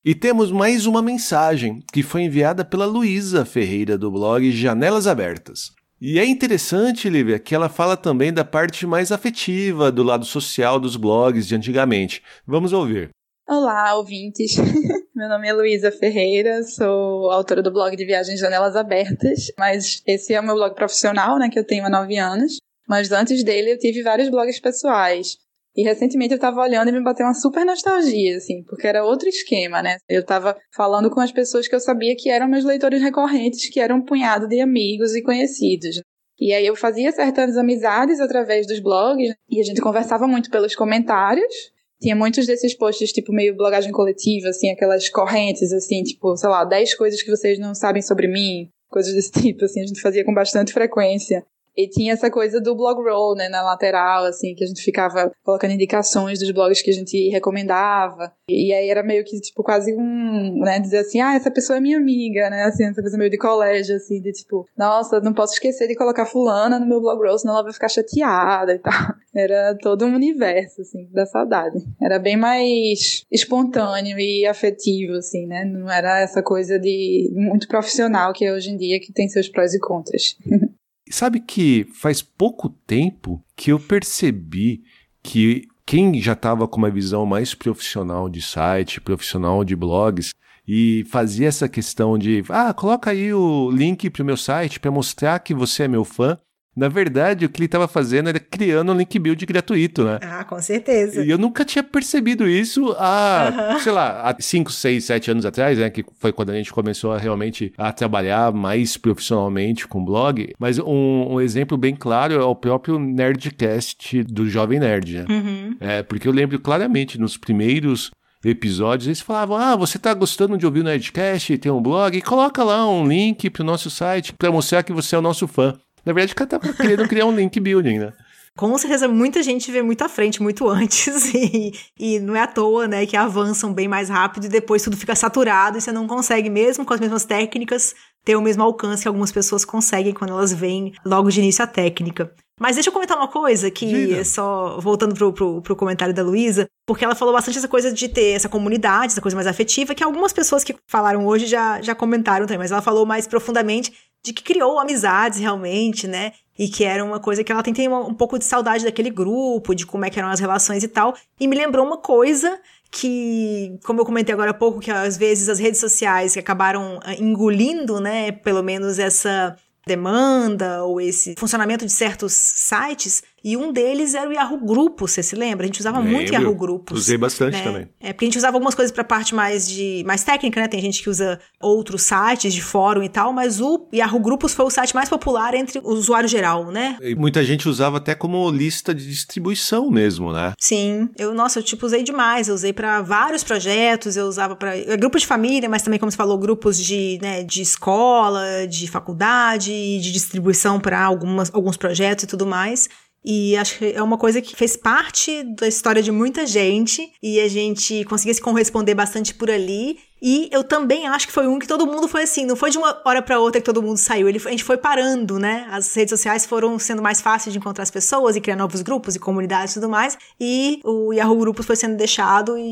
E 0.05 0.15
temos 0.15 0.53
mais 0.53 0.87
uma 0.87 1.03
mensagem 1.03 1.83
que 1.93 2.03
foi 2.03 2.23
enviada 2.23 2.65
pela 2.65 2.87
Luísa 2.87 3.45
Ferreira 3.45 3.99
do 3.99 4.11
blog 4.11 4.51
Janelas 4.53 5.07
Abertas. 5.07 5.73
E 6.01 6.19
é 6.19 6.27
interessante, 6.27 7.09
Lívia, 7.09 7.39
que 7.39 7.55
ela 7.55 7.71
fala 7.71 7.97
também 7.97 8.33
da 8.33 8.45
parte 8.45 8.87
mais 8.87 9.11
afetiva 9.11 9.91
do 9.91 10.03
lado 10.03 10.27
social 10.27 10.79
dos 10.79 10.95
blogs 10.95 11.49
de 11.49 11.55
antigamente. 11.55 12.23
Vamos 12.47 12.73
ouvir. 12.73 13.11
Olá, 13.49 13.95
ouvintes. 13.97 14.57
Meu 15.15 15.29
nome 15.29 15.47
é 15.47 15.53
Luísa 15.53 15.93
Ferreira, 15.93 16.65
sou 16.65 17.31
autora 17.31 17.63
do 17.63 17.71
blog 17.71 17.95
de 17.95 18.05
viagens 18.05 18.41
Janelas 18.41 18.75
Abertas, 18.75 19.53
mas 19.57 20.03
esse 20.05 20.35
é 20.35 20.41
o 20.41 20.43
meu 20.43 20.57
blog 20.57 20.75
profissional, 20.75 21.39
né, 21.39 21.49
que 21.49 21.57
eu 21.57 21.65
tenho 21.65 21.87
há 21.87 21.89
nove 21.89 22.19
anos. 22.19 22.57
Mas 22.89 23.13
antes 23.13 23.45
dele 23.45 23.71
eu 23.71 23.79
tive 23.79 24.03
vários 24.03 24.29
blogs 24.31 24.59
pessoais. 24.59 25.37
E 25.77 25.85
recentemente 25.85 26.35
eu 26.35 26.41
tava 26.41 26.61
olhando 26.61 26.89
e 26.89 26.93
me 26.93 27.05
bateu 27.05 27.25
uma 27.25 27.35
super 27.35 27.65
nostalgia, 27.65 28.37
assim, 28.37 28.65
porque 28.65 28.89
era 28.89 29.05
outro 29.05 29.29
esquema, 29.29 29.81
né? 29.81 29.99
Eu 30.09 30.27
tava 30.27 30.57
falando 30.75 31.09
com 31.09 31.21
as 31.21 31.31
pessoas 31.31 31.69
que 31.69 31.75
eu 31.77 31.81
sabia 31.81 32.17
que 32.17 32.29
eram 32.29 32.49
meus 32.49 32.65
leitores 32.65 33.01
recorrentes, 33.01 33.71
que 33.71 33.79
eram 33.79 33.99
um 33.99 34.05
punhado 34.05 34.49
de 34.49 34.59
amigos 34.61 35.15
e 35.15 35.23
conhecidos. 35.23 36.01
E 36.41 36.53
aí 36.53 36.67
eu 36.67 36.75
fazia 36.75 37.13
certas 37.13 37.57
amizades 37.57 38.19
através 38.19 38.67
dos 38.67 38.81
blogs, 38.81 39.33
e 39.49 39.61
a 39.61 39.65
gente 39.65 39.81
conversava 39.81 40.27
muito 40.27 40.51
pelos 40.51 40.75
comentários, 40.75 41.76
tinha 42.01 42.15
muitos 42.15 42.47
desses 42.47 42.75
posts, 42.75 43.13
tipo, 43.13 43.33
meio 43.33 43.57
blogagem 43.57 43.93
coletiva, 43.93 44.49
assim, 44.49 44.71
aquelas 44.71 45.09
correntes, 45.09 45.73
assim, 45.73 46.03
tipo, 46.03 46.37
sei 46.37 46.49
lá, 46.49 46.65
10 46.65 46.95
coisas 46.95 47.23
que 47.23 47.31
vocês 47.31 47.59
não 47.59 47.75
sabem 47.75 48.03
sobre 48.03 48.29
mim, 48.29 48.69
coisas 48.89 49.15
desse 49.15 49.31
tipo, 49.41 49.65
assim, 49.65 49.83
a 49.83 49.87
gente 49.87 50.01
fazia 50.01 50.25
com 50.25 50.35
bastante 50.35 50.73
frequência. 50.73 51.45
E 51.77 51.87
tinha 51.89 52.15
essa 52.15 52.31
coisa 52.31 52.61
do 52.61 52.75
blog 52.75 53.03
roll, 53.03 53.35
né, 53.35 53.49
na 53.49 53.63
lateral, 53.63 54.25
assim, 54.25 54.55
que 54.55 54.65
a 54.65 54.67
gente 54.67 54.83
ficava 54.83 55.31
colocando 55.45 55.73
indicações 55.73 56.39
dos 56.39 56.51
blogs 56.51 56.81
que 56.81 56.91
a 56.91 56.95
gente 56.95 57.29
recomendava. 57.29 58.33
E 58.49 58.73
aí 58.73 58.89
era 58.89 59.03
meio 59.03 59.25
que, 59.25 59.39
tipo, 59.41 59.63
quase 59.63 59.95
um, 59.95 60.61
né, 60.61 60.81
dizer 60.81 60.99
assim, 60.99 61.21
ah, 61.21 61.35
essa 61.35 61.51
pessoa 61.51 61.77
é 61.77 61.81
minha 61.81 61.99
amiga, 61.99 62.49
né, 62.49 62.63
assim, 62.65 62.85
essa 62.85 63.03
coisa 63.03 63.19
meio 63.19 63.31
de 63.31 63.37
colégio, 63.37 63.97
assim, 63.97 64.23
de 64.23 64.33
tipo, 64.33 64.67
nossa, 64.77 65.21
não 65.21 65.35
posso 65.35 65.53
esquecer 65.55 65.87
de 65.87 65.95
colocar 65.95 66.25
fulana 66.25 66.79
no 66.79 66.87
meu 66.87 67.01
blog 67.01 67.23
roll, 67.23 67.39
senão 67.39 67.55
ela 67.55 67.65
vai 67.65 67.73
ficar 67.73 67.89
chateada 67.89 68.73
e 68.75 68.79
tal. 68.79 68.93
Era 69.37 69.77
todo 69.83 70.07
um 70.07 70.15
universo, 70.15 70.81
assim, 70.81 71.07
da 71.13 71.27
saudade. 71.27 71.77
Era 72.01 72.19
bem 72.19 72.39
mais 72.39 73.23
espontâneo 73.31 74.19
e 74.19 74.47
afetivo, 74.47 75.17
assim, 75.17 75.47
né, 75.47 75.63
não 75.63 75.91
era 75.91 76.21
essa 76.21 76.43
coisa 76.43 76.79
de 76.79 77.31
muito 77.35 77.69
profissional 77.69 78.33
que 78.33 78.47
é 78.47 78.53
hoje 78.53 78.71
em 78.71 78.79
dia, 78.79 78.99
que 78.99 79.13
tem 79.13 79.29
seus 79.29 79.47
prós 79.47 79.75
e 79.75 79.79
contras. 79.79 80.37
Sabe 81.09 81.41
que 81.41 81.87
faz 81.95 82.21
pouco 82.21 82.69
tempo 82.69 83.43
que 83.55 83.71
eu 83.71 83.79
percebi 83.79 84.83
que 85.23 85.67
quem 85.85 86.21
já 86.21 86.33
estava 86.33 86.67
com 86.67 86.79
uma 86.79 86.91
visão 86.91 87.25
mais 87.25 87.55
profissional 87.55 88.29
de 88.29 88.43
site, 88.43 89.01
profissional 89.01 89.65
de 89.65 89.77
blogs, 89.77 90.31
e 90.67 91.05
fazia 91.09 91.47
essa 91.47 91.69
questão 91.69 92.19
de, 92.19 92.43
ah, 92.49 92.75
coloca 92.75 93.11
aí 93.11 93.33
o 93.33 93.71
link 93.71 94.11
para 94.11 94.23
o 94.23 94.27
meu 94.27 94.37
site 94.37 94.81
para 94.81 94.91
mostrar 94.91 95.39
que 95.39 95.55
você 95.55 95.85
é 95.85 95.89
meu 95.89 96.05
fã. 96.05 96.37
Na 96.77 96.89
verdade, 96.89 97.47
o 97.47 97.49
que 97.49 97.59
ele 97.59 97.67
estava 97.67 97.89
fazendo 97.89 98.29
era 98.29 98.39
criando 98.39 98.93
um 98.93 98.97
link 98.97 99.19
build 99.19 99.47
gratuito, 99.47 100.05
né? 100.05 100.19
Ah, 100.21 100.45
com 100.45 100.61
certeza. 100.61 101.25
E 101.25 101.31
eu 101.31 101.39
nunca 101.39 101.65
tinha 101.65 101.83
percebido 101.83 102.47
isso 102.47 102.95
há, 102.99 103.49
Aham. 103.49 103.79
sei 103.79 103.93
lá, 103.93 104.21
há 104.31 104.37
5, 104.39 104.71
6, 104.71 105.05
7 105.05 105.31
anos 105.31 105.47
atrás, 105.47 105.79
né? 105.79 105.89
Que 105.89 106.05
foi 106.19 106.33
quando 106.33 106.51
a 106.51 106.55
gente 106.55 106.71
começou 106.71 107.13
a 107.13 107.19
realmente 107.19 107.73
a 107.79 107.93
trabalhar 107.93 108.53
mais 108.53 108.99
profissionalmente 108.99 109.89
com 109.89 110.05
blog. 110.05 110.53
Mas 110.59 110.79
um, 110.79 111.35
um 111.35 111.41
exemplo 111.41 111.79
bem 111.79 111.97
claro 111.97 112.35
é 112.35 112.45
o 112.45 112.55
próprio 112.55 112.99
Nerdcast 112.99 114.23
do 114.25 114.47
Jovem 114.49 114.79
Nerd, 114.79 115.15
né? 115.15 115.25
Uhum. 115.31 115.77
É, 115.81 116.03
porque 116.03 116.29
eu 116.29 116.33
lembro 116.33 116.59
claramente 116.61 117.19
nos 117.19 117.39
primeiros 117.39 118.11
episódios, 118.45 119.07
eles 119.07 119.21
falavam: 119.21 119.57
Ah, 119.57 119.77
você 119.77 119.99
tá 119.99 120.13
gostando 120.15 120.57
de 120.59 120.67
ouvir 120.67 120.81
o 120.81 120.85
Nerdcast, 120.85 121.57
tem 121.59 121.73
um 121.73 121.81
blog, 121.81 122.21
coloca 122.23 122.63
lá 122.63 122.89
um 122.89 123.07
link 123.07 123.49
pro 123.51 123.65
nosso 123.65 123.91
site 123.91 124.33
para 124.33 124.53
mostrar 124.53 124.83
que 124.83 124.93
você 124.93 125.17
é 125.17 125.19
o 125.19 125.23
nosso 125.23 125.47
fã. 125.49 125.75
Na 126.07 126.13
verdade, 126.13 126.33
o 126.33 126.37
cara 126.37 126.51
tava 126.51 126.73
querendo 126.73 127.09
criar 127.09 127.27
um 127.27 127.35
link 127.35 127.59
building, 127.59 127.99
né? 127.99 128.13
Com 128.57 128.79
certeza, 128.79 129.07
muita 129.07 129.43
gente 129.43 129.71
vê 129.71 129.83
muito 129.83 130.03
à 130.03 130.09
frente, 130.09 130.41
muito 130.43 130.67
antes, 130.71 131.35
e, 131.35 131.73
e 131.99 132.19
não 132.21 132.35
é 132.35 132.41
à 132.41 132.47
toa, 132.47 132.89
né, 132.89 133.05
que 133.05 133.17
avançam 133.17 133.75
bem 133.75 133.87
mais 133.87 134.09
rápido 134.09 134.47
e 134.47 134.49
depois 134.49 134.83
tudo 134.83 134.97
fica 134.97 135.15
saturado 135.15 135.77
e 135.77 135.81
você 135.81 135.93
não 135.93 136.07
consegue, 136.07 136.49
mesmo 136.49 136.85
com 136.87 136.95
as 136.95 137.01
mesmas 137.01 137.27
técnicas, 137.27 137.95
ter 138.25 138.35
o 138.35 138.41
mesmo 138.41 138.63
alcance 138.63 139.03
que 139.03 139.09
algumas 139.09 139.31
pessoas 139.31 139.65
conseguem 139.65 140.15
quando 140.15 140.31
elas 140.31 140.55
veem 140.55 140.95
logo 141.05 141.29
de 141.29 141.41
início 141.41 141.63
a 141.63 141.67
técnica. 141.67 142.33
Mas 142.59 142.77
deixa 142.77 142.89
eu 142.89 142.93
comentar 142.93 143.19
uma 143.19 143.29
coisa 143.29 143.71
que, 143.71 143.87
Diga. 143.87 144.17
é 144.17 144.25
só 144.25 144.81
voltando 144.81 145.15
pro, 145.15 145.31
pro, 145.31 145.61
pro 145.61 145.77
comentário 145.77 146.15
da 146.15 146.23
Luísa, 146.23 146.67
porque 146.87 147.05
ela 147.05 147.15
falou 147.15 147.35
bastante 147.35 147.59
essa 147.59 147.69
coisa 147.69 147.93
de 147.93 148.09
ter 148.09 148.31
essa 148.31 148.49
comunidade, 148.49 149.13
essa 149.13 149.21
coisa 149.21 149.35
mais 149.35 149.47
afetiva, 149.47 149.95
que 149.95 150.03
algumas 150.03 150.33
pessoas 150.33 150.65
que 150.65 150.75
falaram 150.89 151.27
hoje 151.27 151.45
já, 151.45 151.83
já 151.83 151.95
comentaram 151.95 152.47
também, 152.47 152.59
mas 152.59 152.73
ela 152.73 152.81
falou 152.81 153.05
mais 153.05 153.27
profundamente 153.27 153.93
de 154.27 154.33
que 154.33 154.43
criou 154.43 154.81
amizades 154.81 155.39
realmente, 155.39 156.09
né? 156.09 156.33
E 156.59 156.69
que 156.69 156.83
era 156.83 157.05
uma 157.05 157.21
coisa 157.21 157.45
que 157.45 157.53
ela 157.53 157.63
tem, 157.63 157.73
tem 157.73 157.89
um 157.89 158.15
pouco 158.15 158.39
de 158.39 158.45
saudade 158.45 158.85
daquele 158.85 159.11
grupo, 159.11 159.73
de 159.73 159.87
como 159.87 160.05
é 160.05 160.11
que 160.11 160.19
eram 160.19 160.29
as 160.29 160.41
relações 160.41 160.83
e 160.83 160.89
tal. 160.89 161.15
E 161.39 161.47
me 161.47 161.55
lembrou 161.55 161.87
uma 161.87 161.99
coisa 161.99 162.59
que, 162.91 163.79
como 163.85 164.01
eu 164.01 164.05
comentei 164.05 164.33
agora 164.33 164.51
há 164.51 164.55
pouco, 164.55 164.81
que 164.81 164.91
às 164.91 165.17
vezes 165.17 165.49
as 165.49 165.61
redes 165.61 165.79
sociais 165.79 166.33
que 166.33 166.41
acabaram 166.41 166.99
ah, 167.05 167.15
engolindo, 167.15 168.01
né, 168.01 168.33
pelo 168.33 168.63
menos 168.63 168.99
essa 168.99 169.57
demanda 169.87 170.83
ou 170.83 171.01
esse 171.01 171.37
funcionamento 171.39 171.87
de 171.87 171.93
certos 171.93 172.33
sites, 172.33 173.23
e 173.47 173.57
um 173.57 173.73
deles 173.73 174.13
era 174.15 174.29
o 174.29 174.33
Yahoo 174.33 174.59
Grupos, 174.59 175.13
você 175.13 175.23
se 175.23 175.37
lembra? 175.37 175.63
A 175.63 175.69
gente 175.69 175.79
usava 175.79 176.01
muito 176.01 176.33
Lembro. 176.33 176.49
Yahoo 176.49 176.55
Grupos. 176.57 176.99
Usei 176.99 177.17
bastante 177.17 177.59
né? 177.59 177.63
também. 177.63 177.89
É, 178.01 178.13
porque 178.13 178.25
a 178.25 178.27
gente 178.27 178.39
usava 178.39 178.57
algumas 178.57 178.75
coisas 178.75 178.91
pra 178.91 179.05
parte 179.05 179.37
mais 179.37 179.69
de 179.69 180.03
mais 180.05 180.25
técnica, 180.25 180.61
né? 180.61 180.67
Tem 180.67 180.81
gente 180.81 181.01
que 181.01 181.09
usa 181.09 181.39
outros 181.63 182.03
sites 182.03 182.53
de 182.53 182.61
fórum 182.61 183.05
e 183.05 183.09
tal, 183.09 183.33
mas 183.33 183.61
o 183.61 183.87
Yahoo 183.95 184.19
Grupos 184.19 184.53
foi 184.53 184.65
o 184.65 184.71
site 184.71 184.93
mais 184.97 185.09
popular 185.09 185.55
entre 185.55 185.79
o 185.79 185.91
usuário 185.91 186.29
geral, 186.29 186.73
né? 186.73 186.99
E 187.01 187.15
muita 187.15 187.45
gente 187.45 187.69
usava 187.69 187.99
até 187.99 188.17
como 188.17 188.51
lista 188.51 188.93
de 188.93 189.07
distribuição 189.07 189.89
mesmo, 189.93 190.33
né? 190.33 190.53
Sim, 190.59 191.09
eu, 191.17 191.33
nossa, 191.33 191.61
eu 191.61 191.63
tipo 191.63 191.87
usei 191.87 192.03
demais, 192.03 192.49
eu 192.49 192.55
usei 192.57 192.73
pra 192.73 193.01
vários 193.01 193.45
projetos, 193.45 194.17
eu 194.17 194.27
usava 194.27 194.57
para 194.57 194.73
grupo 194.97 195.21
de 195.21 195.27
família, 195.27 195.69
mas 195.69 195.83
também 195.83 196.01
como 196.01 196.11
você 196.11 196.17
falou, 196.17 196.37
grupos 196.37 196.85
de, 196.85 197.21
né, 197.23 197.45
de 197.45 197.63
escola, 197.63 198.67
de 198.69 198.89
faculdade, 198.89 199.71
de 199.71 200.11
distribuição 200.11 200.81
pra 200.81 201.05
algumas 201.05 201.49
alguns 201.55 201.77
projetos 201.77 202.25
e 202.25 202.27
tudo 202.27 202.45
mais. 202.45 202.89
E 203.27 203.57
acho 203.57 203.79
que 203.79 203.87
é 203.87 204.01
uma 204.01 204.17
coisa 204.17 204.41
que 204.41 204.55
fez 204.55 204.77
parte 204.77 205.43
da 205.43 205.67
história 205.67 206.01
de 206.01 206.13
muita 206.13 206.47
gente 206.47 207.11
e 207.21 207.41
a 207.41 207.49
gente 207.49 208.05
conseguia 208.05 208.33
se 208.33 208.41
corresponder 208.41 208.95
bastante 208.95 209.35
por 209.35 209.51
ali. 209.51 209.99
E 210.21 210.49
eu 210.51 210.65
também 210.65 211.07
acho 211.07 211.27
que 211.27 211.33
foi 211.33 211.47
um 211.47 211.59
que 211.59 211.67
todo 211.67 211.87
mundo 211.87 212.09
foi 212.09 212.23
assim, 212.23 212.47
não 212.47 212.57
foi 212.57 212.71
de 212.71 212.79
uma 212.79 213.01
hora 213.05 213.21
pra 213.21 213.39
outra 213.39 213.61
que 213.61 213.65
todo 213.65 213.83
mundo 213.83 213.99
saiu. 213.99 214.29
Ele, 214.29 214.41
a 214.45 214.51
gente 214.51 214.65
foi 214.65 214.77
parando, 214.77 215.39
né? 215.39 215.67
As 215.71 215.95
redes 215.95 216.11
sociais 216.11 216.47
foram 216.47 216.79
sendo 216.79 217.03
mais 217.03 217.21
fáceis 217.21 217.53
de 217.53 217.59
encontrar 217.59 217.83
as 217.83 217.91
pessoas 217.91 218.37
e 218.37 218.41
criar 218.41 218.57
novos 218.57 218.83
grupos 218.83 219.15
e 219.15 219.19
comunidades 219.19 219.77
e 219.77 219.81
tudo 219.81 219.91
mais. 219.91 220.17
E 220.41 220.81
o 220.85 221.13
Yahoo 221.13 221.39
Grupos 221.39 221.67
foi 221.67 221.77
sendo 221.77 221.97
deixado 221.97 222.57
e, 222.57 222.63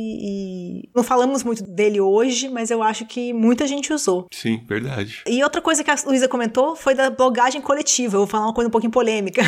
e 0.81 0.89
não 0.95 1.03
falamos 1.05 1.43
muito 1.45 1.63
dele 1.63 2.01
hoje, 2.01 2.49
mas 2.49 2.71
eu 2.71 2.83
acho 2.83 3.05
que 3.07 3.33
muita 3.33 3.67
gente 3.67 3.93
usou. 3.93 4.27
Sim, 4.33 4.63
verdade. 4.67 5.23
E 5.27 5.43
outra 5.43 5.61
coisa 5.61 5.85
que 5.85 5.91
a 5.91 5.97
Luísa 6.07 6.29
comentou 6.29 6.75
foi 6.75 6.95
da 6.95 7.11
blogagem 7.11 7.61
coletiva. 7.61 8.17
Eu 8.17 8.21
vou 8.21 8.27
falar 8.27 8.47
uma 8.47 8.55
coisa 8.55 8.69
um 8.69 8.73
pouquinho 8.73 8.91
polêmica. 8.91 9.43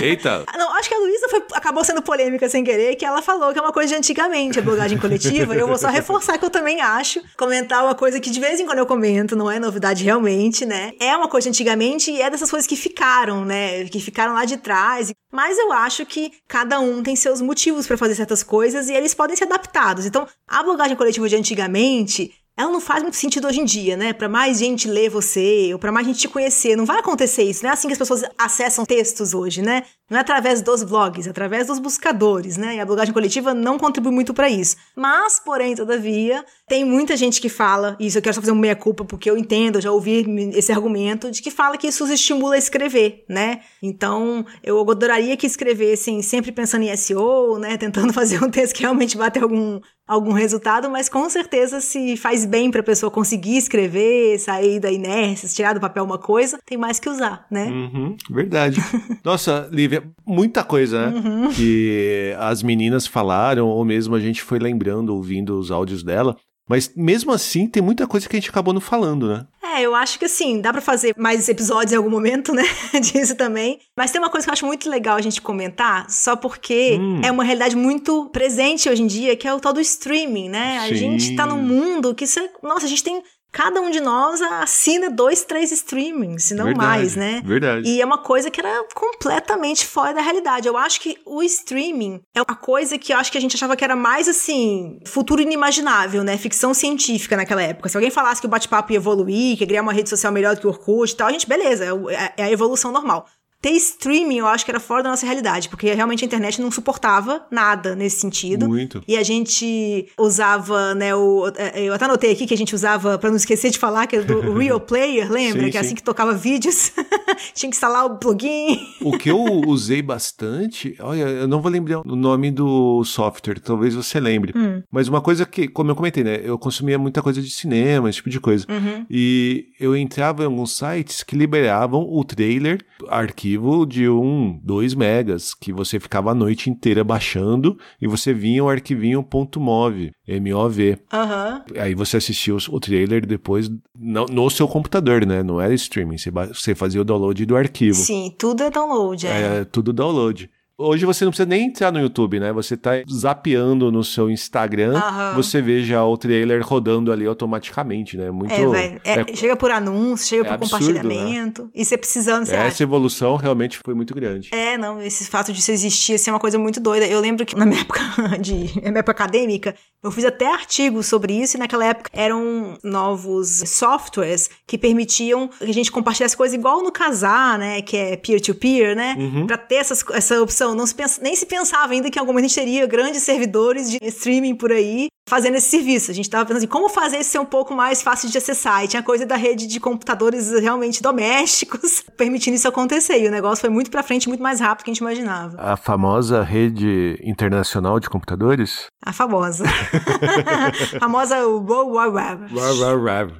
Eita, 0.00 0.44
Não, 0.56 0.74
acho 0.76 0.88
que 0.88 0.94
a 0.94 0.98
Luísa 0.98 1.15
foi- 1.40 1.46
acabou 1.56 1.84
sendo 1.84 2.02
polêmica 2.02 2.48
sem 2.48 2.62
querer, 2.64 2.96
que 2.96 3.04
ela 3.04 3.22
falou 3.22 3.52
que 3.52 3.58
é 3.58 3.62
uma 3.62 3.72
coisa 3.72 3.90
de 3.90 3.98
antigamente, 3.98 4.58
a 4.58 4.62
blogagem 4.62 4.98
coletiva. 4.98 5.54
Eu 5.54 5.66
vou 5.66 5.78
só 5.78 5.88
reforçar 5.88 6.38
que 6.38 6.44
eu 6.44 6.50
também 6.50 6.80
acho. 6.80 7.20
Comentar 7.36 7.84
uma 7.84 7.94
coisa 7.94 8.20
que 8.20 8.30
de 8.30 8.40
vez 8.40 8.60
em 8.60 8.66
quando 8.66 8.78
eu 8.78 8.86
comento, 8.86 9.36
não 9.36 9.50
é 9.50 9.58
novidade 9.58 10.04
realmente, 10.04 10.64
né? 10.64 10.92
É 11.00 11.16
uma 11.16 11.28
coisa 11.28 11.44
de 11.44 11.50
antigamente 11.50 12.10
e 12.10 12.20
é 12.20 12.30
dessas 12.30 12.50
coisas 12.50 12.66
que 12.66 12.76
ficaram, 12.76 13.44
né? 13.44 13.84
Que 13.84 14.00
ficaram 14.00 14.34
lá 14.34 14.44
de 14.44 14.56
trás. 14.56 15.12
Mas 15.32 15.58
eu 15.58 15.72
acho 15.72 16.06
que 16.06 16.32
cada 16.48 16.80
um 16.80 17.02
tem 17.02 17.14
seus 17.16 17.40
motivos 17.40 17.86
pra 17.86 17.96
fazer 17.96 18.14
certas 18.14 18.42
coisas 18.42 18.88
e 18.88 18.94
eles 18.94 19.14
podem 19.14 19.36
ser 19.36 19.44
adaptados. 19.44 20.06
Então, 20.06 20.26
a 20.48 20.62
blogagem 20.62 20.96
coletiva 20.96 21.28
de 21.28 21.36
antigamente 21.36 22.32
ela 22.58 22.70
não 22.70 22.80
faz 22.80 23.02
muito 23.02 23.16
sentido 23.18 23.46
hoje 23.46 23.60
em 23.60 23.66
dia, 23.66 23.98
né? 23.98 24.14
Para 24.14 24.30
mais 24.30 24.58
gente 24.58 24.88
ler 24.88 25.10
você, 25.10 25.68
ou 25.74 25.78
para 25.78 25.92
mais 25.92 26.06
gente 26.06 26.20
te 26.20 26.26
conhecer, 26.28 26.74
não 26.74 26.86
vai 26.86 27.00
acontecer 27.00 27.42
isso. 27.42 27.62
Não 27.62 27.68
é 27.68 27.74
assim 27.74 27.86
que 27.86 27.92
as 27.92 27.98
pessoas 27.98 28.22
acessam 28.38 28.86
textos 28.86 29.34
hoje, 29.34 29.60
né? 29.60 29.82
Não 30.08 30.18
é 30.18 30.20
através 30.20 30.62
dos 30.62 30.84
blogs, 30.84 31.26
é 31.26 31.30
através 31.30 31.66
dos 31.66 31.78
buscadores, 31.80 32.56
né? 32.56 32.76
E 32.76 32.80
a 32.80 32.86
blogagem 32.86 33.12
coletiva 33.12 33.52
não 33.52 33.76
contribui 33.76 34.12
muito 34.12 34.32
para 34.32 34.48
isso. 34.48 34.76
Mas, 34.94 35.40
porém, 35.40 35.74
todavia, 35.74 36.44
tem 36.68 36.84
muita 36.84 37.16
gente 37.16 37.40
que 37.40 37.48
fala, 37.48 37.96
e 37.98 38.06
isso 38.06 38.18
eu 38.18 38.22
quero 38.22 38.34
só 38.34 38.40
fazer 38.40 38.52
uma 38.52 38.60
meia-culpa, 38.60 39.04
porque 39.04 39.28
eu 39.28 39.36
entendo, 39.36 39.76
eu 39.76 39.82
já 39.82 39.90
ouvi 39.90 40.24
esse 40.54 40.70
argumento, 40.70 41.30
de 41.30 41.42
que 41.42 41.50
fala 41.50 41.76
que 41.76 41.88
isso 41.88 42.04
os 42.04 42.10
estimula 42.10 42.54
a 42.54 42.58
escrever, 42.58 43.24
né? 43.28 43.60
Então, 43.82 44.46
eu 44.62 44.80
adoraria 44.88 45.36
que 45.36 45.46
escrevessem 45.46 46.22
sempre 46.22 46.52
pensando 46.52 46.82
em 46.82 46.96
SEO, 46.96 47.58
né? 47.58 47.76
Tentando 47.78 48.12
fazer 48.12 48.42
um 48.42 48.50
texto 48.50 48.74
que 48.74 48.82
realmente 48.82 49.16
vai 49.16 49.30
ter 49.30 49.42
algum, 49.42 49.80
algum 50.06 50.32
resultado, 50.32 50.88
mas 50.88 51.08
com 51.08 51.28
certeza 51.28 51.80
se 51.80 52.16
faz 52.16 52.44
bem 52.44 52.70
para 52.70 52.80
a 52.80 52.84
pessoa 52.84 53.10
conseguir 53.10 53.56
escrever, 53.56 54.38
sair 54.38 54.78
da 54.78 54.90
inércia, 54.90 55.48
tirar 55.48 55.72
do 55.72 55.80
papel 55.80 56.04
uma 56.04 56.18
coisa, 56.18 56.58
tem 56.64 56.78
mais 56.78 57.00
que 57.00 57.08
usar, 57.08 57.46
né? 57.50 57.66
Uhum, 57.66 58.16
verdade. 58.30 58.80
Nossa, 59.24 59.68
Lívia, 59.72 59.95
muita 60.26 60.62
coisa, 60.64 61.10
né? 61.10 61.16
Uhum. 61.18 61.50
Que 61.52 62.34
as 62.38 62.62
meninas 62.62 63.06
falaram, 63.06 63.66
ou 63.68 63.84
mesmo 63.84 64.14
a 64.14 64.20
gente 64.20 64.42
foi 64.42 64.58
lembrando, 64.58 65.14
ouvindo 65.14 65.58
os 65.58 65.70
áudios 65.70 66.02
dela. 66.02 66.36
Mas 66.68 66.90
mesmo 66.96 67.30
assim, 67.30 67.68
tem 67.68 67.80
muita 67.80 68.08
coisa 68.08 68.28
que 68.28 68.34
a 68.36 68.40
gente 68.40 68.50
acabou 68.50 68.74
não 68.74 68.80
falando, 68.80 69.28
né? 69.28 69.46
É, 69.62 69.82
eu 69.82 69.94
acho 69.94 70.18
que 70.18 70.24
assim, 70.24 70.60
dá 70.60 70.72
pra 70.72 70.80
fazer 70.80 71.14
mais 71.16 71.48
episódios 71.48 71.92
em 71.92 71.96
algum 71.96 72.10
momento, 72.10 72.52
né? 72.52 72.64
Disso 73.00 73.36
também. 73.36 73.78
Mas 73.96 74.10
tem 74.10 74.20
uma 74.20 74.30
coisa 74.30 74.44
que 74.44 74.50
eu 74.50 74.52
acho 74.52 74.66
muito 74.66 74.88
legal 74.90 75.16
a 75.16 75.20
gente 75.20 75.40
comentar, 75.40 76.10
só 76.10 76.34
porque 76.34 76.98
Hum. 77.00 77.20
é 77.22 77.30
uma 77.30 77.44
realidade 77.44 77.76
muito 77.76 78.26
presente 78.30 78.88
hoje 78.88 79.02
em 79.02 79.06
dia, 79.06 79.36
que 79.36 79.46
é 79.46 79.54
o 79.54 79.60
tal 79.60 79.72
do 79.72 79.80
streaming, 79.80 80.48
né? 80.48 80.78
A 80.78 80.88
Sim. 80.88 80.94
gente 80.96 81.36
tá 81.36 81.46
num 81.46 81.62
mundo 81.62 82.14
que. 82.16 82.24
Nossa, 82.62 82.86
a 82.86 82.88
gente 82.88 83.04
tem. 83.04 83.22
Cada 83.52 83.80
um 83.80 83.90
de 83.90 84.00
nós 84.00 84.42
assina 84.42 85.08
dois, 85.08 85.44
três 85.44 85.72
streamings, 85.72 86.44
se 86.44 86.54
não 86.54 86.66
Verdade, 86.66 86.86
mais, 86.86 87.16
né? 87.16 87.42
Verdade. 87.44 87.88
E 87.88 88.00
é 88.00 88.04
uma 88.04 88.18
coisa 88.18 88.50
que 88.50 88.60
era 88.60 88.84
completamente 88.94 89.86
fora 89.86 90.12
da 90.12 90.20
realidade. 90.20 90.68
Eu 90.68 90.76
acho 90.76 91.00
que 91.00 91.16
o 91.24 91.42
streaming 91.42 92.20
é 92.34 92.40
a 92.40 92.54
coisa 92.54 92.98
que 92.98 93.12
eu 93.14 93.16
acho 93.16 93.32
que 93.32 93.38
a 93.38 93.40
gente 93.40 93.56
achava 93.56 93.74
que 93.74 93.84
era 93.84 93.96
mais 93.96 94.28
assim, 94.28 95.00
futuro 95.06 95.40
inimaginável, 95.40 96.22
né? 96.22 96.36
Ficção 96.36 96.74
científica 96.74 97.36
naquela 97.36 97.62
época. 97.62 97.88
Se 97.88 97.96
alguém 97.96 98.10
falasse 98.10 98.40
que 98.40 98.46
o 98.46 98.50
bate-papo 98.50 98.92
ia 98.92 98.96
evoluir, 98.96 99.56
que 99.56 99.64
ia 99.64 99.68
criar 99.68 99.82
uma 99.82 99.92
rede 99.92 100.10
social 100.10 100.32
melhor 100.32 100.54
do 100.54 100.60
que 100.60 100.66
o 100.66 100.70
Orkut 100.70 101.12
e 101.12 101.16
tal, 101.16 101.28
a 101.28 101.32
gente, 101.32 101.48
beleza, 101.48 101.84
é 101.84 102.14
é 102.14 102.32
é 102.36 102.44
a 102.44 102.50
evolução 102.50 102.92
normal. 102.92 103.26
Ter 103.60 103.70
streaming 103.70 104.38
eu 104.38 104.46
acho 104.46 104.64
que 104.64 104.70
era 104.70 104.78
fora 104.78 105.02
da 105.02 105.10
nossa 105.10 105.24
realidade, 105.24 105.68
porque 105.68 105.92
realmente 105.92 106.22
a 106.22 106.26
internet 106.26 106.60
não 106.60 106.70
suportava 106.70 107.46
nada 107.50 107.96
nesse 107.96 108.20
sentido. 108.20 108.68
Muito. 108.68 109.02
E 109.08 109.16
a 109.16 109.22
gente 109.22 110.08
usava, 110.18 110.94
né, 110.94 111.14
o. 111.14 111.50
é, 111.56 111.82
Eu 111.82 111.94
até 111.94 112.04
anotei 112.04 112.32
aqui 112.32 112.46
que 112.46 112.54
a 112.54 112.56
gente 112.56 112.74
usava, 112.74 113.18
pra 113.18 113.30
não 113.30 113.36
esquecer 113.36 113.70
de 113.70 113.78
falar, 113.78 114.06
que 114.06 114.16
era 114.16 114.24
do 114.24 114.52
Real 114.54 114.78
Player, 114.78 115.30
lembra? 115.30 115.64
Sim, 115.64 115.70
que 115.70 115.78
é 115.78 115.80
sim. 115.80 115.86
assim 115.86 115.94
que 115.94 116.02
tocava 116.02 116.34
vídeos. 116.34 116.92
Tinha 117.54 117.70
que 117.70 117.76
instalar 117.76 118.04
o 118.04 118.18
plugin. 118.18 118.78
O 119.00 119.16
que 119.16 119.30
eu 119.30 119.42
usei 119.66 120.02
bastante, 120.02 120.94
olha, 121.00 121.22
eu 121.22 121.48
não 121.48 121.60
vou 121.60 121.70
lembrar 121.70 122.00
o 122.00 122.16
nome 122.16 122.50
do 122.50 123.02
software, 123.04 123.58
talvez 123.58 123.94
você 123.94 124.20
lembre. 124.20 124.52
Hum. 124.54 124.82
Mas 124.90 125.08
uma 125.08 125.20
coisa 125.20 125.44
que, 125.46 125.66
como 125.66 125.90
eu 125.90 125.96
comentei, 125.96 126.22
né? 126.22 126.40
Eu 126.42 126.58
consumia 126.58 126.98
muita 126.98 127.22
coisa 127.22 127.40
de 127.40 127.50
cinema, 127.50 128.08
esse 128.08 128.16
tipo 128.16 128.30
de 128.30 128.38
coisa. 128.40 128.66
Uhum. 128.68 129.06
E 129.10 129.68
eu 129.80 129.96
entrava 129.96 130.42
em 130.42 130.46
alguns 130.46 130.76
sites 130.76 131.22
que 131.22 131.34
liberavam 131.36 132.06
o 132.08 132.22
trailer, 132.22 132.84
arquivo 133.08 133.45
de 133.88 134.08
um, 134.08 134.58
2 134.62 134.94
megas, 134.94 135.54
que 135.54 135.72
você 135.72 136.00
ficava 136.00 136.30
a 136.30 136.34
noite 136.34 136.68
inteira 136.70 137.04
baixando 137.04 137.78
e 138.00 138.06
você 138.06 138.32
vinha 138.32 138.64
o 138.64 138.68
arquivinho 138.68 139.24
.mov, 139.56 140.10
MOV. 140.26 140.98
Aham. 141.12 141.62
Aí 141.78 141.94
você 141.94 142.16
assistia 142.16 142.54
os- 142.54 142.68
o 142.68 142.80
trailer 142.80 143.26
depois 143.26 143.68
no, 143.94 144.26
no 144.26 144.50
seu 144.50 144.66
computador, 144.66 145.24
né? 145.26 145.42
Não 145.42 145.60
era 145.60 145.74
streaming, 145.74 146.18
você, 146.18 146.30
você 146.30 146.74
fazia 146.74 147.00
o 147.00 147.04
download 147.04 147.44
do 147.46 147.56
arquivo. 147.56 147.94
Sim, 147.96 148.34
tudo 148.38 148.62
é 148.62 148.70
download, 148.70 149.26
é. 149.26 149.60
É 149.60 149.64
tudo 149.64 149.92
download. 149.92 150.50
Hoje 150.78 151.06
você 151.06 151.24
não 151.24 151.30
precisa 151.32 151.48
nem 151.48 151.68
entrar 151.68 151.90
no 151.90 151.98
YouTube, 151.98 152.38
né? 152.38 152.52
Você 152.52 152.76
tá 152.76 152.90
zapeando 153.10 153.90
no 153.90 154.04
seu 154.04 154.28
Instagram, 154.30 154.94
Aham. 154.94 155.34
você 155.34 155.62
vê 155.62 155.82
já 155.82 156.04
o 156.04 156.18
trailer 156.18 156.62
rodando 156.62 157.10
ali 157.10 157.24
automaticamente, 157.26 158.18
né? 158.18 158.30
Muito. 158.30 158.52
É, 158.52 158.66
vai. 158.66 159.00
É, 159.02 159.20
é- 159.20 159.34
chega 159.34 159.56
por 159.56 159.70
anúncio, 159.70 160.28
chega 160.28 160.42
é 160.42 160.44
por 160.44 160.54
absurdo, 160.54 160.84
compartilhamento. 160.86 161.70
E 161.74 161.82
você 161.82 161.96
precisando, 161.96 162.44
você 162.44 162.54
essa 162.54 162.66
acha. 162.66 162.82
evolução 162.82 163.36
realmente 163.36 163.78
foi 163.82 163.94
muito 163.94 164.14
grande. 164.14 164.50
É, 164.52 164.76
não, 164.76 165.00
esse 165.00 165.24
fato 165.26 165.50
de 165.50 165.60
isso 165.60 165.70
existir 165.72 166.14
assim, 166.16 166.28
é 166.28 166.32
uma 166.34 166.38
coisa 166.38 166.58
muito 166.58 166.78
doida. 166.78 167.06
Eu 167.06 167.20
lembro 167.20 167.46
que 167.46 167.56
na 167.56 167.64
minha 167.64 167.80
época 167.80 168.02
de 168.38 168.74
na 168.82 168.90
minha 168.90 168.98
época 169.00 169.12
acadêmica, 169.12 169.74
eu 170.02 170.10
fiz 170.10 170.26
até 170.26 170.46
artigos 170.52 171.06
sobre 171.06 171.32
isso, 171.32 171.56
e 171.56 171.58
naquela 171.58 171.86
época 171.86 172.10
eram 172.12 172.76
novos 172.84 173.62
softwares 173.66 174.50
que 174.66 174.76
permitiam 174.76 175.48
que 175.48 175.64
a 175.64 175.72
gente 175.72 175.90
compartilhasse 175.90 176.36
coisas 176.36 176.54
igual 176.54 176.82
no 176.82 176.92
casar, 176.92 177.58
né? 177.58 177.80
Que 177.80 177.96
é 177.96 178.16
peer-to-peer, 178.18 178.94
né? 178.94 179.16
Uhum. 179.18 179.46
Pra 179.46 179.56
ter 179.56 179.76
essas, 179.76 180.04
essa 180.12 180.42
opção. 180.42 180.65
Não 180.74 180.86
se 180.86 180.94
pensa, 180.94 181.20
nem 181.22 181.34
se 181.34 181.46
pensava 181.46 181.92
ainda 181.92 182.10
que 182.10 182.18
em 182.18 182.20
algum 182.20 182.32
momento 182.32 182.46
a 182.46 182.48
gente 182.48 182.58
teria 182.58 182.86
grandes 182.86 183.22
servidores 183.22 183.90
de 183.90 183.98
streaming 184.02 184.54
por 184.54 184.72
aí 184.72 185.08
fazendo 185.28 185.56
esse 185.56 185.68
serviço. 185.68 186.10
A 186.10 186.14
gente 186.14 186.30
tava 186.30 186.44
pensando 186.44 186.58
assim, 186.58 186.68
como 186.68 186.88
fazer 186.88 187.18
isso 187.18 187.30
ser 187.30 187.38
um 187.38 187.44
pouco 187.44 187.74
mais 187.74 188.00
fácil 188.02 188.30
de 188.30 188.38
acessar? 188.38 188.84
E 188.84 188.88
tinha 188.88 189.02
coisa 189.02 189.26
da 189.26 189.36
rede 189.36 189.66
de 189.66 189.80
computadores 189.80 190.52
realmente 190.60 191.02
domésticos 191.02 192.04
permitindo 192.16 192.56
isso 192.56 192.68
acontecer. 192.68 193.22
E 193.22 193.28
o 193.28 193.30
negócio 193.30 193.60
foi 193.60 193.70
muito 193.70 193.90
pra 193.90 194.02
frente, 194.02 194.28
muito 194.28 194.42
mais 194.42 194.60
rápido 194.60 194.82
do 194.82 194.84
que 194.84 194.90
a 194.90 194.94
gente 194.94 195.00
imaginava. 195.00 195.56
A 195.58 195.76
famosa 195.76 196.42
rede 196.42 197.18
internacional 197.22 197.98
de 197.98 198.08
computadores? 198.08 198.86
A 199.04 199.12
famosa. 199.12 199.64
a 200.96 201.00
famosa 201.00 201.46
World 201.46 201.92
Wide 201.92 202.12
Web. 202.12 203.34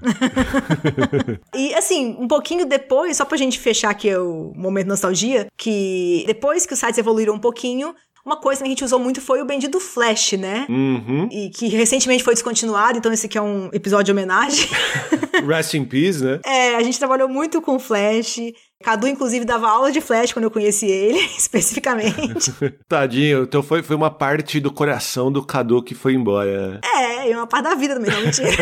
E 1.55 1.75
assim, 1.75 2.17
um 2.19 2.29
pouquinho 2.29 2.67
depois, 2.67 3.17
só 3.17 3.25
pra 3.25 3.37
gente 3.37 3.59
fechar 3.59 3.91
aqui 3.91 4.15
o 4.15 4.53
momento 4.55 4.89
nostalgia, 4.89 5.47
que 5.57 6.25
depois 6.27 6.67
que 6.67 6.75
os 6.75 6.79
sites 6.79 6.99
evoluíram 6.99 7.16
um 7.33 7.39
pouquinho, 7.39 7.95
uma 8.27 8.37
coisa 8.37 8.61
que 8.61 8.67
a 8.67 8.69
gente 8.69 8.85
usou 8.85 8.99
muito 8.99 9.21
foi 9.21 9.41
o 9.41 9.45
bendito 9.45 9.79
Flash, 9.79 10.33
né? 10.33 10.67
uhum. 10.69 11.29
E 11.31 11.49
que 11.49 11.69
recentemente 11.69 12.25
foi 12.25 12.35
descontinuado, 12.35 12.99
então 12.99 13.13
esse 13.13 13.27
aqui 13.27 13.39
é 13.39 13.43
um 13.43 13.71
episódio 13.73 14.07
de 14.07 14.13
homenagem. 14.13 14.69
Rest 15.47 15.75
in 15.75 15.85
peace, 15.85 16.25
né? 16.25 16.41
É, 16.45 16.75
a 16.75 16.83
gente 16.83 16.99
trabalhou 16.99 17.29
muito 17.29 17.63
com 17.63 17.79
Flash. 17.79 18.41
Cadu, 18.83 19.07
inclusive, 19.07 19.45
dava 19.45 19.69
aula 19.69 19.93
de 19.93 20.01
Flash 20.01 20.33
quando 20.33 20.45
eu 20.45 20.51
conheci 20.51 20.87
ele, 20.87 21.21
especificamente. 21.39 22.53
Tadinho, 22.89 23.45
então 23.45 23.63
foi, 23.63 23.83
foi 23.85 23.95
uma 23.95 24.11
parte 24.11 24.59
do 24.59 24.73
coração 24.73 25.31
do 25.31 25.45
Cadu 25.45 25.81
que 25.81 25.95
foi 25.95 26.15
embora. 26.15 26.81
É, 26.85 27.31
e 27.31 27.35
uma 27.35 27.47
parte 27.47 27.65
da 27.65 27.75
vida 27.77 27.95
também, 27.95 28.11
não 28.11 28.23
mentira. 28.23 28.57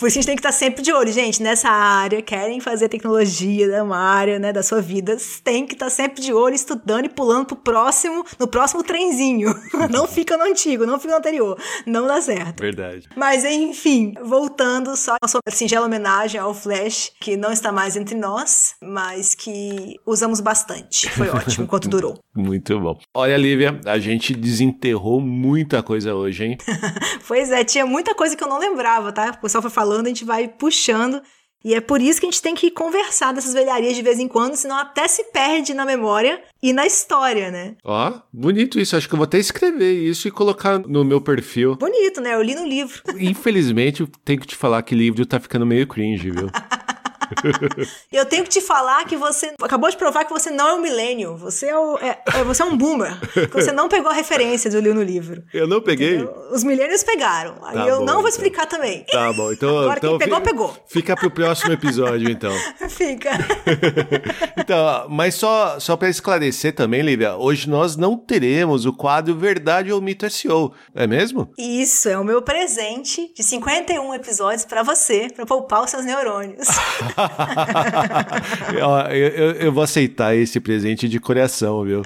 Por 0.00 0.08
isso 0.08 0.18
a 0.18 0.22
gente 0.22 0.26
tem 0.26 0.36
que 0.36 0.40
estar 0.40 0.52
sempre 0.52 0.82
de 0.82 0.90
olho, 0.90 1.12
gente, 1.12 1.42
nessa 1.42 1.68
área, 1.68 2.22
querem 2.22 2.58
fazer 2.58 2.88
tecnologia, 2.88 3.68
né, 3.68 3.82
uma 3.82 3.98
área, 3.98 4.38
né, 4.38 4.50
da 4.50 4.62
sua 4.62 4.80
vida, 4.80 5.14
tem 5.44 5.66
que 5.66 5.74
estar 5.74 5.90
sempre 5.90 6.22
de 6.22 6.32
olho, 6.32 6.54
estudando 6.54 7.04
e 7.04 7.08
pulando 7.10 7.44
pro 7.44 7.56
próximo, 7.56 8.24
no 8.38 8.48
próximo 8.48 8.82
trenzinho. 8.82 9.54
Não 9.90 10.06
fica 10.06 10.38
no 10.38 10.44
antigo, 10.44 10.86
não 10.86 10.98
fica 10.98 11.12
no 11.12 11.18
anterior, 11.18 11.58
não 11.86 12.06
dá 12.06 12.20
certo. 12.20 12.60
Verdade. 12.60 13.08
Mas 13.14 13.44
enfim, 13.44 14.14
voltando 14.22 14.96
só 14.96 15.16
a 15.22 15.28
sua 15.28 15.40
singela 15.48 15.84
homenagem 15.84 16.40
ao 16.40 16.54
Flash, 16.54 17.12
que 17.20 17.36
não 17.36 17.52
está 17.52 17.70
mais 17.70 17.96
entre 17.96 18.14
nós, 18.14 18.74
mas 18.82 19.34
que 19.34 19.96
usamos 20.06 20.40
bastante. 20.40 21.10
Foi 21.10 21.28
ótimo 21.30 21.64
enquanto 21.64 21.88
durou. 21.88 22.18
Muito 22.34 22.78
bom. 22.78 22.98
Olha, 23.14 23.36
Lívia, 23.36 23.80
a 23.84 23.98
gente 23.98 24.34
desenterrou 24.34 25.20
muita 25.20 25.82
coisa 25.82 26.14
hoje, 26.14 26.44
hein? 26.44 26.58
Pois 27.26 27.50
é, 27.52 27.62
tinha 27.62 27.86
muita 27.86 28.14
coisa 28.14 28.36
que 28.36 28.42
eu 28.42 28.48
não 28.48 28.58
lembrava, 28.58 29.12
tá? 29.12 29.30
O 29.36 29.42
pessoal 29.42 29.62
foi 29.62 29.70
falando, 29.70 29.89
a 29.98 30.08
gente 30.08 30.24
vai 30.24 30.48
puxando. 30.48 31.20
E 31.62 31.74
é 31.74 31.80
por 31.80 32.00
isso 32.00 32.18
que 32.18 32.26
a 32.26 32.30
gente 32.30 32.40
tem 32.40 32.54
que 32.54 32.70
conversar 32.70 33.34
dessas 33.34 33.52
velharias 33.52 33.94
de 33.94 34.00
vez 34.00 34.18
em 34.18 34.26
quando, 34.26 34.56
senão 34.56 34.76
até 34.76 35.06
se 35.06 35.24
perde 35.24 35.74
na 35.74 35.84
memória 35.84 36.42
e 36.62 36.72
na 36.72 36.86
história, 36.86 37.50
né? 37.50 37.76
Ó, 37.84 38.14
bonito 38.32 38.80
isso. 38.80 38.96
Acho 38.96 39.06
que 39.06 39.14
eu 39.14 39.18
vou 39.18 39.24
até 39.24 39.38
escrever 39.38 39.92
isso 39.92 40.26
e 40.26 40.30
colocar 40.30 40.78
no 40.78 41.04
meu 41.04 41.20
perfil. 41.20 41.76
Bonito, 41.76 42.20
né? 42.22 42.34
Eu 42.34 42.42
li 42.42 42.54
no 42.54 42.66
livro. 42.66 43.02
Infelizmente, 43.18 44.00
eu 44.00 44.08
tenho 44.24 44.40
que 44.40 44.46
te 44.46 44.56
falar 44.56 44.82
que 44.82 44.94
livro 44.94 45.26
tá 45.26 45.38
ficando 45.38 45.66
meio 45.66 45.86
cringe, 45.86 46.30
viu? 46.30 46.48
Eu 48.12 48.26
tenho 48.26 48.42
que 48.44 48.50
te 48.50 48.60
falar 48.60 49.04
que 49.04 49.16
você 49.16 49.52
acabou 49.60 49.90
de 49.90 49.96
provar 49.96 50.24
que 50.24 50.32
você 50.32 50.50
não 50.50 50.68
é 50.68 50.74
um 50.74 50.80
milênio. 50.80 51.36
Você 51.36 51.66
é, 51.66 51.78
o- 51.78 51.96
é- 51.98 52.18
é- 52.34 52.44
você 52.44 52.62
é 52.62 52.64
um 52.64 52.76
boomer. 52.76 53.16
você 53.52 53.72
não 53.72 53.88
pegou 53.88 54.10
a 54.10 54.14
referência 54.14 54.70
do 54.70 54.80
li 54.80 54.92
no 54.92 55.02
livro. 55.02 55.42
Eu 55.52 55.66
não 55.66 55.80
peguei? 55.80 56.16
entendeu? 56.16 56.34
Os 56.52 56.64
milênios 56.64 57.02
pegaram. 57.02 57.56
Aí 57.64 57.74
Tá 57.74 57.86
eu 57.88 57.98
bom, 57.98 58.04
não 58.04 58.14
vou 58.14 58.20
então. 58.22 58.28
explicar 58.28 58.66
também. 58.66 59.04
Tá 59.10 59.32
bom, 59.32 59.52
então. 59.52 59.78
Agora 59.78 59.98
então 59.98 60.18
quem 60.18 60.28
pegou, 60.28 60.40
pegou. 60.40 60.76
Fica 60.88 61.16
pro 61.16 61.30
próximo 61.30 61.72
episódio, 61.72 62.30
então. 62.30 62.52
Fica. 62.88 63.30
Então, 64.56 65.06
mas 65.08 65.34
só, 65.34 65.78
só 65.80 65.96
para 65.96 66.08
esclarecer 66.08 66.74
também, 66.74 67.02
Lívia, 67.02 67.36
hoje 67.36 67.68
nós 67.68 67.96
não 67.96 68.16
teremos 68.16 68.84
o 68.86 68.92
quadro 68.92 69.34
Verdade 69.34 69.92
ou 69.92 70.00
Mito 70.00 70.28
SEO, 70.30 70.72
é 70.94 71.06
mesmo? 71.06 71.50
Isso 71.58 72.08
é 72.08 72.18
o 72.18 72.24
meu 72.24 72.42
presente 72.42 73.32
de 73.34 73.42
51 73.42 74.14
episódios 74.14 74.64
pra 74.64 74.82
você, 74.82 75.28
pra 75.34 75.46
poupar 75.46 75.82
os 75.84 75.90
seus 75.90 76.04
neurônios. 76.04 76.68
eu, 79.10 79.16
eu, 79.16 79.52
eu, 79.52 79.72
vou 79.72 79.82
aceitar 79.82 80.34
esse 80.34 80.60
presente 80.60 81.08
de 81.08 81.18
coração, 81.18 81.84
viu? 81.84 82.02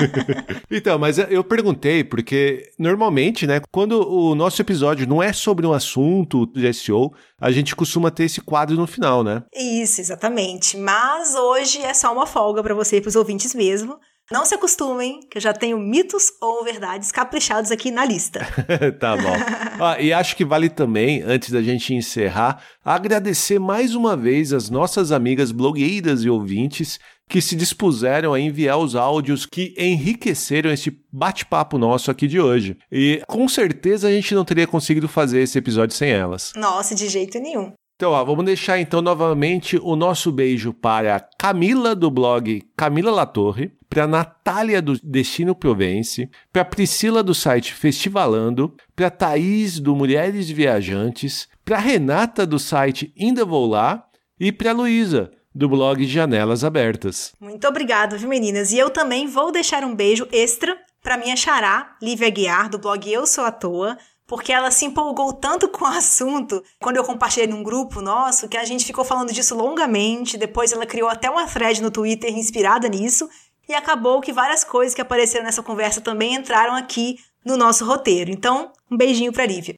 então, 0.70 0.98
mas 0.98 1.18
eu 1.18 1.42
perguntei 1.44 2.04
porque 2.04 2.70
normalmente, 2.78 3.46
né, 3.46 3.60
quando 3.70 4.08
o 4.08 4.34
nosso 4.34 4.60
episódio 4.60 5.06
não 5.06 5.22
é 5.22 5.32
sobre 5.32 5.66
um 5.66 5.72
assunto 5.72 6.46
de 6.46 6.72
SEO, 6.72 7.12
a 7.40 7.50
gente 7.50 7.74
costuma 7.74 8.10
ter 8.10 8.24
esse 8.24 8.40
quadro 8.40 8.76
no 8.76 8.86
final, 8.86 9.24
né? 9.24 9.42
Isso, 9.54 10.00
exatamente. 10.00 10.76
Mas 10.76 11.34
hoje 11.34 11.80
é 11.82 11.94
só 11.94 12.12
uma 12.12 12.26
folga 12.26 12.62
para 12.62 12.74
você 12.74 12.98
e 12.98 13.00
para 13.00 13.08
os 13.08 13.16
ouvintes 13.16 13.54
mesmo. 13.54 13.98
Não 14.32 14.46
se 14.46 14.54
acostumem, 14.54 15.20
que 15.28 15.38
eu 15.38 15.42
já 15.42 15.52
tenho 15.52 15.76
mitos 15.76 16.32
ou 16.40 16.62
verdades 16.62 17.10
caprichados 17.10 17.72
aqui 17.72 17.90
na 17.90 18.04
lista. 18.04 18.46
tá 19.00 19.16
bom. 19.16 19.30
Ah, 19.82 19.98
e 19.98 20.12
acho 20.12 20.36
que 20.36 20.44
vale 20.44 20.68
também, 20.68 21.22
antes 21.22 21.50
da 21.50 21.62
gente 21.62 21.94
encerrar, 21.94 22.62
agradecer 22.84 23.58
mais 23.58 23.94
uma 23.94 24.14
vez 24.14 24.52
as 24.52 24.68
nossas 24.68 25.10
amigas 25.10 25.52
blogueiras 25.52 26.22
e 26.22 26.28
ouvintes 26.28 26.98
que 27.30 27.40
se 27.40 27.56
dispuseram 27.56 28.34
a 28.34 28.40
enviar 28.40 28.76
os 28.76 28.94
áudios 28.94 29.46
que 29.46 29.72
enriqueceram 29.78 30.70
esse 30.70 31.00
bate-papo 31.10 31.78
nosso 31.78 32.10
aqui 32.10 32.26
de 32.26 32.38
hoje. 32.38 32.76
E 32.92 33.22
com 33.26 33.48
certeza 33.48 34.08
a 34.08 34.10
gente 34.10 34.34
não 34.34 34.44
teria 34.44 34.66
conseguido 34.66 35.08
fazer 35.08 35.40
esse 35.40 35.56
episódio 35.56 35.96
sem 35.96 36.10
elas. 36.10 36.52
Nossa, 36.56 36.94
de 36.94 37.08
jeito 37.08 37.38
nenhum. 37.38 37.72
Então, 38.00 38.12
ó, 38.12 38.24
vamos 38.24 38.46
deixar 38.46 38.80
então 38.80 39.02
novamente 39.02 39.78
o 39.82 39.94
nosso 39.94 40.32
beijo 40.32 40.72
para 40.72 41.20
Camila 41.38 41.94
do 41.94 42.10
blog 42.10 42.62
Camila 42.74 43.10
Latorre, 43.10 43.72
para 43.90 44.06
Natália 44.06 44.80
do 44.80 44.98
Destino 45.04 45.54
Provence, 45.54 46.26
para 46.50 46.64
Priscila 46.64 47.22
do 47.22 47.34
site 47.34 47.74
Festivalando, 47.74 48.74
para 48.96 49.10
Thaís 49.10 49.78
do 49.78 49.94
Mulheres 49.94 50.48
Viajantes, 50.48 51.46
para 51.62 51.76
Renata 51.76 52.46
do 52.46 52.58
site 52.58 53.12
Ainda 53.20 53.44
Vou 53.44 53.68
Lá 53.68 54.02
e 54.40 54.50
para 54.50 54.72
Luísa 54.72 55.30
do 55.54 55.68
blog 55.68 56.02
Janelas 56.06 56.64
Abertas. 56.64 57.34
Muito 57.38 57.68
obrigada, 57.68 58.16
viu, 58.16 58.30
meninas? 58.30 58.72
E 58.72 58.78
eu 58.78 58.88
também 58.88 59.26
vou 59.26 59.52
deixar 59.52 59.84
um 59.84 59.94
beijo 59.94 60.26
extra 60.32 60.74
para 61.02 61.18
minha 61.18 61.36
xará, 61.36 61.96
Lívia 62.02 62.30
Guiar, 62.30 62.70
do 62.70 62.78
blog 62.78 63.12
Eu 63.12 63.26
Sou 63.26 63.44
à 63.44 63.52
Toa, 63.52 63.98
porque 64.30 64.52
ela 64.52 64.70
se 64.70 64.84
empolgou 64.84 65.32
tanto 65.32 65.68
com 65.68 65.84
o 65.84 65.88
assunto 65.88 66.62
quando 66.78 66.96
eu 66.96 67.02
compartilhei 67.02 67.48
num 67.48 67.64
grupo 67.64 68.00
nosso 68.00 68.48
que 68.48 68.56
a 68.56 68.64
gente 68.64 68.84
ficou 68.84 69.04
falando 69.04 69.32
disso 69.32 69.56
longamente. 69.56 70.38
Depois 70.38 70.70
ela 70.70 70.86
criou 70.86 71.08
até 71.08 71.28
uma 71.28 71.48
thread 71.48 71.82
no 71.82 71.90
Twitter 71.90 72.32
inspirada 72.38 72.88
nisso 72.88 73.28
e 73.68 73.74
acabou 73.74 74.20
que 74.20 74.32
várias 74.32 74.62
coisas 74.62 74.94
que 74.94 75.00
apareceram 75.00 75.44
nessa 75.44 75.64
conversa 75.64 76.00
também 76.00 76.36
entraram 76.36 76.76
aqui 76.76 77.18
no 77.44 77.56
nosso 77.56 77.84
roteiro. 77.84 78.30
Então, 78.30 78.70
um 78.88 78.96
beijinho 78.96 79.32
para 79.32 79.46
Lívia. 79.46 79.74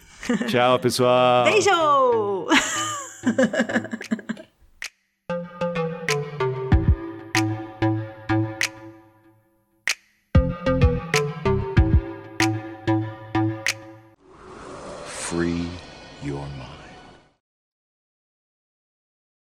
Tchau, 0.47 0.79
pessoal. 0.79 1.45
Beijo! 1.45 2.47